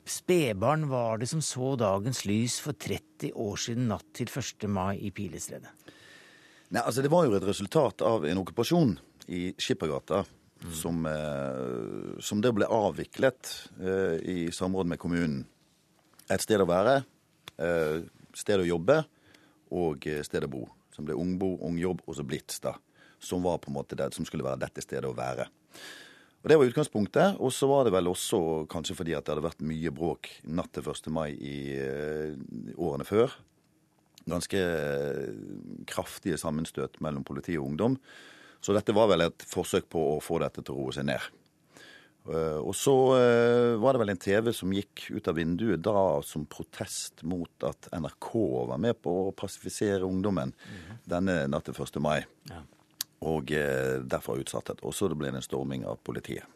spedbarn 0.08 0.88
var 0.90 1.22
det 1.22 1.30
som 1.32 1.42
så 1.44 1.74
dagens 1.80 2.24
lys 2.30 2.60
for 2.64 2.78
30 2.78 3.34
år 3.34 3.62
siden 3.62 3.90
natt 3.90 4.08
til 4.18 4.30
1. 4.30 4.68
mai 4.70 5.00
i 5.02 5.12
Pilestredet? 5.16 5.72
Nei, 6.70 6.84
altså 6.84 7.02
Det 7.02 7.12
var 7.12 7.26
jo 7.26 7.38
et 7.38 7.48
resultat 7.48 8.04
av 8.06 8.28
en 8.30 8.42
okkupasjon 8.44 8.94
i 9.34 9.50
Skippergata. 9.58 10.24
Mm. 10.60 10.74
Som, 10.76 11.06
eh, 11.08 12.18
som 12.20 12.42
det 12.44 12.50
ble 12.52 12.68
avviklet 12.68 13.48
eh, 13.80 14.18
i 14.28 14.40
samråd 14.52 14.90
med 14.92 15.00
kommunen. 15.00 15.46
Et 16.28 16.44
sted 16.44 16.60
å 16.60 16.68
være, 16.68 16.98
sted 18.38 18.60
å 18.60 18.66
jobbe 18.68 18.98
og 19.74 20.04
sted 20.28 20.44
å 20.46 20.50
bo. 20.52 20.66
Som 20.94 21.08
ble 21.08 21.16
Ungbo, 21.18 21.56
Ungjobb 21.66 22.04
og 22.06 22.18
så 22.20 22.26
Blitz, 22.28 22.60
da. 22.62 22.76
Som 23.24 23.48
var 23.48 23.58
på 23.64 23.72
en 23.72 23.78
måte 23.80 23.98
det 23.98 24.12
som 24.14 24.28
skulle 24.28 24.46
være 24.46 24.62
dette 24.68 24.84
stedet 24.84 25.10
å 25.10 25.16
være. 25.18 25.48
Og 26.40 26.50
Det 26.50 26.58
var 26.58 26.70
utgangspunktet. 26.70 27.40
Og 27.40 27.52
så 27.54 27.68
var 27.68 27.86
det 27.86 27.94
vel 27.96 28.08
også 28.12 28.66
kanskje 28.72 28.96
fordi 28.96 29.16
at 29.16 29.26
det 29.26 29.36
hadde 29.36 29.48
vært 29.50 29.66
mye 29.66 29.92
bråk 29.92 30.32
natt 30.48 30.72
til 30.76 30.88
1. 30.88 31.12
mai 31.12 31.34
i 31.36 31.58
uh, 31.76 32.36
årene 32.80 33.08
før. 33.08 33.36
Ganske 34.30 34.60
uh, 34.60 35.84
kraftige 35.90 36.40
sammenstøt 36.40 37.02
mellom 37.04 37.28
politi 37.28 37.58
og 37.60 37.72
ungdom. 37.72 38.00
Så 38.64 38.76
dette 38.76 38.96
var 38.96 39.12
vel 39.12 39.28
et 39.28 39.44
forsøk 39.48 39.88
på 39.92 40.00
å 40.16 40.24
få 40.24 40.40
dette 40.44 40.64
til 40.64 40.76
å 40.76 40.86
roe 40.86 40.96
seg 40.96 41.10
ned. 41.12 41.28
Uh, 42.30 42.60
og 42.62 42.74
så 42.78 42.94
var 43.82 43.96
det 43.96 44.02
vel 44.04 44.12
en 44.14 44.22
TV 44.22 44.52
som 44.54 44.74
gikk 44.76 45.08
ut 45.16 45.28
av 45.32 45.38
vinduet 45.40 45.82
da 45.82 46.20
som 46.24 46.44
protest 46.52 47.24
mot 47.28 47.68
at 47.68 47.88
NRK 47.96 48.34
var 48.70 48.80
med 48.80 49.00
på 49.04 49.14
å 49.28 49.32
pasifisere 49.36 50.08
ungdommen 50.08 50.54
mm 50.54 50.76
-hmm. 50.76 51.00
denne 51.04 51.48
natt 51.48 51.66
til 51.66 51.76
1. 51.84 52.00
mai. 52.00 52.24
Ja 52.52 52.64
og 53.26 53.52
eh, 53.56 54.00
derfor 54.06 54.42
utsatt. 54.42 54.72
Og 54.82 54.96
så 54.96 55.10
ble 55.14 55.32
det 55.32 55.42
en 55.42 55.46
storming 55.46 55.86
av 55.90 56.00
politiet. 56.06 56.48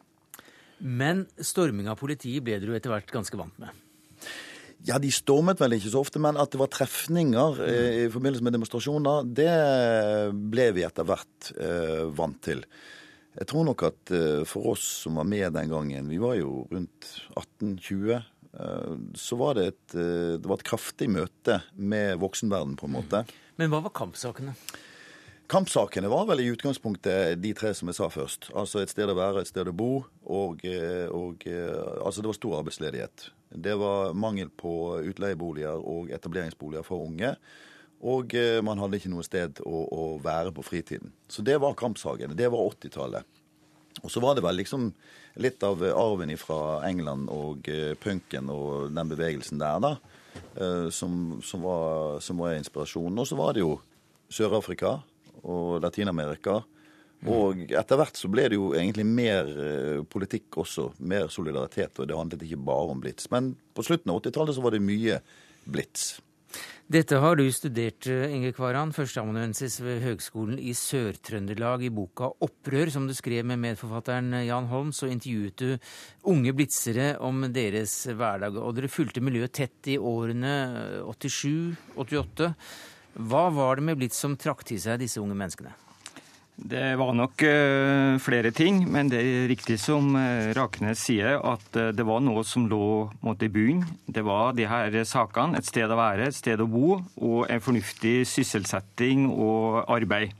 Men 0.83 1.25
storming 1.39 1.87
av 1.91 1.99
politiet 1.99 2.43
ble 2.43 2.59
dere 2.59 2.79
etter 2.79 2.91
hvert 2.91 3.11
ganske 3.13 3.39
vant 3.39 3.55
med? 3.61 3.81
Ja, 4.83 4.97
de 4.99 5.07
stormet 5.15 5.61
vel 5.63 5.77
ikke 5.77 5.93
så 5.93 6.01
ofte, 6.03 6.19
men 6.19 6.35
at 6.39 6.51
det 6.51 6.59
var 6.59 6.71
trefninger 6.73 7.61
eh, 7.63 8.01
i 8.03 8.09
forbindelse 8.11 8.43
med 8.43 8.57
demonstrasjoner, 8.57 9.29
det 9.31 9.53
ble 10.51 10.67
vi 10.75 10.83
etter 10.83 11.07
hvert 11.07 11.53
eh, 11.55 12.03
vant 12.11 12.41
til. 12.43 12.65
Jeg 13.33 13.47
tror 13.49 13.65
nok 13.65 13.85
at 13.87 14.11
eh, 14.13 14.43
for 14.49 14.73
oss 14.73 14.83
som 15.05 15.17
var 15.21 15.29
med 15.29 15.55
den 15.55 15.71
gangen, 15.71 16.11
vi 16.11 16.19
var 16.21 16.35
jo 16.37 16.65
rundt 16.73 17.07
18-20, 17.39 18.11
eh, 18.19 18.91
så 19.17 19.39
var 19.39 19.55
det 19.57 19.69
et, 19.71 19.95
eh, 19.95 20.35
det 20.35 20.51
var 20.51 20.59
et 20.59 20.67
kraftig 20.67 21.07
møte 21.15 21.61
med 21.79 22.19
voksenverden, 22.21 22.75
på 22.77 22.89
en 22.89 22.97
måte. 22.99 23.23
Men 23.57 23.71
hva 23.71 23.85
var 23.87 23.95
kampsakene? 23.95 24.57
Kampsakene 25.53 26.09
var 26.09 26.23
vel 26.25 26.39
i 26.41 26.47
utgangspunktet 26.49 27.37
de 27.37 27.51
tre 27.53 27.75
som 27.77 27.89
jeg 27.91 27.97
sa 27.99 28.07
først. 28.09 28.47
Altså 28.57 28.79
et 28.81 28.89
sted 28.89 29.05
å 29.05 29.13
være, 29.13 29.43
et 29.43 29.49
sted 29.51 29.67
å 29.69 29.73
bo, 29.77 29.99
og, 30.25 30.63
eh, 30.65 31.05
og 31.13 31.45
eh, 31.45 31.75
altså 32.01 32.23
det 32.23 32.31
var 32.31 32.37
stor 32.39 32.55
arbeidsledighet. 32.63 33.25
Det 33.67 33.75
var 33.77 34.17
mangel 34.17 34.49
på 34.49 34.71
utleieboliger 35.11 35.77
og 35.77 36.09
etableringsboliger 36.17 36.87
for 36.87 37.05
unge. 37.05 37.35
Og 38.01 38.33
eh, 38.33 38.63
man 38.65 38.81
hadde 38.81 38.97
ikke 38.97 39.13
noe 39.13 39.27
sted 39.27 39.61
å, 39.61 39.83
å 39.93 40.07
være 40.25 40.55
på 40.57 40.65
fritiden. 40.65 41.13
Så 41.29 41.45
det 41.45 41.59
var 41.61 41.77
kampsakene. 41.77 42.33
Det 42.33 42.49
var 42.49 42.73
80-tallet. 42.73 43.39
Og 44.01 44.09
så 44.09 44.25
var 44.25 44.33
det 44.33 44.47
vel 44.49 44.57
liksom 44.57 44.89
litt 45.37 45.61
av 45.69 45.85
arven 45.93 46.33
fra 46.41 46.81
England 46.89 47.29
og 47.29 47.69
punken 48.01 48.49
og 48.49 48.89
den 48.89 49.13
bevegelsen 49.13 49.61
der, 49.61 49.77
da, 49.85 49.95
som, 50.89 51.43
som, 51.45 51.61
var, 51.61 52.17
som 52.25 52.41
var 52.41 52.57
inspirasjonen. 52.57 53.21
Og 53.21 53.29
så 53.29 53.37
var 53.37 53.53
det 53.53 53.61
jo 53.61 53.75
Sør-Afrika, 54.33 54.97
og 55.43 55.81
Latin-Amerika. 55.83 56.61
Og 57.29 57.71
etter 57.71 57.99
hvert 57.99 58.19
så 58.19 58.29
ble 58.31 58.49
det 58.51 58.59
jo 58.59 58.73
egentlig 58.75 59.05
mer 59.07 59.47
eh, 59.47 60.01
politikk 60.03 60.59
også, 60.63 60.89
mer 61.07 61.29
solidaritet. 61.31 61.95
Og 61.99 62.09
det 62.09 62.19
handlet 62.19 62.43
ikke 62.43 62.59
bare 62.67 62.91
om 62.91 63.01
blits. 63.03 63.29
Men 63.31 63.53
på 63.75 63.85
slutten 63.85 64.11
av 64.11 64.19
80-tallet 64.19 64.57
så 64.57 64.63
var 64.65 64.75
det 64.75 64.83
mye 64.83 65.19
blits. 65.63 66.17
Dette 66.93 67.17
har 67.17 67.37
du 67.39 67.45
studert, 67.55 68.05
eh, 68.11 68.27
Inge 68.35 68.51
Kvaran, 68.53 68.91
førsteamanuensis 68.93 69.79
ved 69.81 70.03
Høgskolen 70.03 70.59
i 70.59 70.75
Sør-Trøndelag. 70.75 71.85
I 71.87 71.89
boka 71.89 72.29
'Opprør', 72.43 72.91
som 72.91 73.07
du 73.07 73.13
skrev 73.13 73.45
med 73.45 73.59
medforfatteren 73.59 74.45
Jan 74.45 74.67
Holm, 74.67 74.91
så 74.91 75.07
intervjuet 75.07 75.55
du 75.55 75.79
unge 76.25 76.53
blitzere 76.53 77.17
om 77.19 77.41
deres 77.53 78.05
hverdag. 78.05 78.57
Og 78.57 78.75
dere 78.75 78.91
fulgte 78.91 79.23
miljøet 79.23 79.53
tett 79.53 79.87
i 79.87 79.97
årene 79.97 81.03
87-88. 81.07 82.53
Hva 83.13 83.47
var 83.53 83.77
det 83.77 83.85
med 83.85 83.99
Blitz 83.99 84.17
som 84.17 84.33
trakk 84.39 84.63
til 84.65 84.79
seg 84.81 85.01
disse 85.03 85.21
unge 85.21 85.37
menneskene? 85.37 85.73
Det 86.53 86.93
var 86.99 87.15
nok 87.17 87.41
uh, 87.49 88.19
flere 88.21 88.51
ting, 88.53 88.83
men 88.93 89.09
det 89.09 89.19
er 89.25 89.47
riktig 89.49 89.79
som 89.81 90.11
uh, 90.13 90.53
Raknes 90.53 91.01
sier, 91.01 91.39
at 91.41 91.79
uh, 91.79 91.89
det 91.93 92.05
var 92.05 92.21
noe 92.21 92.43
som 92.45 92.67
lå 92.69 93.09
måtte, 93.25 93.49
i 93.49 93.53
bunnen. 93.53 93.87
Det 94.05 94.21
var 94.25 94.53
de 94.53 94.67
her 94.69 94.99
sakene. 95.09 95.57
Et 95.57 95.65
sted 95.65 95.89
å 95.89 95.97
være, 95.97 96.29
et 96.29 96.37
sted 96.37 96.61
å 96.61 96.69
bo, 96.69 96.99
og 97.17 97.49
en 97.49 97.63
fornuftig 97.63 98.21
sysselsetting 98.29 99.25
og 99.33 99.81
arbeid. 99.89 100.37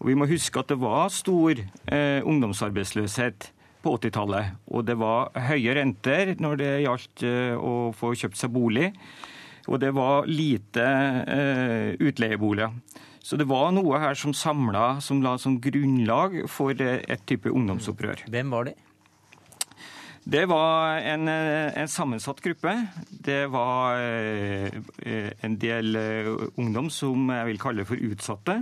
Og 0.00 0.10
Vi 0.10 0.18
må 0.18 0.26
huske 0.28 0.60
at 0.60 0.68
det 0.68 0.76
var 0.82 1.14
stor 1.14 1.62
ungdomsarbeidsløshet 1.88 3.46
på 3.80 3.94
80-tallet. 3.96 4.58
Og 4.68 4.84
det 4.84 4.98
var 5.00 5.30
høye 5.46 5.78
renter 5.78 6.34
når 6.42 6.58
det 6.60 6.72
gjaldt 6.84 7.24
å 7.56 7.72
få 7.96 8.10
kjøpt 8.12 8.36
seg 8.36 8.52
bolig. 8.52 8.90
Og 9.66 9.80
det 9.82 9.92
var 9.96 10.28
lite 10.30 10.84
eh, 11.26 11.94
utleieboliger. 11.98 12.74
Så 13.20 13.38
det 13.38 13.48
var 13.50 13.72
noe 13.74 13.98
her 13.98 14.14
som 14.14 14.34
samla, 14.36 15.00
som 15.02 15.22
la 15.24 15.34
som 15.42 15.58
grunnlag 15.62 16.44
for 16.50 16.78
et 16.78 17.24
type 17.26 17.50
ungdomsopprør. 17.50 18.22
Hvem 18.30 18.52
var 18.54 18.68
det? 18.68 18.76
Det 20.26 20.44
var 20.50 21.00
en, 21.06 21.28
en, 21.30 21.90
sammensatt 21.90 22.40
gruppe. 22.42 22.72
Det 23.10 23.44
var 23.50 23.98
en 23.98 25.58
del 25.62 25.98
ungdom 26.58 26.90
som 26.90 27.30
jeg 27.30 27.50
vil 27.50 27.60
kalle 27.62 27.86
for 27.86 28.08
utsatte 28.08 28.60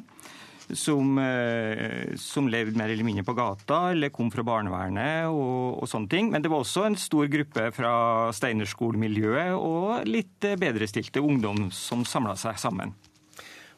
som, 0.73 1.19
eh, 1.19 2.15
som, 2.17 2.49
levde 2.49 2.79
mer 2.79 2.89
eller 2.89 3.05
mindre 3.05 3.25
på 3.27 3.35
gata 3.37 3.91
eller 3.93 4.13
kom 4.15 4.31
fra 4.33 4.45
barnevernet 4.47 5.29
og, 5.29 5.83
og, 5.83 5.89
sånne 5.91 6.09
ting. 6.11 6.31
Men 6.33 6.45
det 6.45 6.53
var 6.53 6.65
også 6.65 6.87
en 6.89 6.97
stor 7.01 7.29
gruppe 7.31 7.69
fra 7.77 7.95
steinerskolemiljøet 8.37 9.53
og 9.59 10.09
litt 10.09 10.49
eh, 10.49 10.59
bedrestilte 10.61 11.23
ungdom 11.25 11.69
som 11.75 12.07
samla 12.09 12.37
seg 12.41 12.61
sammen. 12.61 12.95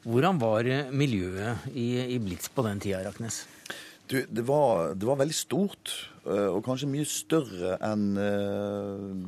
Hvordan 0.06 0.38
var 0.38 0.68
miljøet 0.94 1.66
i, 1.74 2.14
i 2.14 2.20
Blitz 2.22 2.46
på 2.54 2.62
den 2.62 2.78
tida, 2.82 3.02
Raknes? 3.02 3.42
Du, 4.06 4.20
det, 4.22 4.44
var, 4.46 4.94
det 4.94 5.06
var 5.08 5.18
veldig 5.18 5.34
stort, 5.34 5.90
eh, 5.90 6.15
og 6.26 6.58
kanskje 6.66 6.88
mye 6.90 7.06
større 7.06 7.76
enn 7.86 8.06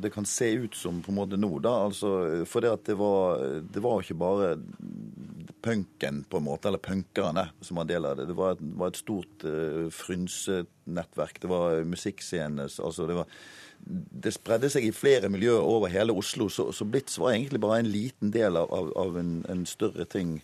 det 0.03 0.11
kan 0.11 0.27
se 0.27 0.49
ut 0.65 0.75
som 0.75 0.99
på 1.03 1.13
en 1.13 1.17
måte 1.21 1.39
nå. 1.39 1.49
da, 1.63 1.71
altså, 1.87 2.43
For 2.49 2.65
det, 2.65 2.73
det 2.89 2.97
var, 2.99 3.39
det 3.71 3.83
var 3.83 4.03
ikke 4.03 4.17
bare 4.19 4.49
punken, 5.61 6.23
på 6.29 6.37
en 6.37 6.43
måte, 6.43 6.67
eller 6.67 6.81
punkerne, 6.83 7.49
som 7.61 7.79
var 7.79 7.87
del 7.89 8.05
av 8.05 8.17
det. 8.17 8.27
Det 8.29 8.35
var 8.37 8.55
et, 8.55 8.61
var 8.79 8.91
et 8.91 8.99
stort 8.99 9.45
uh, 9.45 9.87
frynsenettverk. 9.93 11.41
Det 11.41 11.49
var 11.51 11.83
musikkscener. 11.87 12.69
Altså 12.83 13.07
det, 13.09 13.25
det 14.25 14.35
spredde 14.35 14.71
seg 14.71 14.87
i 14.87 14.95
flere 14.95 15.31
miljøer 15.31 15.65
over 15.65 15.91
hele 15.91 16.15
Oslo, 16.15 16.49
så, 16.51 16.69
så 16.75 16.87
Blitz 16.87 17.19
var 17.19 17.35
egentlig 17.35 17.61
bare 17.63 17.81
en 17.83 17.91
liten 17.91 18.33
del 18.35 18.59
av, 18.59 18.71
av, 18.71 19.19
en, 19.19 19.39
en, 19.49 19.65
større 19.69 20.07
ting 20.09 20.39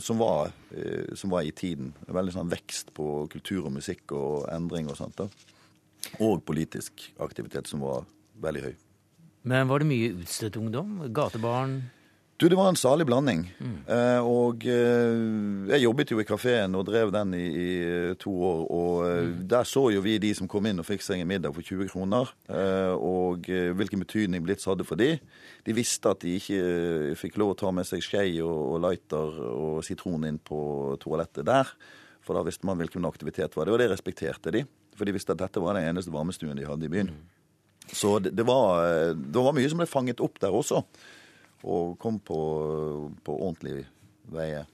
som, 0.00 0.20
var, 0.22 0.52
uh, 0.72 1.10
som, 1.14 1.32
var, 1.34 1.44
i 1.44 1.52
tiden. 1.52 1.92
Veldig 2.08 2.32
sånn 2.32 2.52
vekst 2.52 2.94
på 2.96 3.26
kultur 3.32 3.66
og 3.66 3.74
musikk 3.76 4.14
og 4.16 4.46
endring 4.52 4.88
og 4.88 4.96
sånt. 4.96 5.20
da. 5.20 5.28
Og 6.24 6.40
politisk 6.44 7.10
aktivitet 7.20 7.68
som 7.68 7.84
var 7.84 8.08
veldig 8.40 8.64
høy. 8.68 8.74
Men 9.44 9.68
var 9.68 9.82
det 9.82 9.90
mye 9.90 10.14
utstøtt 10.22 10.56
ungdom? 10.56 11.02
Gatebarn? 11.12 11.82
Du, 12.36 12.48
Det 12.48 12.56
var 12.56 12.68
en 12.68 12.76
salig 12.76 13.06
blanding. 13.06 13.44
Mm. 13.62 13.74
Eh, 13.86 14.26
og 14.26 14.64
eh, 14.66 15.68
jeg 15.70 15.84
jobbet 15.84 16.10
jo 16.10 16.18
i 16.18 16.26
kafeen 16.26 16.74
og 16.74 16.88
drev 16.88 17.12
den 17.14 17.34
i, 17.38 17.44
i 17.46 17.68
eh, 17.86 18.14
to 18.18 18.32
år. 18.34 18.64
Og 18.74 19.04
mm. 19.06 19.36
der 19.52 19.68
så 19.70 19.84
jo 19.94 20.02
vi 20.02 20.16
de 20.18 20.32
som 20.34 20.50
kom 20.50 20.66
inn 20.66 20.82
og 20.82 20.88
fikk 20.88 21.04
seg 21.06 21.22
en 21.22 21.30
middag 21.30 21.54
for 21.54 21.62
20 21.62 21.92
kroner. 21.92 22.32
Eh, 22.50 22.90
og 22.98 23.46
eh, 23.46 23.70
hvilken 23.78 24.02
betydning 24.02 24.42
Blitz 24.42 24.66
hadde 24.66 24.86
for 24.88 24.98
de. 24.98 25.12
De 25.64 25.78
visste 25.78 26.10
at 26.10 26.26
de 26.26 26.34
ikke 26.40 27.14
fikk 27.22 27.38
lov 27.38 27.54
å 27.54 27.58
ta 27.62 27.70
med 27.70 27.86
seg 27.86 28.02
skje 28.02 28.26
og, 28.42 28.58
og 28.74 28.82
lighter 28.88 29.40
og 29.54 29.78
sitron 29.86 30.26
inn 30.26 30.42
på 30.42 30.58
toalettet 31.04 31.46
der. 31.46 31.70
For 32.26 32.34
da 32.34 32.42
visste 32.42 32.66
man 32.66 32.82
hvilken 32.82 33.06
aktivitet 33.06 33.54
var 33.54 33.68
det, 33.68 33.76
og 33.76 33.84
det 33.84 33.92
respekterte 33.94 34.50
de. 34.50 34.66
For 34.98 35.06
de 35.06 35.14
visste 35.14 35.36
at 35.36 35.44
dette 35.44 35.62
var 35.62 35.78
den 35.78 35.86
eneste 35.86 36.10
varmestuen 36.10 36.58
de 36.58 36.66
hadde 36.66 36.88
i 36.88 36.90
byen. 36.90 37.14
Mm. 37.14 37.90
Så 37.94 38.16
det, 38.18 38.34
det, 38.34 38.42
var, 38.48 39.12
det 39.14 39.44
var 39.44 39.54
mye 39.54 39.70
som 39.70 39.78
ble 39.78 39.86
fanget 39.86 40.22
opp 40.24 40.42
der 40.42 40.56
også 40.56 40.82
og 41.64 41.96
kom 42.00 42.20
på, 42.20 42.38
på 43.24 43.36
ordentlig 43.40 43.84
veier. 44.32 44.68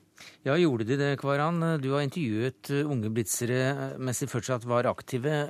Ja, 0.45 0.57
gjorde 0.61 0.84
de 0.88 0.99
det, 1.01 1.14
Kvaran? 1.20 1.62
Du 1.80 1.93
har 1.95 2.05
intervjuet 2.05 2.72
unge 2.82 3.12
blitzere 3.12 3.95
mens 3.97 4.20
de 4.20 4.28
fortsatt 4.28 4.66
var 4.68 4.88
aktive. 4.91 5.47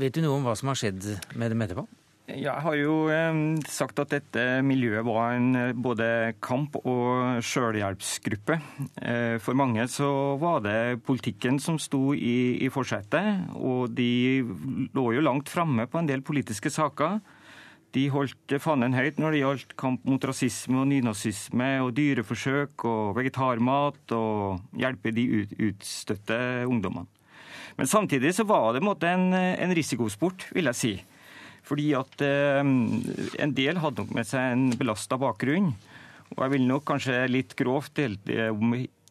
Vet 0.00 0.16
du 0.16 0.24
noe 0.24 0.38
om 0.38 0.48
hva 0.48 0.56
som 0.56 0.72
har 0.72 0.80
skjedd 0.80 1.04
med 1.36 1.52
dem 1.52 1.64
etterpå? 1.64 1.84
Jeg 2.24 2.56
har 2.64 2.76
jo 2.78 3.10
eh, 3.12 3.38
sagt 3.68 3.98
at 4.00 4.14
dette 4.14 4.44
miljøet 4.64 5.04
var 5.04 5.34
en 5.36 5.48
eh, 5.60 5.74
både 5.76 6.06
kamp- 6.40 6.78
og 6.80 7.42
sjølhjelpsgruppe. 7.44 8.56
Eh, 8.96 9.36
for 9.44 9.52
mange 9.60 9.84
så 9.92 10.08
var 10.40 10.62
det 10.64 11.02
politikken 11.04 11.60
som 11.60 11.76
sto 11.76 12.14
i, 12.16 12.64
i 12.64 12.70
forsetet, 12.72 13.52
og 13.60 13.92
de 13.92 14.40
lå 14.96 15.06
jo 15.18 15.24
langt 15.26 15.52
framme 15.52 15.84
på 15.84 16.00
en 16.00 16.08
del 16.08 16.24
politiske 16.24 16.72
saker. 16.72 17.20
De 17.94 18.08
holdt 18.10 18.56
fanen 18.58 18.96
høyt 18.96 19.20
når 19.22 19.34
det 19.34 19.40
gjaldt 19.44 19.74
kamp 19.78 20.06
mot 20.08 20.24
rasisme 20.26 20.80
og 20.82 20.88
nynazisme 20.90 21.68
og 21.84 21.92
dyreforsøk 21.94 22.84
og 22.90 23.14
vegetarmat 23.18 24.14
og 24.16 24.78
hjelpe 24.80 25.12
de 25.14 25.26
ut, 25.30 25.52
utstøtte 25.70 26.38
ungdommene. 26.66 27.06
Men 27.78 27.90
samtidig 27.90 28.32
så 28.34 28.46
var 28.46 28.74
det 28.74 29.10
en, 29.10 29.32
en 29.34 29.74
risikosport, 29.74 30.48
vil 30.54 30.70
jeg 30.70 30.78
si. 30.78 30.92
Fordi 31.64 31.88
at 31.96 32.22
eh, 32.22 32.60
en 32.62 33.54
del 33.56 33.80
hadde 33.80 34.02
nok 34.02 34.12
med 34.14 34.28
seg 34.28 34.52
en 34.52 34.66
belasta 34.78 35.18
bakgrunn. 35.20 35.72
Og 36.34 36.42
jeg 36.42 36.54
vil 36.56 36.66
nok 36.68 36.84
kanskje 36.90 37.24
litt 37.30 37.54
grovt 37.58 37.94
dele, 37.96 38.18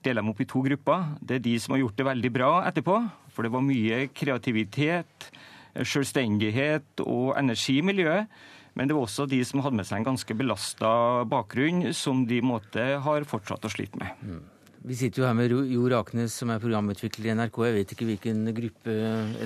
dele 0.04 0.20
dem 0.20 0.32
opp 0.32 0.42
i 0.44 0.50
to 0.50 0.64
grupper. 0.66 1.08
Det 1.24 1.40
er 1.40 1.46
de 1.46 1.56
som 1.62 1.76
har 1.76 1.84
gjort 1.84 2.00
det 2.00 2.08
veldig 2.10 2.32
bra 2.36 2.52
etterpå. 2.70 3.00
For 3.34 3.46
det 3.48 3.54
var 3.54 3.66
mye 3.66 4.04
kreativitet, 4.14 5.30
selvstendighet 5.74 7.04
og 7.08 7.34
energi 7.40 7.80
i 7.80 7.86
miljøet. 7.86 8.28
Men 8.74 8.90
det 8.90 8.96
var 8.98 9.06
også 9.06 9.28
de 9.30 9.40
som 9.46 9.62
hadde 9.62 9.78
med 9.78 9.88
seg 9.88 10.02
en 10.02 10.10
ganske 10.14 10.36
belasta 10.38 10.90
bakgrunn, 11.30 11.92
som 11.94 12.26
de 12.30 12.42
måtte 12.46 12.88
har 13.06 13.30
fortsatt 13.30 13.68
å 13.68 13.72
slite 13.72 14.02
med. 14.02 14.26
Mm. 14.26 14.42
Vi 14.84 14.98
sitter 15.00 15.22
jo 15.22 15.28
her 15.30 15.36
med 15.38 15.54
Jo 15.72 15.86
Raknes, 15.88 16.34
som 16.36 16.50
er 16.52 16.60
programutvikler 16.60 17.30
i 17.30 17.36
NRK. 17.40 17.60
Jeg 17.64 17.76
vet 17.78 17.92
ikke 17.96 18.08
hvilken 18.10 18.42
gruppe 18.58 18.96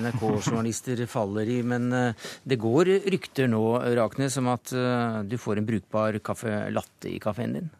NRK-journalister 0.02 1.04
faller 1.14 1.46
i, 1.46 1.60
men 1.62 1.92
eh, 1.94 2.30
det 2.42 2.58
går 2.58 2.90
rykter 3.06 3.46
nå, 3.52 3.62
Raknes, 4.00 4.40
om 4.40 4.50
at 4.50 4.72
eh, 4.74 5.20
du 5.30 5.36
får 5.38 5.60
en 5.60 5.68
brukbar 5.68 6.18
kaffe 6.26 6.64
latte 6.74 7.12
i 7.12 7.20
kafeen 7.22 7.54
din? 7.54 7.70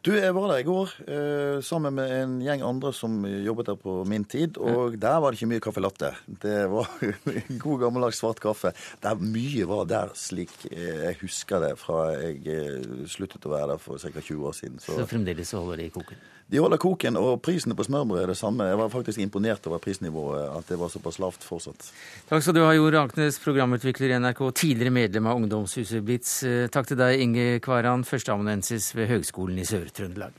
Du, 0.00 0.14
Jeg 0.16 0.32
var 0.32 0.46
der 0.48 0.62
i 0.62 0.64
går 0.64 0.92
eh, 1.12 1.58
sammen 1.60 1.92
med 1.98 2.12
en 2.14 2.38
gjeng 2.40 2.62
andre 2.64 2.88
som 2.96 3.18
jobbet 3.44 3.68
der 3.68 3.76
på 3.76 3.98
min 4.08 4.24
tid. 4.24 4.56
Og 4.56 4.96
der 4.96 5.18
var 5.20 5.28
det 5.28 5.36
ikke 5.36 5.50
mye 5.50 5.60
caffè 5.60 5.82
latte. 5.84 6.12
Det 6.40 6.54
var 6.72 6.88
god 7.66 7.82
gammeldags 7.82 8.22
svart 8.22 8.40
kaffe. 8.40 8.72
Der 9.04 9.20
mye 9.20 9.68
var 9.68 9.84
der 9.90 10.14
slik 10.16 10.54
jeg 10.70 11.18
husker 11.20 11.60
det 11.66 11.74
fra 11.82 12.14
jeg 12.16 12.40
eh, 12.48 13.04
sluttet 13.12 13.44
å 13.44 13.52
være 13.52 13.74
der 13.74 13.82
for 13.84 14.00
ca. 14.00 14.24
20 14.24 14.48
år 14.48 14.56
siden. 14.56 14.80
Så, 14.80 14.96
så 14.96 15.08
fremdeles 15.10 15.52
holder 15.58 15.82
det 15.84 15.90
i 15.90 15.94
koken? 15.98 16.24
De 16.50 16.58
holder 16.58 16.80
koken, 16.82 17.14
og 17.14 17.38
prisene 17.46 17.76
på 17.78 17.84
smørbrød 17.86 18.24
er 18.24 18.32
det 18.32 18.38
samme. 18.40 18.66
Jeg 18.66 18.78
var 18.80 18.88
faktisk 18.90 19.20
imponert 19.22 19.66
over 19.70 19.78
prisnivået, 19.78 20.48
at 20.58 20.66
det 20.72 20.78
var 20.80 20.90
såpass 20.90 21.20
lavt 21.22 21.46
fortsatt. 21.46 21.92
Takk 22.26 22.42
skal 22.42 22.56
du 22.56 22.64
ha, 22.64 22.72
Jo 22.74 22.88
Raknes, 22.90 23.38
programutvikler 23.38 24.10
i 24.10 24.18
NRK, 24.18 24.42
tidligere 24.58 24.90
medlem 24.90 25.30
av 25.30 25.38
Ungdomshuset 25.38 26.02
Blitz. 26.02 26.40
Eh, 26.42 26.66
takk 26.66 26.90
til 26.90 26.98
deg, 26.98 27.22
Inge 27.22 27.46
Kvaran, 27.62 28.02
førsteamanuensis 28.02 28.90
ved 28.98 29.12
Høgskolen 29.12 29.62
i 29.62 29.68
Sør-Trøndelag. 29.68 30.34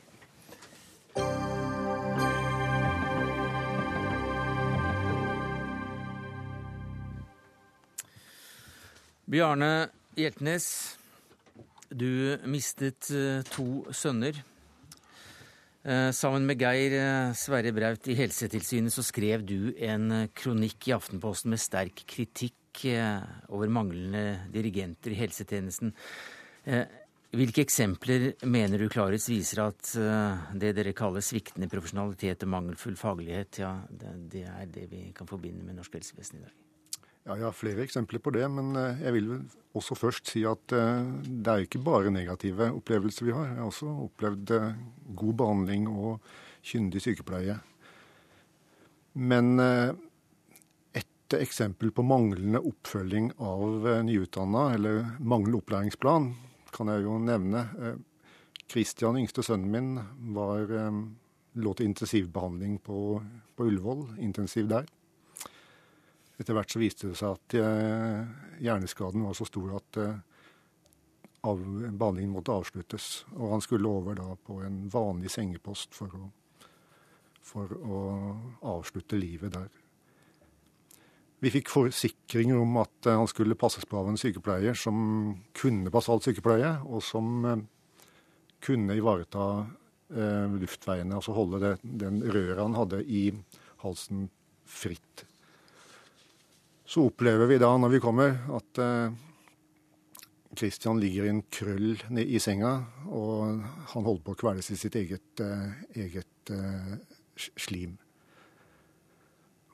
Bjarne 9.32 9.74
Hjeltnes, 10.20 10.72
du 11.88 12.36
mistet 12.52 13.08
eh, 13.16 13.46
to 13.48 13.86
sønner 13.96 14.44
sammen 16.14 16.46
med 16.46 16.62
Geir 16.62 16.94
eh, 16.94 17.34
Sverre 17.34 17.72
Braut 17.74 18.06
i 18.12 18.14
Helsetilsynet 18.14 18.94
så 18.94 19.02
skrev 19.02 19.42
du 19.50 19.72
en 19.82 20.12
eh, 20.14 20.28
kronikk 20.38 20.92
i 20.92 20.94
Aftenposten 20.94 21.50
med 21.50 21.62
sterk 21.62 22.04
kritikk 22.06 22.58
over 23.52 23.68
manglende 23.68 24.46
dirigenter 24.54 25.12
i 25.12 25.18
helsetjenesten. 25.20 25.92
Hvilke 27.36 27.66
eksempler 27.66 28.30
mener 28.48 28.80
du 28.80 28.88
klarest 28.88 29.28
viser 29.28 29.66
at 29.66 29.92
det 30.56 30.72
dere 30.80 30.96
kaller 30.96 31.20
sviktende 31.20 31.68
profesjonalitet 31.68 32.48
og 32.48 32.54
mangelfull 32.56 32.96
faglighet, 32.96 33.60
ja, 33.60 33.74
det 33.92 34.48
er 34.48 34.72
det 34.72 34.88
vi 34.88 35.04
kan 35.12 35.28
forbinde 35.28 35.68
med 35.68 35.82
norsk 35.82 36.00
helsevesen 36.00 36.40
i 36.40 36.46
dag? 36.46 36.61
Ja, 37.22 37.36
Jeg 37.38 37.46
har 37.46 37.54
flere 37.54 37.84
eksempler 37.86 38.22
på 38.24 38.32
det, 38.34 38.48
men 38.50 38.74
eh, 38.76 39.02
jeg 39.06 39.14
vil 39.14 39.28
også 39.78 39.94
først 39.98 40.32
si 40.34 40.42
at 40.50 40.74
eh, 40.74 41.10
det 41.22 41.52
er 41.52 41.66
ikke 41.68 41.84
bare 41.86 42.14
negative 42.14 42.72
opplevelser 42.74 43.28
vi 43.28 43.36
har. 43.36 43.52
Jeg 43.52 43.60
har 43.60 43.68
også 43.70 43.90
opplevd 44.08 44.54
eh, 44.58 44.80
god 45.20 45.36
behandling 45.38 45.86
og 45.92 46.32
kyndig 46.66 47.02
sykepleie. 47.06 47.60
Men 49.22 49.60
et 49.60 51.34
eksempel 51.36 51.90
på 51.92 52.06
manglende 52.06 52.62
oppfølging 52.64 53.32
av 53.44 53.88
nyutdanna, 54.08 54.62
eller 54.78 55.02
manglende 55.20 55.60
opplæringsplan, 55.60 56.30
kan 56.72 56.94
jeg 56.94 57.04
jo 57.04 57.18
nevne. 57.20 57.66
Kristian, 58.72 59.20
yngste 59.20 59.44
sønnen 59.44 59.74
min, 59.74 59.92
var, 60.38 60.72
lå 61.60 61.74
til 61.76 61.90
intensivbehandling 61.90 62.78
på, 62.86 63.20
på 63.58 63.68
Ullevål, 63.68 64.06
intensiv 64.24 64.70
der. 64.72 64.88
Etter 66.42 66.58
hvert 66.58 66.74
så 66.74 66.82
viste 66.82 67.12
det 67.12 67.20
seg 67.20 67.38
at 67.38 67.56
eh, 67.60 68.22
hjerneskaden 68.66 69.24
var 69.28 69.38
så 69.38 69.46
stor 69.46 69.76
at 69.78 70.02
av, 71.42 71.62
behandlingen 71.92 72.34
måtte 72.34 72.54
avsluttes. 72.54 73.26
Og 73.38 73.56
han 73.56 73.64
skulle 73.64 73.90
over 73.90 74.18
da 74.18 74.34
på 74.46 74.62
en 74.66 74.84
vanlig 74.94 75.32
sengepost 75.34 75.96
for 75.98 76.18
å, 76.18 76.28
for 77.46 77.78
å 77.82 78.02
avslutte 78.74 79.20
livet 79.20 79.54
der. 79.56 79.70
Vi 81.42 81.50
fikk 81.50 81.72
forsikringer 81.74 82.60
om 82.62 82.76
at 82.84 83.10
eh, 83.10 83.18
han 83.18 83.30
skulle 83.30 83.58
passes 83.58 83.88
på 83.90 83.98
av 83.98 84.12
en 84.12 84.20
sykepleier 84.22 84.78
som 84.78 84.98
kunne 85.58 85.94
basalt 85.94 86.28
sykepleie, 86.28 86.76
og 86.86 87.02
som 87.06 87.66
kunne 88.62 88.98
ivareta 88.98 89.48
eh, 90.14 90.54
luftveiene, 90.62 91.18
altså 91.18 91.34
holde 91.34 91.64
det, 91.64 91.74
den 91.82 92.22
røra 92.22 92.62
han 92.62 92.78
hadde 92.78 93.02
i 93.10 93.24
halsen 93.82 94.28
fritt. 94.70 95.26
Så 96.92 97.06
opplever 97.08 97.48
vi 97.48 97.60
da 97.62 97.70
når 97.80 97.94
vi 97.94 98.02
kommer, 98.04 98.34
at 98.52 98.80
eh, 98.84 99.14
Christian 100.60 101.00
ligger 101.00 101.24
i 101.24 101.32
en 101.32 101.44
krøll 101.48 101.94
i 102.20 102.40
senga, 102.44 102.74
og 103.08 103.62
han 103.94 104.08
holder 104.08 104.24
på 104.26 104.34
å 104.36 104.40
kveles 104.42 104.68
i 104.74 104.80
sitt 104.80 104.98
eget, 105.00 105.40
eh, 105.40 105.78
eget 106.04 106.52
eh, 106.52 106.98
slim. 107.40 107.96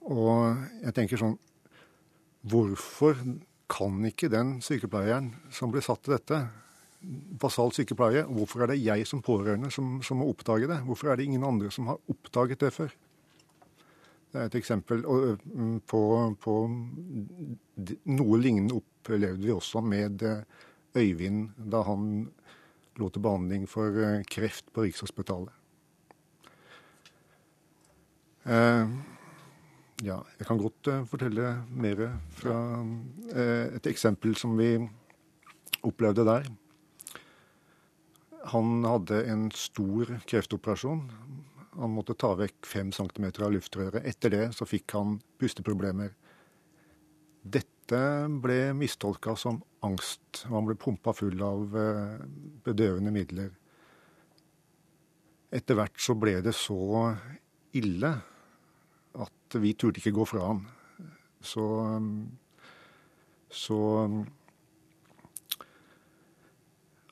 Og 0.07 0.61
jeg 0.83 0.93
tenker 0.95 1.19
sånn 1.19 1.35
Hvorfor 2.47 3.17
kan 3.67 3.97
ikke 4.07 4.29
den 4.31 4.53
sykepleieren 4.63 5.33
som 5.51 5.73
ble 5.73 5.81
satt 5.83 6.05
til 6.05 6.13
dette, 6.13 6.37
basalt 7.41 7.75
sykepleie, 7.75 8.23
hvorfor 8.29 8.63
er 8.63 8.71
det 8.71 8.77
jeg 8.79 9.09
som 9.09 9.23
pårørende 9.25 9.73
som, 9.73 9.97
som, 10.05 10.21
må 10.21 10.29
oppdage 10.31 10.69
det? 10.69 10.77
Hvorfor 10.85 11.11
er 11.11 11.19
det 11.19 11.25
ingen 11.27 11.43
andre 11.43 11.73
som 11.73 11.89
har 11.91 11.99
oppdaget 12.13 12.61
det 12.63 12.71
før? 12.77 12.93
Det 14.27 14.41
er 14.41 14.49
et 14.49 14.57
eksempel 14.59 15.03
på, 15.87 16.01
på 16.43 16.55
Noe 18.11 18.39
lignende 18.41 18.75
opplevde 18.81 19.45
vi 19.45 19.53
også 19.53 19.81
med 19.81 20.23
Øyvind 20.97 21.53
da 21.71 21.83
han 21.87 22.27
lå 22.97 23.09
til 23.13 23.23
behandling 23.23 23.67
for 23.69 23.93
kreft 24.27 24.67
på 24.73 24.83
Rikshospitalet. 24.87 25.53
Eh, 28.47 28.93
ja, 30.07 30.17
jeg 30.39 30.47
kan 30.47 30.59
godt 30.61 30.89
fortelle 31.11 31.53
mer 31.69 32.03
fra 32.39 32.57
et 33.77 33.89
eksempel 33.89 34.35
som 34.39 34.57
vi 34.59 34.71
opplevde 35.87 36.25
der. 36.27 36.47
Han 38.53 38.85
hadde 38.87 39.23
en 39.27 39.47
stor 39.51 40.13
kreftoperasjon. 40.29 41.07
Han 41.77 41.93
måtte 41.93 42.15
ta 42.17 42.33
vekk 42.37 42.65
fem 42.65 42.91
centimeter 42.95 43.45
av 43.45 43.53
luftrøret. 43.53 44.01
Etter 44.07 44.33
det 44.33 44.45
så 44.57 44.65
fikk 44.65 44.95
han 44.97 45.19
pusteproblemer. 45.37 46.13
Dette 47.47 47.99
ble 48.43 48.73
mistolka 48.75 49.35
som 49.37 49.61
angst. 49.85 50.43
Han 50.49 50.65
ble 50.67 50.75
pumpa 50.79 51.13
full 51.15 51.41
av 51.45 51.77
uh, 51.77 52.17
bedøvende 52.65 53.13
midler. 53.13 53.53
Etter 55.53 55.77
hvert 55.77 56.01
så 56.01 56.17
ble 56.19 56.39
det 56.43 56.55
så 56.57 56.79
ille 57.77 58.11
at 59.17 59.57
vi 59.61 59.75
turte 59.77 60.01
ikke 60.01 60.17
gå 60.17 60.25
fra 60.27 60.49
han. 60.49 60.65
Så, 61.45 61.63
så 63.53 63.79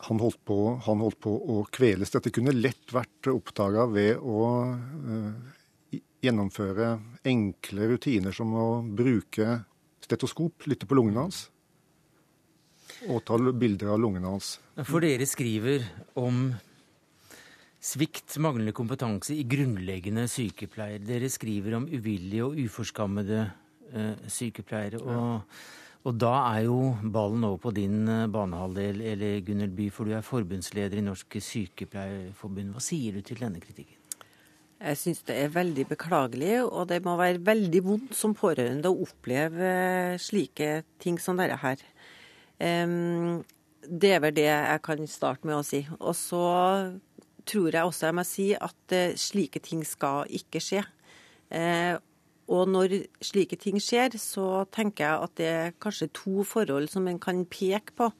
han 0.05 0.19
holdt, 0.21 0.41
på, 0.45 0.57
han 0.85 1.01
holdt, 1.01 1.19
på, 1.25 1.31
å 1.33 1.63
kveles. 1.73 2.11
Dette 2.13 2.33
kunne 2.33 2.53
lett 2.53 2.93
vært 2.93 3.29
oppdaga 3.31 3.87
ved 3.89 4.21
å 4.21 4.43
uh, 4.69 5.97
gjennomføre 6.21 6.91
enkle 7.25 7.89
rutiner 7.93 8.35
som 8.35 8.53
å 8.53 8.67
bruke 8.85 9.59
stetoskop, 10.05 10.67
lytte 10.69 10.85
på 10.85 10.97
lungene 10.97 11.25
hans, 11.25 11.47
og 13.09 13.23
ta 13.25 13.37
bilder 13.37 13.95
av 13.95 14.01
lungene 14.01 14.35
hans. 14.35 14.55
For 14.85 15.01
dere 15.03 15.25
skriver 15.29 15.85
om 16.21 16.47
Svikt, 17.85 18.39
manglende 18.41 18.73
kompetanse 18.73 19.35
i 19.37 19.43
grunnleggende 19.45 20.23
sykepleier. 20.31 21.03
Dere 21.05 21.27
skriver 21.29 21.75
om 21.77 21.83
uvillige 21.85 22.47
og 22.47 22.55
uforskammede 22.57 23.43
uh, 23.93 24.23
sykepleiere. 24.25 25.03
Og, 25.05 25.43
og, 26.05 26.13
da 26.21 26.31
er 26.53 26.65
jo 26.67 26.79
ballen 27.01 27.43
over 27.47 27.59
på 27.65 27.73
din 27.75 28.05
uh, 28.07 28.27
banehalvdel, 28.31 29.01
eller 29.13 29.39
Gunnhild 29.45 29.75
By, 29.77 29.89
for 29.93 30.07
du 30.07 30.15
er 30.15 30.25
forbundsleder 30.25 31.01
i 31.01 31.05
Norsk 31.05 31.37
Sykepleierforbund. 31.41 32.75
Hva 32.75 32.83
sier 32.83 33.17
du 33.17 33.25
til 33.25 33.41
denne 33.41 33.61
kritikken? 33.63 33.97
Jeg 34.75 34.99
syns 34.99 35.23
det 35.25 35.39
er 35.39 35.53
veldig 35.55 35.87
beklagelig, 35.89 36.59
og 36.67 36.89
det 36.91 37.01
må 37.05 37.15
være 37.17 37.41
veldig 37.47 37.81
vondt 37.85 38.15
som 38.17 38.35
pårørende 38.37 38.91
å 38.91 39.05
oppleve 39.05 39.65
eh, 39.65 40.17
slike 40.21 40.83
ting 41.01 41.17
som 41.21 41.39
dette 41.39 41.57
her. 41.61 41.83
Det 43.85 44.11
er 44.11 44.21
vel 44.23 44.35
det 44.35 44.45
jeg 44.45 44.81
kan 44.85 45.07
starte 45.09 45.47
med 45.47 45.57
å 45.57 45.65
si. 45.65 45.81
Og 45.99 46.13
så 46.17 46.43
tror 47.45 47.75
jeg 47.75 47.85
også 47.85 48.09
jeg 48.09 48.17
må 48.17 48.25
si 48.27 48.49
at 48.57 48.95
eh, 48.95 49.15
slike 49.19 49.61
ting 49.63 49.83
skal 49.87 50.29
ikke 50.33 50.61
skje. 50.63 50.83
Eh, 52.45 52.51
og 52.53 52.69
når 52.69 53.05
slike 53.23 53.57
ting 53.57 53.79
skjer, 53.81 54.17
så 54.21 54.65
tenker 54.71 55.05
jeg 55.05 55.23
at 55.27 55.35
det 55.37 55.51
er 55.51 55.77
kanskje 55.81 56.11
to 56.13 56.43
forhold 56.43 56.89
som 56.89 57.07
en 57.07 57.19
kan 57.19 57.45
peke 57.45 57.95
på. 57.95 58.11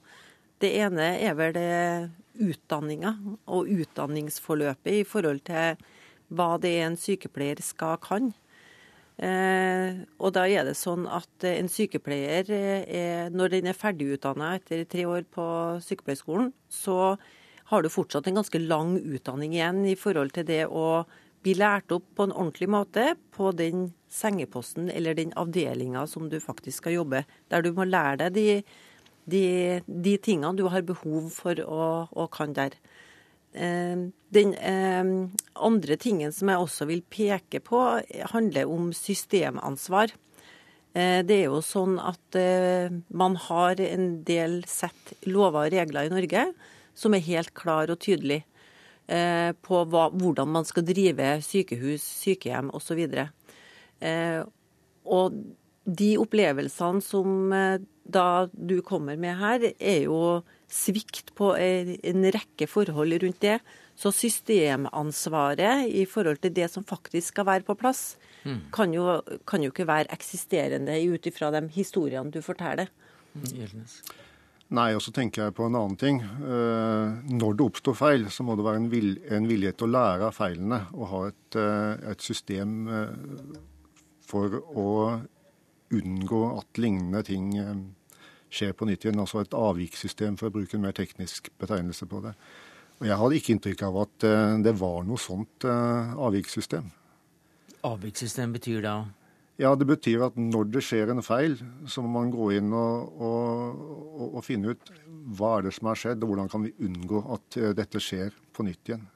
Det 0.60 0.72
ene 0.80 1.18
er 1.20 1.36
vel 1.36 1.54
det 1.54 2.12
utdanninga 2.36 3.16
og 3.48 3.70
utdanningsforløpet 3.70 5.02
i 5.02 5.04
forhold 5.08 5.44
til 5.46 5.78
hva 6.36 6.56
det 6.58 6.72
er 6.80 6.90
en 6.90 6.98
sykepleier 6.98 7.62
skal 7.62 8.00
kan. 8.02 8.34
Eh, 9.16 10.04
og 10.20 10.34
da 10.36 10.44
er 10.48 10.66
det 10.68 10.76
sånn 10.76 11.06
at 11.08 11.46
en 11.48 11.70
sykepleier, 11.72 12.50
er, 12.52 13.30
når 13.32 13.54
den 13.54 13.70
er 13.72 13.78
ferdigutdanna 13.78 14.56
etter 14.58 14.84
tre 14.90 15.06
år 15.08 15.24
på 15.32 15.46
sykepleierskolen, 15.86 16.52
så 16.68 17.16
har 17.72 17.82
du 17.82 17.90
fortsatt 17.90 18.28
en 18.28 18.42
ganske 18.42 18.60
lang 18.62 18.98
utdanning 19.00 19.56
igjen 19.56 19.86
i 19.88 19.96
forhold 19.98 20.36
til 20.36 20.46
det 20.50 20.66
å 20.68 21.06
bli 21.46 21.54
lært 21.60 21.94
opp 21.94 22.08
på 22.18 22.26
en 22.26 22.34
ordentlig 22.34 22.68
måte 22.74 23.14
på 23.36 23.52
den 23.54 23.92
sengeposten 24.12 24.90
eller 24.90 25.18
den 25.18 25.34
avdelinga 25.38 26.06
som 26.10 26.30
du 26.32 26.40
faktisk 26.42 26.82
skal 26.84 26.98
jobbe. 26.98 27.24
Der 27.52 27.62
du 27.62 27.72
må 27.76 27.86
lære 27.86 28.26
deg 28.26 28.36
de, 28.36 28.48
de, 29.30 29.46
de 29.86 30.18
tingene 30.18 30.58
du 30.58 30.66
har 30.74 30.86
behov 30.88 31.30
for 31.36 31.62
å, 31.62 32.28
kan 32.34 32.56
der. 32.58 32.78
Eh, 33.54 34.08
den 34.36 34.54
eh, 34.58 35.14
andre 35.56 35.98
tingen 36.02 36.34
som 36.36 36.52
jeg 36.52 36.66
også 36.66 36.90
vil 36.90 37.06
peke 37.06 37.62
på, 37.64 37.84
handler 38.34 38.72
om 38.72 38.90
systemansvar. 38.96 40.16
Eh, 40.98 41.22
det 41.28 41.42
er 41.44 41.52
jo 41.52 41.62
sånn 41.66 42.00
at 42.02 42.40
man 43.14 43.38
har 43.48 43.80
en 43.84 44.10
del 44.26 44.64
sett 44.70 45.14
lover 45.30 45.70
og 45.70 45.78
regler 45.78 46.10
i 46.10 46.16
Norge 46.18 46.50
som 46.96 47.14
er 47.14 47.26
helt 47.28 47.54
klar 47.58 47.92
og 47.92 48.00
tydelig 48.04 48.42
eh, 48.42 48.55
på 49.06 49.82
hva, 49.92 50.08
hvordan 50.10 50.50
man 50.50 50.66
skal 50.66 50.86
drive 50.88 51.36
sykehus, 51.46 52.06
sykehjem 52.24 52.72
osv. 52.74 53.04
Eh, 54.02 54.42
og 55.06 55.38
de 55.86 56.16
opplevelsene 56.18 57.04
som 57.06 57.54
eh, 57.54 57.84
da 58.06 58.48
du 58.54 58.80
kommer 58.86 59.18
med 59.18 59.38
her, 59.40 59.72
er 59.80 60.06
jo 60.06 60.44
svikt 60.70 61.34
på 61.38 61.54
en 61.58 62.28
rekke 62.34 62.68
forhold 62.70 63.18
rundt 63.24 63.42
det. 63.42 63.60
Så 63.96 64.12
systemansvaret 64.12 65.88
i 65.88 66.04
forhold 66.10 66.42
til 66.44 66.54
det 66.54 66.68
som 66.74 66.84
faktisk 66.84 67.32
skal 67.32 67.48
være 67.48 67.66
på 67.68 67.78
plass, 67.80 68.18
mm. 68.44 68.60
kan, 68.76 68.94
jo, 68.94 69.22
kan, 69.48 69.64
jo, 69.64 69.72
ikke 69.72 69.88
være 69.88 70.12
eksisterende 70.14 70.98
ut 71.08 71.30
ifra 71.30 71.50
de 71.56 71.64
historiene 71.74 72.34
du 72.34 72.42
forteller. 72.46 72.92
Mm. 73.34 73.86
Nei, 74.74 74.96
og 74.98 75.02
så 75.06 75.12
tenker 75.14 75.44
jeg 75.44 75.54
på 75.54 75.68
en 75.68 75.76
annen 75.78 75.98
ting. 76.00 76.20
Eh, 76.26 77.34
når 77.38 77.58
det 77.58 77.66
oppstår 77.68 77.98
feil, 78.00 78.24
så 78.34 78.42
må 78.46 78.56
det 78.58 78.66
være 78.66 78.82
en, 78.82 78.88
vil, 78.90 79.12
en 79.30 79.46
vilje 79.46 79.76
til 79.78 79.86
å 79.86 79.94
lære 79.94 80.30
av 80.32 80.34
feilene 80.34 80.80
og 80.96 81.10
ha 81.12 81.20
et, 81.30 81.58
eh, 81.62 82.08
et, 82.12 82.26
system 82.26 82.88
eh, 82.90 83.60
for 84.26 84.58
å 84.74 84.88
unngå 85.94 86.42
at 86.58 86.82
lignende 86.82 87.22
ting 87.28 87.52
skjer 88.50 88.74
på 88.74 88.88
nytt 88.90 89.06
igjen. 89.06 89.22
Altså 89.22 89.44
et 89.44 89.54
avvikssystem, 89.54 90.40
for 90.40 90.50
å 90.50 90.56
bruke 90.56 90.80
en 90.80 90.84
mer 90.88 90.98
teknisk 90.98 91.52
betegnelse 91.62 92.10
på 92.10 92.24
det. 92.26 92.34
Og 92.98 93.06
Jeg 93.06 93.20
hadde 93.22 93.38
ikke 93.38 93.54
inntrykk 93.54 93.84
av 93.86 94.00
at 94.02 94.26
det 94.66 94.74
var 94.80 95.06
noe 95.06 95.20
sånt 95.22 95.68
avvikssystem. 95.68 96.88
Avvikssystem 97.86 98.56
betyr 98.56 98.82
da? 98.82 98.96
Ja, 99.58 99.76
Det 99.76 99.88
betyr 99.88 100.26
at 100.26 100.36
når 100.36 100.68
det 100.68 100.82
skjer 100.84 101.14
en 101.14 101.24
feil, 101.24 101.56
så 101.88 102.04
må 102.04 102.12
man 102.18 102.32
gå 102.34 102.50
inn 102.58 102.74
og, 102.76 103.22
og, 103.24 103.86
og, 104.34 104.42
finne 104.44 104.74
ut 104.76 104.92
hva 105.38 105.58
er 105.58 105.68
det 105.68 105.76
som 105.78 105.88
har 105.88 106.02
skjedd, 106.02 106.24
og 106.24 106.34
hvordan 106.34 106.52
kan 106.52 106.66
vi 106.66 106.74
unngå 106.84 107.22
at 107.38 107.58
eh, 107.62 107.72
dette 107.78 108.02
skjer 108.04 108.36
på 108.54 108.66
nytt 108.68 108.92
igjen. 108.92 109.08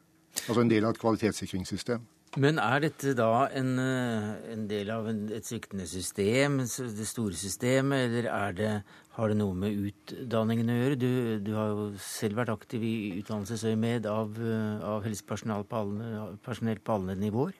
Altså 0.46 0.64
en 0.64 0.72
del 0.72 0.88
av 0.88 0.96
et 0.96 1.02
kvalitetssikringssystem. 1.02 2.08
Men 2.38 2.60
er 2.62 2.84
dette 2.84 3.16
da 3.18 3.50
en, 3.58 3.72
eh, 3.82 4.26
en 4.54 4.68
del 4.70 4.92
av 4.94 5.08
en, 5.10 5.24
et 5.34 5.46
sviktende 5.46 5.88
system, 5.90 6.60
det 6.62 7.08
store 7.10 7.34
systemet, 7.34 8.06
eller 8.06 8.30
er 8.30 8.54
det, 8.54 8.74
har 9.18 9.32
det 9.32 9.38
noe 9.40 9.56
med 9.58 9.90
utdanningen 9.90 10.70
å 10.70 10.78
gjøre? 10.78 11.00
Du, 11.02 11.12
du 11.44 11.56
har 11.58 11.74
jo 11.74 11.88
selv 12.00 12.38
vært 12.40 12.54
aktiv 12.54 12.86
i 12.86 12.94
utdannelsesøyemed 13.20 14.06
av, 14.08 14.38
eh, 14.38 14.86
av 14.88 15.04
helsepersonell 15.08 15.66
på 15.68 15.82
alle, 15.84 16.38
på 16.40 16.96
alle 16.96 17.18
nivåer. 17.18 17.58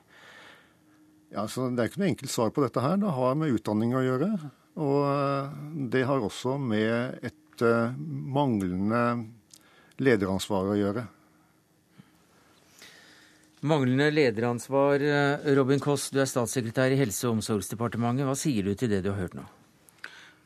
Ja, 1.30 1.46
så 1.46 1.68
Det 1.70 1.82
er 1.82 1.90
ikke 1.90 2.02
noe 2.02 2.10
enkelt 2.10 2.32
svar 2.32 2.50
på 2.54 2.64
dette 2.64 2.82
her. 2.82 2.98
Det 2.98 3.14
har 3.14 3.38
med 3.38 3.54
utdanning 3.54 3.94
å 3.94 4.02
gjøre. 4.02 4.30
Og 4.82 4.98
eh, 5.06 5.60
det 5.92 6.02
har 6.08 6.24
også 6.24 6.56
med 6.58 7.22
et 7.26 7.62
uh, 7.62 7.94
manglende 7.98 9.02
lederansvar 10.00 10.72
å 10.72 10.78
gjøre. 10.78 11.04
Manglende 13.60 14.08
lederansvar. 14.14 15.04
Eh, 15.04 15.54
Robin 15.58 15.82
Koss, 15.84 16.08
du 16.10 16.22
er 16.22 16.30
statssekretær 16.30 16.94
i 16.94 16.98
Helse- 16.98 17.28
og 17.28 17.38
omsorgsdepartementet. 17.38 18.24
Hva 18.24 18.36
sier 18.38 18.64
du 18.64 18.72
til 18.74 18.90
det 18.90 19.02
du 19.04 19.12
har 19.12 19.20
hørt 19.26 19.36
nå? 19.36 19.44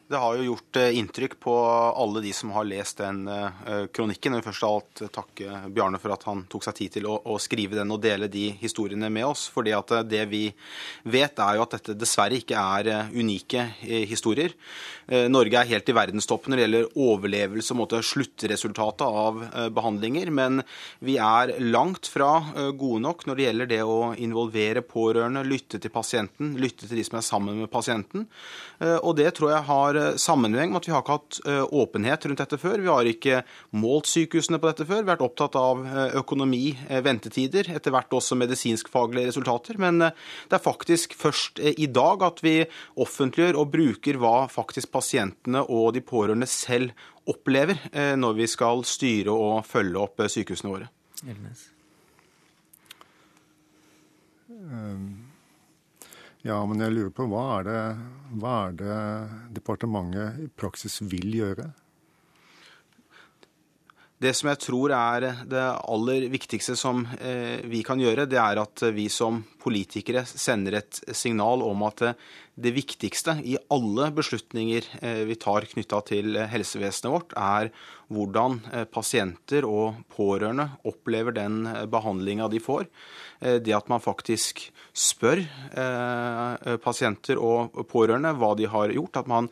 Det 0.07 0.18
har 0.20 0.34
jo 0.36 0.44
gjort 0.44 0.76
eh, 0.76 0.98
inntrykk 0.98 1.38
på 1.40 1.52
alle 1.96 2.20
de 2.20 2.32
som 2.36 2.50
har 2.52 2.66
lest 2.68 2.98
den 3.00 3.22
eh, 3.28 3.86
kronikken. 3.88 4.34
Jeg 4.34 4.42
vil 4.42 4.50
først 4.50 4.64
av 4.66 4.74
alt 4.76 5.00
takke 5.14 5.61
Bjarne 5.72 6.00
for 6.02 6.12
at 6.12 6.26
han 6.28 6.42
tok 6.52 6.66
seg 6.66 6.76
tid 6.76 6.92
til 6.98 7.07
å, 7.09 7.14
å 7.24 7.38
skrive 7.40 7.78
den 7.78 7.94
og 7.94 8.02
dele 8.05 8.28
de 8.28 8.50
historiene 8.61 9.09
med 9.09 9.24
oss. 9.30 9.46
fordi 9.48 9.72
at 9.72 9.94
eh, 9.96 10.05
det 10.05 10.26
vi 10.28 10.42
vet, 11.09 11.40
er 11.40 11.57
jo 11.57 11.64
at 11.64 11.78
dette 11.78 11.96
dessverre 11.96 12.36
ikke 12.36 12.61
er 12.61 13.09
unike 13.14 13.64
historier. 14.11 14.52
Norge 15.28 15.59
er 15.61 15.68
helt 15.68 15.88
i 15.88 15.94
verdenstoppen 15.96 16.52
når 16.52 16.59
det 16.59 16.64
gjelder 16.64 16.98
overlevelse 17.07 17.76
og 17.76 17.94
sluttresultatet 18.09 19.05
av 19.05 19.40
behandlinger. 19.76 20.30
Men 20.32 20.62
vi 21.05 21.16
er 21.20 21.52
langt 21.61 22.09
fra 22.09 22.30
gode 22.76 23.02
nok 23.05 23.26
når 23.28 23.36
det 23.36 23.46
gjelder 23.46 23.70
det 23.70 23.80
å 23.84 23.98
involvere 24.16 24.84
pårørende, 24.84 25.44
lytte 25.44 25.80
til 25.80 25.92
pasienten, 25.92 26.55
lytte 26.61 26.88
til 26.88 27.00
de 27.00 27.05
som 27.07 27.20
er 27.20 27.26
sammen 27.26 27.61
med 27.61 27.72
pasienten. 27.72 28.26
Og 28.80 29.12
det 29.20 29.30
tror 29.36 29.52
jeg 29.52 29.68
har 29.68 29.93
har 29.95 30.12
eh, 30.12 30.16
sammenheng 30.16 30.72
med 30.72 30.82
at 30.82 30.88
vi 30.88 30.92
har 30.92 31.03
ikke 31.03 31.16
hatt 31.18 31.38
eh, 31.49 31.62
åpenhet 31.74 32.26
rundt 32.26 32.42
dette 32.42 32.59
før. 32.61 32.82
Vi 32.82 32.90
har 32.90 33.09
ikke 33.09 33.42
målt 33.76 34.09
sykehusene 34.11 34.61
på 34.61 34.70
dette 34.70 34.86
før. 34.86 35.03
Vi 35.03 35.09
har 35.09 35.14
vært 35.14 35.26
opptatt 35.26 35.59
av 35.59 35.84
eh, 35.86 36.16
økonomi, 36.20 36.74
ventetider, 37.05 37.70
etter 37.74 37.95
hvert 37.95 38.14
også 38.14 38.38
medisinskfaglige 38.38 39.30
resultater. 39.30 39.78
Men 39.80 40.01
det 40.05 40.57
er 40.57 40.62
faktisk 40.62 41.14
først 41.18 41.61
i 41.62 41.88
dag 41.90 42.22
at 42.26 42.42
vi 42.45 42.57
offentliggjør 43.01 43.61
og 43.61 43.72
bruker 43.74 44.18
hva 44.20 44.36
faktisk 44.53 44.92
pasientene 44.95 45.64
og 45.64 45.92
de 45.97 46.05
pårørende 46.05 46.49
selv 46.51 46.95
opplever 47.30 47.78
når 48.20 48.34
vi 48.36 48.47
skal 48.53 48.82
styre 48.84 49.32
og 49.32 49.62
følge 49.64 50.03
opp 50.03 50.20
sykehusene 50.28 50.74
våre. 50.74 50.90
Elnes. 51.24 51.70
Um 54.45 55.23
ja, 56.45 56.59
men 56.68 56.82
jeg 56.84 56.92
lurer 56.92 57.12
på 57.16 57.24
hva 57.30 57.45
er 57.59 57.64
det, 57.68 57.80
hva 58.36 58.57
er 58.66 58.76
det 58.76 58.99
departementet 59.57 60.42
i 60.45 60.51
praksis 60.53 61.01
vil 61.09 61.30
gjøre? 61.38 61.70
Det 64.20 64.30
som 64.36 64.49
jeg 64.49 64.61
tror 64.62 64.92
er 64.97 65.24
det 65.49 65.62
aller 65.64 66.28
viktigste 66.32 66.76
som 66.78 67.03
eh, 67.18 67.64
vi 67.68 67.80
kan 67.84 68.01
gjøre, 68.01 68.28
det 68.30 68.38
er 68.40 68.61
at 68.61 68.84
vi 68.95 69.09
som 69.12 69.40
politikere 69.61 70.22
sender 70.28 70.78
et 70.78 71.01
signal 71.16 71.64
om 71.64 71.82
at 71.88 72.07
det 72.55 72.70
viktigste 72.76 73.36
i 73.42 73.57
alle 73.74 74.11
beslutninger 74.14 74.86
eh, 75.02 75.22
vi 75.26 75.36
tar 75.40 75.66
knytta 75.66 76.00
til 76.07 76.38
helsevesenet 76.50 77.11
vårt, 77.11 77.34
er 77.34 77.70
hvordan 78.14 78.61
eh, 78.70 78.84
pasienter 78.86 79.66
og 79.66 80.05
pårørende 80.14 80.68
opplever 80.86 81.34
den 81.34 81.64
behandlinga 81.90 82.48
de 82.52 82.62
får. 82.62 82.86
Det 83.44 83.74
at 83.76 83.90
man 83.90 84.00
faktisk 84.00 84.62
spør 84.96 85.42
pasienter 86.80 87.36
og 87.42 87.74
pårørende 87.90 88.30
hva 88.38 88.55
de 88.57 88.68
har 88.70 88.94
gjort, 88.94 89.18
at 89.20 89.28
man 89.28 89.50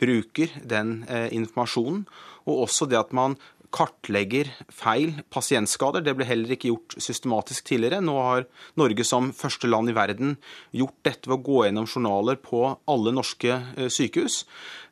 bruker 0.00 0.56
den 0.66 1.04
informasjonen. 1.06 2.00
Og 2.48 2.64
også 2.64 2.88
det 2.90 2.98
at 2.98 3.12
man 3.14 3.36
kartlegger 3.74 4.50
feil 4.72 5.20
pasientskader. 5.32 6.02
Det 6.04 6.14
ble 6.18 6.26
heller 6.28 6.54
ikke 6.54 6.70
gjort 6.72 6.96
systematisk 6.98 7.68
tidligere. 7.70 8.02
Nå 8.04 8.16
har 8.18 8.46
Norge 8.80 9.06
som 9.06 9.30
første 9.36 9.70
land 9.70 9.92
i 9.92 9.96
verden 9.96 10.36
gjort 10.76 10.96
dette 11.06 11.30
ved 11.30 11.38
å 11.38 11.44
gå 11.46 11.64
gjennom 11.66 11.88
journaler 11.88 12.40
på 12.42 12.64
alle 12.90 13.14
norske 13.14 13.52
eh, 13.54 13.90
sykehus. 13.92 14.42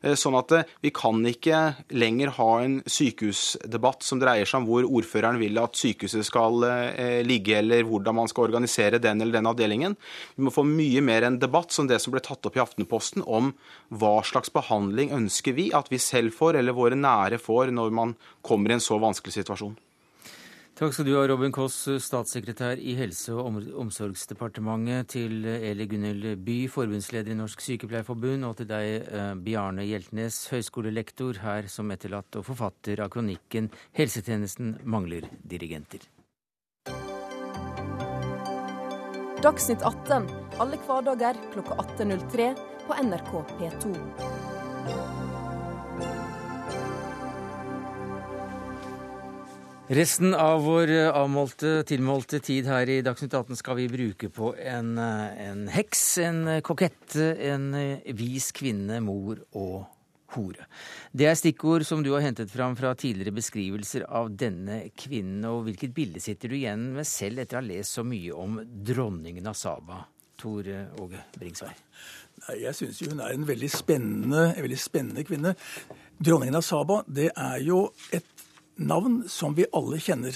Eh, 0.01 0.15
sånn 0.19 0.37
at 0.39 0.55
eh, 0.55 0.71
vi 0.85 0.93
kan 0.95 1.19
ikke 1.27 1.61
lenger 1.91 2.33
ha 2.39 2.49
en 2.63 2.79
sykehusdebatt 2.87 4.05
som 4.07 4.21
dreier 4.21 4.47
seg 4.47 4.63
om 4.63 4.69
hvor 4.69 4.87
ordføreren 4.87 5.41
vil 5.41 5.59
at 5.61 5.77
sykehuset 5.79 6.27
skal 6.27 6.63
ligge, 7.25 7.57
eller 7.59 7.85
hvordan 7.87 8.15
man 8.17 8.29
skal 8.31 8.47
organisere 8.47 8.99
den 9.01 9.21
eller 9.21 9.39
den 9.39 9.49
avdelingen. 9.49 9.95
Vi 10.35 10.45
må 10.45 10.53
få 10.53 10.63
mye 10.67 11.03
mer 11.05 11.27
en 11.27 11.39
debatt 11.41 11.73
som 11.75 11.87
det 11.89 11.99
som 12.01 12.13
ble 12.15 12.23
tatt 12.23 12.45
opp 12.47 12.57
i 12.57 12.63
Aftenposten, 12.63 13.23
om 13.25 13.51
hva 13.89 14.19
slags 14.25 14.51
behandling 14.53 15.13
ønsker 15.15 15.55
vi 15.57 15.69
at 15.75 15.89
vi 15.91 15.99
selv 16.01 16.35
får, 16.35 16.59
eller 16.59 16.77
våre 16.77 16.97
nære 16.99 17.39
får, 17.41 17.73
når 17.75 17.93
man 17.95 18.15
kommer 18.41 18.71
i 18.71 18.77
en 18.77 18.83
så 18.83 18.97
vanskelig 19.01 19.39
situasjon. 19.39 19.77
Takk 20.79 20.93
skal 20.95 21.07
du 21.09 21.11
ha, 21.17 21.25
Robin 21.27 21.51
Koss, 21.51 21.75
statssekretær 21.99 22.79
i 22.79 22.93
Helse- 22.95 23.33
og 23.35 23.57
omsorgsdepartementet, 23.83 25.09
til 25.11 25.43
Eli 25.43 25.89
Gunhild 25.91 26.39
By, 26.45 26.69
forbundsleder 26.71 27.33
i 27.33 27.35
Norsk 27.35 27.59
Sykepleierforbund, 27.65 28.47
og 28.47 28.55
til 28.61 28.69
deg, 28.69 29.03
eh, 29.03 29.33
Bjarne 29.43 29.83
Hjeltnes, 29.83 30.47
høyskolelektor 30.53 31.41
her 31.43 31.67
som 31.67 31.91
etterlatt 31.91 32.39
og 32.39 32.45
forfatter 32.47 33.03
av 33.03 33.09
kronikken 33.09 33.69
'Helsetjenesten 33.91 34.79
mangler 34.85 35.27
dirigenter'. 35.43 36.07
Dagsnytt 39.43 39.83
18 39.83 40.27
alle 40.59 40.77
hverdager 40.83 41.37
klokka 41.53 41.75
18.03 41.75 42.55
på 42.87 42.93
NRK 43.03 43.31
P2. 43.59 44.38
Resten 49.89 50.35
av 50.35 50.63
vår 50.63 50.89
eh, 50.89 51.07
avmålte, 51.17 51.83
tilmålte 51.83 52.37
tid 52.45 52.67
her 52.69 52.89
i 52.93 52.99
Dagsnytt 53.01 53.33
18 53.33 53.57
skal 53.57 53.73
vi 53.79 53.87
bruke 53.89 54.27
på 54.29 54.51
en, 54.61 54.91
eh, 55.01 55.47
en 55.47 55.63
heks, 55.73 56.03
en 56.21 56.43
kokett, 56.61 57.15
en 57.17 57.65
eh, 57.73 58.11
vis 58.13 58.51
kvinne, 58.53 58.99
mor 59.01 59.41
og 59.57 59.87
hore. 60.35 60.67
Det 61.09 61.25
er 61.25 61.39
stikkord 61.39 61.87
som 61.89 62.05
du 62.05 62.11
har 62.13 62.21
hentet 62.21 62.53
fram 62.53 62.77
fra 62.77 62.93
tidligere 62.93 63.33
beskrivelser 63.39 64.05
av 64.05 64.29
denne 64.37 64.83
kvinnen. 64.93 65.41
Og 65.49 65.63
hvilket 65.71 65.97
bilde 65.97 66.21
sitter 66.21 66.53
du 66.53 66.59
igjen 66.59 66.91
med 66.93 67.09
selv 67.09 67.41
etter 67.41 67.57
å 67.57 67.63
ha 67.63 67.69
lest 67.71 67.97
så 67.97 68.05
mye 68.05 68.37
om 68.37 68.61
dronningen 68.61 69.49
av 69.49 69.57
Saba, 69.57 70.03
Tor 70.37 70.69
Åge 71.01 71.25
Bringsvær? 71.33 71.73
Nei, 72.45 72.59
Jeg 72.61 72.77
syns 72.77 73.01
hun 73.09 73.25
er 73.25 73.33
en 73.33 73.49
veldig 73.49 73.73
spennende, 73.73 74.51
en 74.53 74.67
veldig 74.69 74.83
spennende 74.85 75.25
kvinne. 75.25 75.57
Dronningen 76.21 76.61
av 76.61 76.67
Saba 76.67 77.01
det 77.09 77.31
er 77.33 77.57
jo 77.65 77.87
et 78.13 78.38
navn 78.79 79.23
som 79.29 79.55
vi 79.57 79.67
alle 79.75 79.99
kjenner. 80.01 80.35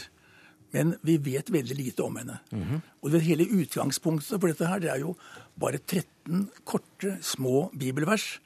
Men 0.73 0.95
vi 1.05 1.19
vet 1.21 1.51
veldig 1.53 1.75
lite 1.77 2.03
om 2.03 2.15
henne. 2.17 2.39
Mm 2.51 2.63
-hmm. 2.63 2.81
Og 3.01 3.11
det 3.11 3.21
Hele 3.21 3.45
utgangspunktet 3.45 4.39
for 4.39 4.47
dette 4.47 4.67
her, 4.67 4.79
det 4.79 4.89
er 4.89 4.99
jo 4.99 5.15
bare 5.59 5.77
13 5.77 6.49
korte, 6.65 7.17
små 7.21 7.69
bibelvers. 7.79 8.39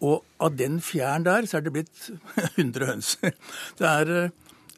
Og 0.00 0.24
av 0.40 0.56
den 0.56 0.80
fjæren 0.80 1.24
der 1.24 1.46
så 1.46 1.56
er 1.56 1.60
det 1.60 1.72
blitt 1.72 2.10
100 2.58 2.86
høns. 2.86 3.16
Det 3.78 3.86
er 3.86 4.24
Eh, 4.24 4.30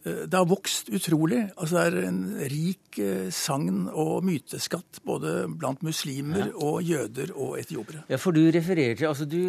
det 0.07 0.38
har 0.38 0.46
vokst 0.46 0.90
utrolig. 0.94 1.40
Altså 1.57 1.76
Det 1.76 1.86
er 1.86 2.09
en 2.09 2.20
rik 2.52 2.98
eh, 3.02 3.28
sagn- 3.34 3.88
og 3.90 4.22
myteskatt 4.26 5.00
både 5.07 5.48
blant 5.50 5.82
muslimer 5.82 6.44
ja. 6.46 6.52
og 6.62 6.82
jøder 6.86 7.32
og 7.34 7.57
etiopiere. 7.59 8.04
Ja, 8.11 8.18
for 8.22 8.36
du 8.36 8.44
refererer 8.54 8.94
til 8.94 9.09
altså 9.11 9.26
du, 9.26 9.40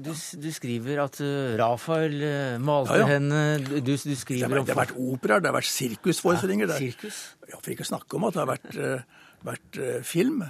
du, 0.00 0.12
du 0.14 0.48
skriver 0.52 1.02
at 1.04 1.20
uh, 1.20 1.56
Rafael 1.60 2.16
uh, 2.22 2.56
malte 2.62 2.96
ja, 2.96 3.04
ja. 3.04 3.08
henne 3.16 3.42
du, 3.60 3.80
du, 3.92 3.96
skriver 3.96 4.48
det 4.48 4.56
vært, 4.56 4.66
det 4.66 4.76
har 4.76 4.82
vært 4.86 4.96
operaer, 4.96 5.44
det 5.44 5.50
har 5.52 5.58
vært 5.58 5.72
sirkusforestillinger. 5.72 6.72
Ja, 6.72 6.78
sirkus? 6.80 7.22
Ja, 7.50 7.60
For 7.60 7.74
ikke 7.74 7.84
å 7.84 7.92
snakke 7.92 8.16
om 8.16 8.28
at 8.28 8.38
det 8.38 8.44
har 8.44 8.52
vært, 8.54 8.78
uh, 8.80 9.42
vært 9.46 9.82
film. 10.06 10.46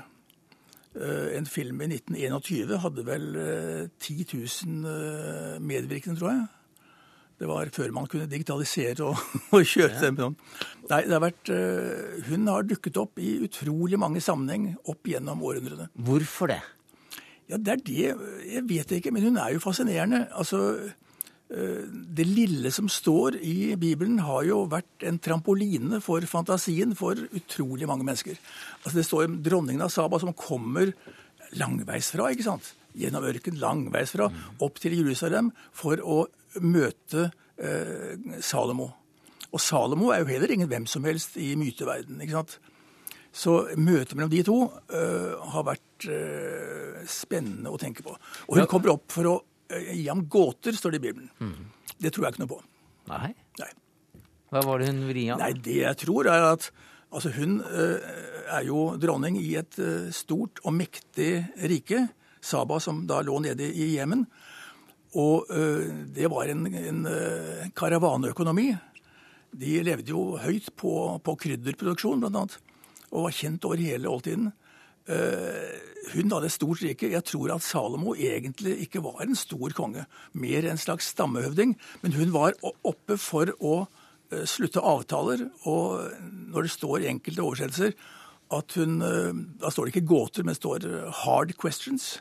En 0.97 1.45
film 1.45 1.83
i 1.85 1.91
1921 1.91 2.79
hadde 2.81 3.03
vel 3.05 3.27
10 4.01 4.23
000 4.33 5.59
medvirkende, 5.61 6.17
tror 6.17 6.31
jeg. 6.33 6.47
Det 7.37 7.49
var 7.49 7.69
før 7.75 7.93
man 7.93 8.07
kunne 8.09 8.29
digitalisere 8.31 9.11
og, 9.11 9.19
og 9.55 9.67
kjøre 9.69 10.01
dem 10.01 10.21
sånn. 10.21 10.37
Nei, 10.89 11.03
det 11.05 11.13
har 11.13 11.25
vært, 11.25 11.51
uh, 11.53 12.29
hun 12.31 12.49
har 12.49 12.69
dukket 12.69 13.01
opp 13.03 13.21
i 13.21 13.37
utrolig 13.45 14.01
mange 14.01 14.23
sammenheng 14.25 14.71
opp 14.89 15.11
gjennom 15.11 15.43
århundrene. 15.45 15.91
Hvorfor 16.07 16.55
det? 16.55 16.63
Ja, 17.47 17.59
Det 17.63 17.75
er 17.77 17.83
det 17.87 18.07
Jeg 18.49 18.63
vet 18.67 18.95
ikke, 18.97 19.13
men 19.15 19.23
hun 19.29 19.37
er 19.39 19.53
jo 19.55 19.63
fascinerende. 19.63 20.25
Altså, 20.33 20.63
uh, 21.53 21.83
Det 22.17 22.27
lille 22.27 22.73
som 22.73 22.89
står 22.89 23.37
i 23.43 23.77
Bibelen, 23.77 24.19
har 24.25 24.49
jo 24.49 24.65
vært 24.73 25.05
en 25.05 25.21
trampoline 25.21 26.01
for 26.01 26.25
fantasien 26.25 26.97
for 26.97 27.21
utrolig 27.37 27.87
mange 27.87 28.07
mennesker. 28.09 28.41
Altså, 28.81 28.97
Det 28.97 29.07
står 29.07 29.29
om 29.29 29.39
dronningen 29.45 29.85
av 29.85 29.93
Saba 29.93 30.19
som 30.19 30.33
kommer 30.33 30.95
langveisfra, 31.55 32.33
ikke 32.33 32.49
sant? 32.49 32.73
Gjennom 32.97 33.29
ørken, 33.29 33.61
langveisfra, 33.61 34.31
opp 34.65 34.81
til 34.81 34.97
Jerusalem 34.97 35.53
for 35.77 36.01
å 36.01 36.25
møte 36.63 37.29
eh, 37.57 38.41
Salomo. 38.45 38.91
Og 39.53 39.63
Salomo 39.63 40.11
er 40.13 40.23
jo 40.23 40.31
heller 40.31 40.53
ingen 40.53 40.71
hvem 40.71 40.87
som 40.91 41.05
helst 41.09 41.37
i 41.41 41.55
myteverdenen. 41.59 42.23
ikke 42.25 42.39
sant? 42.39 42.59
Så 43.37 43.57
møtet 43.77 44.17
mellom 44.17 44.33
de 44.33 44.43
to 44.47 44.57
uh, 44.65 45.33
har 45.53 45.67
vært 45.67 46.07
uh, 46.09 47.03
spennende 47.11 47.73
å 47.73 47.81
tenke 47.81 48.05
på. 48.05 48.15
Og 48.49 48.61
hun 48.61 48.69
kommer 48.71 48.95
opp 48.95 49.13
for 49.13 49.29
å 49.29 49.35
uh, 49.37 49.91
gi 49.93 50.07
ham 50.09 50.25
gåter, 50.33 50.77
står 50.77 50.97
det 50.97 51.03
i 51.03 51.05
Bibelen. 51.05 51.29
Mm. 51.41 51.93
Det 52.01 52.15
tror 52.15 52.27
jeg 52.27 52.37
ikke 52.37 52.45
noe 52.47 52.53
på. 52.55 52.61
Nei? 53.13 53.31
Nei. 53.61 53.71
Hva 54.53 54.63
var 54.65 54.81
det 54.81 54.89
hun 54.89 55.05
vri 55.11 55.27
av? 55.35 55.43
Nei, 55.43 55.53
Det 55.61 55.81
jeg 55.83 56.01
tror, 56.01 56.31
er 56.33 56.47
at 56.55 56.71
altså, 57.11 57.33
hun 57.37 57.59
er 57.67 58.63
jo 58.65 58.87
dronning 59.03 59.37
i 59.41 59.57
et 59.59 59.79
stort 60.15 60.63
og 60.65 60.77
mektig 60.77 61.31
rike. 61.69 62.07
Saba, 62.47 62.79
som 62.81 63.03
da 63.11 63.21
lå 63.27 63.41
nede 63.43 63.67
i 63.69 63.97
Jemen. 63.97 64.25
Og 65.17 65.49
det 66.13 66.29
var 66.29 66.51
en, 66.53 66.67
en 66.69 67.03
karavaneøkonomi. 67.77 68.69
De 69.57 69.79
levde 69.87 70.13
jo 70.13 70.37
høyt 70.43 70.69
på, 70.77 70.93
på 71.25 71.35
krydderproduksjon, 71.41 72.21
blant 72.21 72.37
annet, 72.37 72.57
og 73.09 73.29
var 73.29 73.37
kjent 73.39 73.65
over 73.65 73.81
hele 73.81 74.11
oldtiden. 74.13 74.51
Hun 75.07 76.35
hadde 76.35 76.51
et 76.51 76.55
stort 76.55 76.83
rike. 76.85 77.09
Jeg 77.15 77.25
tror 77.25 77.55
at 77.55 77.65
Salomo 77.65 78.13
egentlig 78.13 78.75
ikke 78.85 79.01
var 79.07 79.25
en 79.25 79.39
stor 79.39 79.73
konge, 79.79 80.05
mer 80.37 80.69
en 80.69 80.83
slags 80.83 81.09
stammehøvding. 81.15 81.73
Men 82.03 82.19
hun 82.19 82.35
var 82.35 82.59
oppe 82.85 83.17
for 83.17 83.55
å 83.57 83.87
slutte 84.45 84.83
avtaler, 84.83 85.47
og 85.71 86.13
når 86.51 86.67
det 86.67 86.75
står 86.75 87.05
i 87.05 87.11
enkelte 87.15 87.45
oversettelser 87.47 87.97
at 88.55 88.77
hun 88.79 89.01
Da 89.59 89.71
står 89.71 89.87
det 89.87 89.97
ikke 89.97 90.07
gåter, 90.07 90.45
men 90.45 90.55
står 90.55 90.85
'hard 91.11 91.55
questions'. 91.59 92.21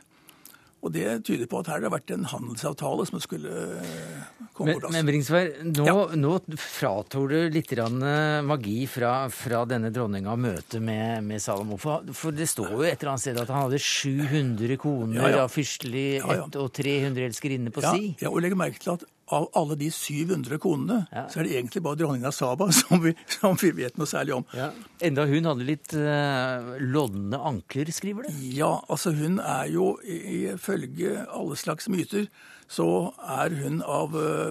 Og 0.86 0.94
Det 0.94 1.06
tyder 1.26 1.50
på 1.50 1.64
at 1.64 1.70
her 1.72 1.82
det 1.82 1.90
har 1.90 1.96
vært 1.96 2.12
en 2.14 2.28
handelsavtale 2.30 3.08
som 3.10 3.22
skulle 3.24 3.54
eh, 3.82 4.26
komme 4.54 4.76
på 4.76 4.84
plass. 4.84 4.94
Men 4.94 5.08
Bringsvær, 5.10 5.50
nå, 5.66 5.86
ja. 5.88 5.96
nå 6.20 6.34
frator 6.62 7.32
du 7.32 7.38
litt 7.54 7.74
eh, 7.74 8.42
magi 8.46 8.78
fra, 8.90 9.14
fra 9.34 9.64
denne 9.70 9.90
dronninga 9.96 10.36
møtet 10.38 10.84
med, 10.86 11.26
med 11.26 11.42
Salomo. 11.42 11.80
For, 11.82 12.06
for, 12.14 12.36
det 12.36 12.48
står 12.52 12.76
jo 12.76 12.86
et 12.86 13.00
eller 13.00 13.16
annet 13.16 13.26
sted 13.26 13.42
at 13.42 13.50
han 13.50 13.66
hadde 13.66 13.82
700 13.82 14.78
koner 14.82 15.24
ja, 15.24 15.34
ja. 15.34 15.44
av 15.48 15.54
fyrstelig 15.56 16.08
ett 16.22 16.60
og 16.62 16.70
300 16.78 17.30
elskerinner 17.32 17.74
på 17.74 17.86
si. 17.88 18.14
Ja, 18.22 18.30
og 18.30 18.44
legg 18.46 18.54
merke 18.60 18.82
til 18.84 18.94
at 18.94 19.10
av 19.34 19.48
alle 19.58 19.76
de 19.76 19.90
700 19.92 20.60
konene, 20.62 21.00
ja. 21.12 21.26
så 21.30 21.40
er 21.42 21.48
det 21.48 21.54
egentlig 21.56 21.82
bare 21.86 21.98
dronninga 21.98 22.32
Saba 22.36 22.68
som 22.80 23.02
vi, 23.02 23.16
som 23.32 23.58
vi, 23.62 23.72
vet 23.74 23.98
noe 23.98 24.10
særlig 24.10 24.36
om. 24.38 24.46
Ja. 24.54 24.70
Enda 25.06 25.26
hun 25.30 25.50
hadde 25.50 25.68
litt 25.68 25.96
uh, 25.98 26.76
lodne 26.82 27.40
ankler, 27.42 27.90
skriver 27.96 28.28
det? 28.28 28.36
Ja, 28.54 28.78
altså 28.86 29.16
hun 29.18 29.40
er 29.42 29.70
jo 29.74 29.96
ifølge 30.06 31.24
alle 31.26 31.58
slags 31.60 31.90
myter 31.92 32.30
så 32.66 32.88
er 33.22 33.54
hun 33.60 33.84
av 33.86 34.16
uh, 34.18 34.50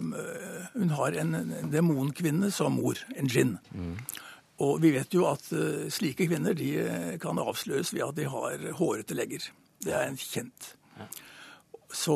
Hun 0.75 0.93
har 0.95 1.16
en, 1.18 1.33
en 1.35 1.72
demonkvinne 1.72 2.51
som 2.55 2.77
mor, 2.79 2.99
en 3.18 3.31
djinn. 3.31 3.57
Mm. 3.75 3.97
Og 4.62 4.79
vi 4.85 4.93
vet 4.95 5.14
jo 5.14 5.27
at 5.27 5.49
uh, 5.55 5.87
slike 5.91 6.29
kvinner 6.31 6.55
de 6.59 6.70
kan 7.22 7.39
avsløres 7.43 7.91
ved 7.95 8.07
at 8.07 8.18
de 8.18 8.27
har 8.31 8.66
hårete 8.79 9.18
legger. 9.18 9.51
Det 9.83 9.95
er 9.95 10.07
en 10.07 10.18
kjent. 10.18 10.75
Ja. 10.99 11.09
Så 11.93 12.14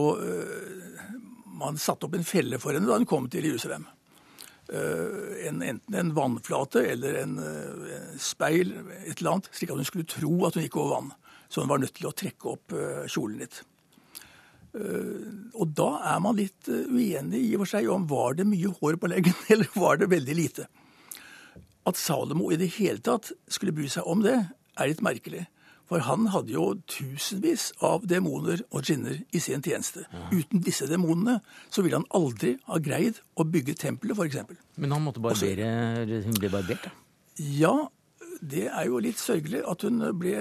man 1.58 1.78
satte 1.78 2.06
opp 2.06 2.14
en 2.14 2.26
felle 2.26 2.58
for 2.62 2.76
henne 2.76 2.88
da 2.88 2.98
hun 2.98 3.08
kom 3.08 3.26
til 3.30 3.48
Jerusalem. 3.48 3.86
Eh, 4.68 5.46
en, 5.48 5.62
enten 5.62 5.94
en 5.94 6.12
vannflate 6.14 6.82
eller 6.92 7.22
en, 7.22 7.38
en, 7.40 7.86
eh, 7.88 8.16
speil, 8.20 8.74
et 9.06 9.16
eller 9.16 9.38
annet, 9.38 9.48
slik 9.56 9.72
at 9.72 9.80
hun 9.80 9.88
skulle 9.88 10.08
tro 10.08 10.32
at 10.44 10.58
hun 10.58 10.66
gikk 10.66 10.76
over 10.76 10.94
vann. 10.94 11.10
Så 11.48 11.62
hun 11.62 11.70
var 11.70 11.80
nødt 11.80 11.94
til 11.96 12.10
å 12.10 12.12
trekke 12.12 12.52
opp 12.52 12.76
eh, 12.76 13.06
kjolen 13.08 13.40
litt. 13.44 13.62
Og 14.78 15.70
da 15.74 15.86
er 16.12 16.18
man 16.22 16.36
litt 16.36 16.68
uenig 16.68 17.38
i 17.40 17.54
og 17.56 17.62
for 17.62 17.70
seg 17.70 17.86
om 17.90 18.04
var 18.06 18.36
det 18.38 18.44
mye 18.46 18.68
hår 18.76 18.98
på 19.00 19.08
leggen, 19.10 19.34
eller 19.54 19.72
var 19.74 19.98
det 19.98 20.10
veldig 20.12 20.36
lite. 20.36 20.66
At 21.88 21.98
Salomo 21.98 22.52
i 22.52 22.58
det 22.60 22.68
hele 22.76 23.00
tatt 23.02 23.32
skulle 23.48 23.72
bry 23.74 23.88
seg 23.90 24.06
om 24.06 24.20
det, 24.22 24.36
er 24.78 24.90
litt 24.92 25.00
merkelig. 25.02 25.46
For 25.88 26.04
han 26.04 26.26
hadde 26.34 26.52
jo 26.52 26.66
tusenvis 26.90 27.70
av 27.84 28.04
demoner 28.08 28.60
og 28.68 28.84
djinner 28.84 29.22
i 29.32 29.40
sin 29.40 29.62
tjeneste. 29.64 30.04
Ja. 30.12 30.26
Uten 30.36 30.60
disse 30.64 30.88
demonene 30.90 31.38
så 31.72 31.84
ville 31.84 31.96
han 32.00 32.08
aldri 32.14 32.58
ha 32.68 32.80
greid 32.82 33.22
å 33.40 33.46
bygge 33.48 33.78
tempelet, 33.80 34.18
f.eks. 34.18 34.58
Men 34.76 34.92
han 34.92 35.06
måtte 35.06 35.22
barbere 35.24 36.20
Hun 36.26 36.36
ble 36.36 36.52
barbert, 36.52 36.84
da? 36.84 36.92
Ja, 37.38 37.74
det 38.44 38.66
er 38.68 38.84
jo 38.90 39.00
litt 39.02 39.20
sørgelig 39.22 39.62
at 39.66 39.84
hun 39.86 40.02
ble 40.20 40.36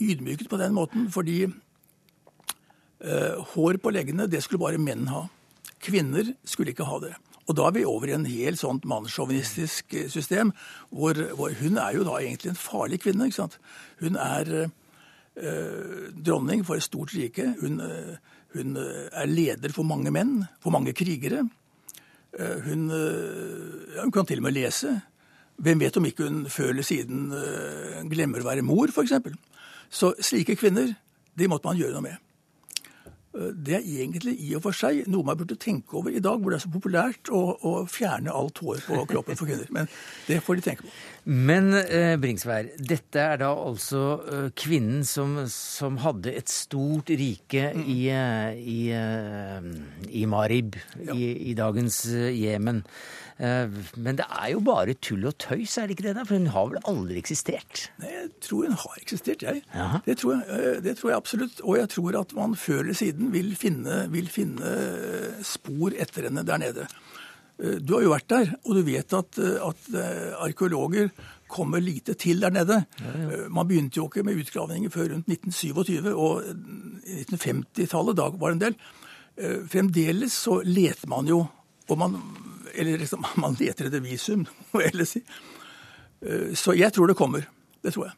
ydmyket 0.00 0.48
på 0.48 0.60
den 0.60 0.76
måten. 0.78 1.08
Fordi 1.12 1.42
eh, 1.44 3.34
hår 3.52 3.80
på 3.82 3.92
leggene, 3.92 4.30
det 4.30 4.42
skulle 4.46 4.64
bare 4.64 4.80
menn 4.80 5.10
ha. 5.12 5.26
Kvinner 5.84 6.32
skulle 6.48 6.72
ikke 6.72 6.88
ha 6.88 6.98
det. 7.04 7.14
Og 7.48 7.56
da 7.56 7.68
er 7.68 7.76
vi 7.78 7.84
over 7.88 8.10
i 8.10 8.16
en 8.16 8.26
helt 8.28 8.60
sånt 8.60 8.84
mannssjåvinistisk 8.88 9.94
eh, 9.96 10.08
system, 10.12 10.52
hvor, 10.92 11.16
hvor, 11.36 11.54
hun 11.62 11.80
er 11.80 11.96
jo 11.96 12.04
da 12.04 12.18
egentlig 12.20 12.52
en 12.52 12.60
farlig 12.60 13.00
kvinne. 13.04 13.28
ikke 13.28 13.40
sant? 13.40 13.56
Hun 14.02 14.18
er 14.20 14.50
øh, 14.66 16.10
dronning 16.12 16.66
for 16.66 16.76
et 16.76 16.84
stort 16.84 17.14
rike. 17.16 17.54
Hun, 17.62 17.80
øh, 17.80 18.18
hun, 18.52 18.76
er 18.76 19.26
leder 19.26 19.72
for 19.72 19.88
mange 19.88 20.12
menn, 20.12 20.44
for 20.60 20.70
mange 20.70 20.92
krigere. 20.92 21.46
Uh, 22.38 22.60
hun, 22.64 22.90
ja, 22.92 24.02
hun, 24.02 24.12
kan 24.12 24.26
til 24.28 24.40
og 24.40 24.44
med 24.44 24.52
lese. 24.52 25.00
Hvem 25.56 25.80
vet 25.80 25.96
om 25.96 26.04
ikke 26.04 26.28
hun 26.28 26.42
før 26.52 26.74
eller 26.74 26.84
siden 26.84 27.32
glemmer 28.12 28.44
å 28.44 28.48
være 28.50 28.64
mor, 28.64 28.92
f.eks. 28.92 29.16
Så 29.90 30.12
slike 30.20 30.56
kvinner, 30.60 30.92
de 31.38 31.48
måtte 31.48 31.68
man 31.68 31.80
gjøre 31.80 31.96
noe 31.96 32.04
med. 32.04 32.27
Det 33.32 33.74
er 33.76 33.84
egentlig 33.84 34.32
i 34.40 34.54
og 34.56 34.62
for 34.64 34.74
seg 34.74 35.02
noe 35.10 35.26
man 35.26 35.36
burde 35.38 35.58
tenke 35.60 35.98
over 36.00 36.10
i 36.10 36.22
dag, 36.24 36.40
hvor 36.40 36.50
det 36.50 36.58
er 36.58 36.64
så 36.64 36.70
populært 36.72 37.28
å, 37.28 37.42
å 37.60 37.72
fjerne 37.90 38.32
alt 38.32 38.62
hår 38.64 38.80
på 38.86 39.02
kroppen 39.10 39.38
for 39.38 39.50
kvinner. 39.50 39.68
Men 39.74 39.90
det 40.26 40.40
får 40.46 40.58
de 40.58 40.64
tenke 40.64 40.86
på. 40.86 40.92
Men 41.28 41.74
eh, 41.76 42.14
Bringsvær, 42.16 42.70
dette 42.80 43.20
er 43.20 43.42
da 43.42 43.50
altså 43.52 44.02
eh, 44.32 44.46
kvinnen 44.56 45.04
som, 45.04 45.36
som, 45.52 45.98
hadde 46.00 46.32
et 46.32 46.48
stort 46.48 47.12
rike 47.12 47.66
mm. 47.76 47.82
i, 47.84 47.98
eh, 48.16 48.56
i, 48.56 48.78
eh, 48.96 49.68
i, 50.08 50.24
Marib, 50.30 50.78
ja. 50.96 51.12
i, 51.12 51.34
i, 51.50 51.56
dagens 51.58 52.06
eh, 52.08 52.32
Jemen. 52.32 52.80
Eh, 52.80 53.27
men 53.38 54.18
det 54.18 54.24
er 54.26 54.48
jo 54.50 54.60
bare 54.66 54.96
tull 54.98 55.28
og 55.30 55.36
tøys, 55.38 55.76
er 55.78 55.86
det 55.86 55.94
ikke 55.94 56.08
det? 56.08 56.14
da? 56.16 56.24
For 56.26 56.34
hun 56.40 56.48
har 56.50 56.70
vel 56.72 56.80
aldri 56.90 57.20
eksistert? 57.20 57.84
Nei, 58.02 58.10
Jeg 58.10 58.30
tror 58.42 58.66
hun 58.66 58.78
har 58.82 58.96
eksistert, 58.98 59.44
jeg. 59.46 59.62
Det 60.06 60.16
tror 60.18 60.34
jeg, 60.34 60.42
eh, 60.56 60.80
det 60.82 60.96
tror 60.98 61.12
jeg, 61.12 61.20
absolutt. 61.22 61.60
Og 61.62 61.78
jeg 61.78 61.90
tror 61.94 62.18
at 62.18 62.34
man 62.34 62.56
før 62.58 62.82
eller 62.82 62.98
siden 62.98 63.30
vil 63.34 63.54
finne, 63.58 64.00
vil 64.10 64.30
finne 64.32 64.72
eh, 64.74 65.38
spor 65.46 65.94
etter 65.94 66.26
henne 66.26 66.42
der 66.46 66.58
nede. 66.64 66.88
Du 67.58 67.96
har 67.96 68.04
jo 68.04 68.12
vært 68.12 68.28
der, 68.30 68.50
og 68.62 68.76
du 68.76 68.84
vet 68.86 69.14
at, 69.18 69.38
at 69.42 69.86
arkeologer 70.38 71.08
kommer 71.50 71.82
lite 71.82 72.14
til 72.14 72.38
der 72.44 72.52
nede. 72.54 72.84
Ja, 73.02 73.14
ja. 73.18 73.40
Man 73.50 73.66
begynte 73.66 73.98
jo 73.98 74.04
ikke 74.06 74.22
med 74.22 74.38
utgravninger 74.38 74.92
før 74.94 75.08
rundt 75.10 75.26
1927, 75.26 76.12
og 76.14 76.44
1950-tallet, 77.26 78.14
da 78.14 78.28
var 78.30 78.54
det 78.54 78.58
en 78.58 78.62
del. 78.62 78.78
Fremdeles 79.74 80.38
så 80.46 80.60
leter 80.62 81.10
man 81.10 81.26
jo, 81.26 81.40
og 81.88 81.98
man 81.98 82.14
eller 82.78 82.98
liksom, 82.98 83.24
man 83.42 83.56
leter 83.58 83.88
etter 83.88 84.04
visum, 84.04 84.46
må 84.72 84.82
jeg 84.82 84.94
heller 84.94 85.08
si. 85.08 85.22
Eh, 86.22 86.54
så 86.58 86.76
jeg 86.78 86.94
tror 86.94 87.10
det 87.10 87.18
kommer. 87.18 87.46
Det 87.82 87.94
tror 87.94 88.10
jeg. 88.10 88.16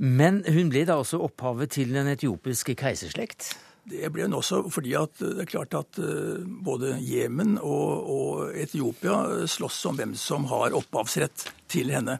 Men 0.00 0.40
hun 0.48 0.70
ble 0.72 0.86
da 0.88 0.96
også 1.00 1.20
opphavet 1.20 1.74
til 1.76 1.92
den 1.92 2.08
etiopiske 2.08 2.76
keiserslekt? 2.80 3.52
Det 3.90 4.08
ble 4.12 4.26
hun 4.26 4.36
også 4.36 4.62
fordi 4.72 4.92
at 4.96 5.16
det 5.20 5.44
er 5.44 5.50
klart 5.50 5.76
at 5.76 6.00
eh, 6.00 6.40
både 6.40 6.96
Jemen 7.04 7.56
og, 7.58 8.10
og 8.14 8.56
Etiopia 8.56 9.46
slåss 9.48 9.80
om 9.90 10.00
hvem 10.00 10.14
som 10.16 10.46
har 10.52 10.76
opphavsrett 10.76 11.48
til 11.72 11.92
henne. 11.92 12.18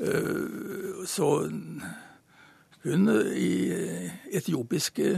Eh, 0.00 1.02
så 1.08 1.32
hun 2.82 3.06
i 3.38 3.52
etiopiske 4.34 5.12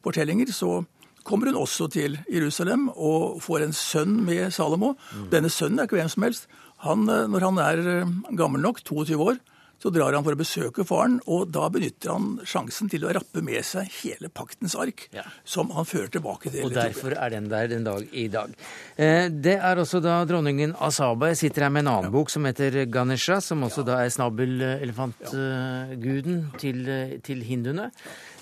fortellinger 0.00 0.48
så 0.54 0.78
kommer 1.24 1.50
hun 1.50 1.62
også 1.64 1.88
til 1.92 2.18
Jerusalem 2.30 2.90
og 2.94 3.40
får 3.44 3.66
en 3.66 3.74
sønn 3.76 4.20
med 4.26 4.52
Salomo. 4.54 4.94
Mm. 5.10 5.26
Denne 5.32 5.50
sønnen 5.52 5.80
er 5.80 5.84
ikke 5.88 6.00
hvem 6.00 6.12
som 6.12 6.28
helst. 6.28 6.48
Han, 6.84 7.08
eh, 7.08 7.26
når 7.32 7.40
han 7.48 7.56
er 7.64 7.78
eh, 7.96 8.14
gammel 8.36 8.60
nok, 8.64 8.84
22 8.84 9.16
år, 9.16 9.36
så 9.82 9.90
drar 9.92 10.14
han 10.16 10.24
for 10.24 10.32
å 10.32 10.38
besøke 10.40 10.84
faren, 10.88 11.20
og 11.28 11.50
da 11.52 11.68
benytter 11.72 12.10
han 12.14 12.40
sjansen 12.48 12.88
til 12.88 13.04
å 13.04 13.12
rappe 13.12 13.42
med 13.44 13.64
seg 13.66 13.90
hele 13.98 14.28
paktens 14.32 14.74
ark, 14.80 15.08
ja. 15.12 15.22
som 15.44 15.70
han 15.76 15.84
fører 15.84 16.08
tilbake 16.14 16.50
til 16.54 16.64
Og 16.64 16.72
derfor 16.72 17.12
er 17.12 17.30
den 17.34 17.48
der 17.52 17.68
den 17.68 17.84
dag 17.84 18.08
i 18.12 18.28
dag. 18.32 18.48
Eh, 18.96 19.28
det 19.28 19.58
er 19.58 19.76
også 19.80 20.00
da 20.04 20.24
dronningen 20.28 20.74
Asaba. 20.80 21.28
Jeg 21.32 21.38
sitter 21.42 21.62
her 21.66 21.72
med 21.74 21.82
en 21.84 21.92
annen 21.96 22.08
ja. 22.08 22.16
bok 22.16 22.28
som 22.32 22.44
heter 22.48 22.72
Ganesha, 22.88 23.36
som 23.44 23.62
også 23.66 23.80
ja. 23.82 23.86
da 23.90 23.94
er 24.04 24.10
snabelelefantguden 24.14 26.36
til, 26.62 26.78
til 27.26 27.38
hinduene. 27.44 27.86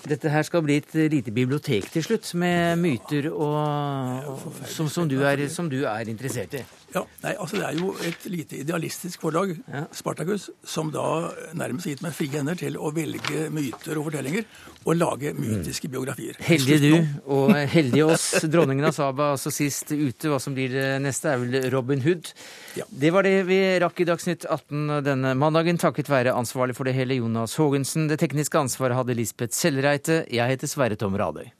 Dette 0.03 0.27
her 0.27 0.43
skal 0.43 0.63
bli 0.65 0.75
et 0.81 0.95
lite 1.11 1.31
bibliotek 1.31 1.85
til 1.93 2.03
slutt, 2.03 2.27
med 2.39 2.75
myter 2.81 3.29
og, 3.31 4.41
som, 4.67 4.89
som, 4.91 5.07
du 5.07 5.21
er, 5.23 5.45
som, 5.47 5.69
du 5.71 5.85
er, 5.87 6.09
interessert 6.11 6.57
i. 6.59 6.63
Ja, 6.93 7.05
nei, 7.23 7.31
altså 7.39 7.57
Det 7.57 7.67
er 7.69 7.77
jo 7.79 7.93
et 8.05 8.25
lite 8.29 8.59
idealistisk 8.65 9.23
forlag, 9.23 9.55
ja. 9.71 9.85
Spartacus, 9.95 10.49
som 10.67 10.91
da 10.93 11.31
nærmest 11.55 11.87
gitt 11.87 12.03
meg 12.03 12.15
frie 12.17 12.35
hender 12.35 12.59
til 12.59 12.75
å 12.77 12.91
velge 12.93 13.47
myter 13.53 13.97
og 13.97 14.09
fortellinger 14.09 14.43
og 14.83 14.97
lage 14.97 15.33
mytiske 15.37 15.89
biografier. 15.91 16.37
Heldig 16.43 16.79
du, 16.83 16.93
og 17.31 17.53
heldig 17.73 18.03
oss. 18.13 18.27
Dronningen 18.53 18.89
av 18.89 18.95
Saba 18.95 19.31
altså 19.33 19.53
sist 19.53 19.91
ute. 19.93 20.29
Hva 20.31 20.39
som 20.43 20.55
blir 20.57 20.73
det 20.73 20.89
neste, 21.03 21.33
er 21.33 21.41
vel 21.41 21.69
Robin 21.73 22.03
Hood. 22.03 22.33
Ja. 22.79 22.87
Det 22.89 23.13
var 23.15 23.27
det 23.27 23.35
vi 23.49 23.59
rakk 23.83 24.03
i 24.03 24.09
Dagsnytt 24.09 24.47
18 24.49 24.99
denne 25.05 25.33
mandagen, 25.39 25.79
takket 25.81 26.11
være 26.11 26.35
ansvarlig 26.35 26.77
for 26.77 26.89
det 26.89 26.97
hele 26.97 27.19
Jonas 27.21 27.57
Haagensen. 27.59 28.09
Det 28.11 28.19
tekniske 28.21 28.59
ansvaret 28.59 28.97
hadde 28.99 29.17
Lisbeth 29.17 29.55
Sellreite. 29.55 30.23
Jeg 30.33 30.55
heter 30.55 30.71
Sverre 30.71 30.99
Tom 30.99 31.17
Radøy. 31.19 31.51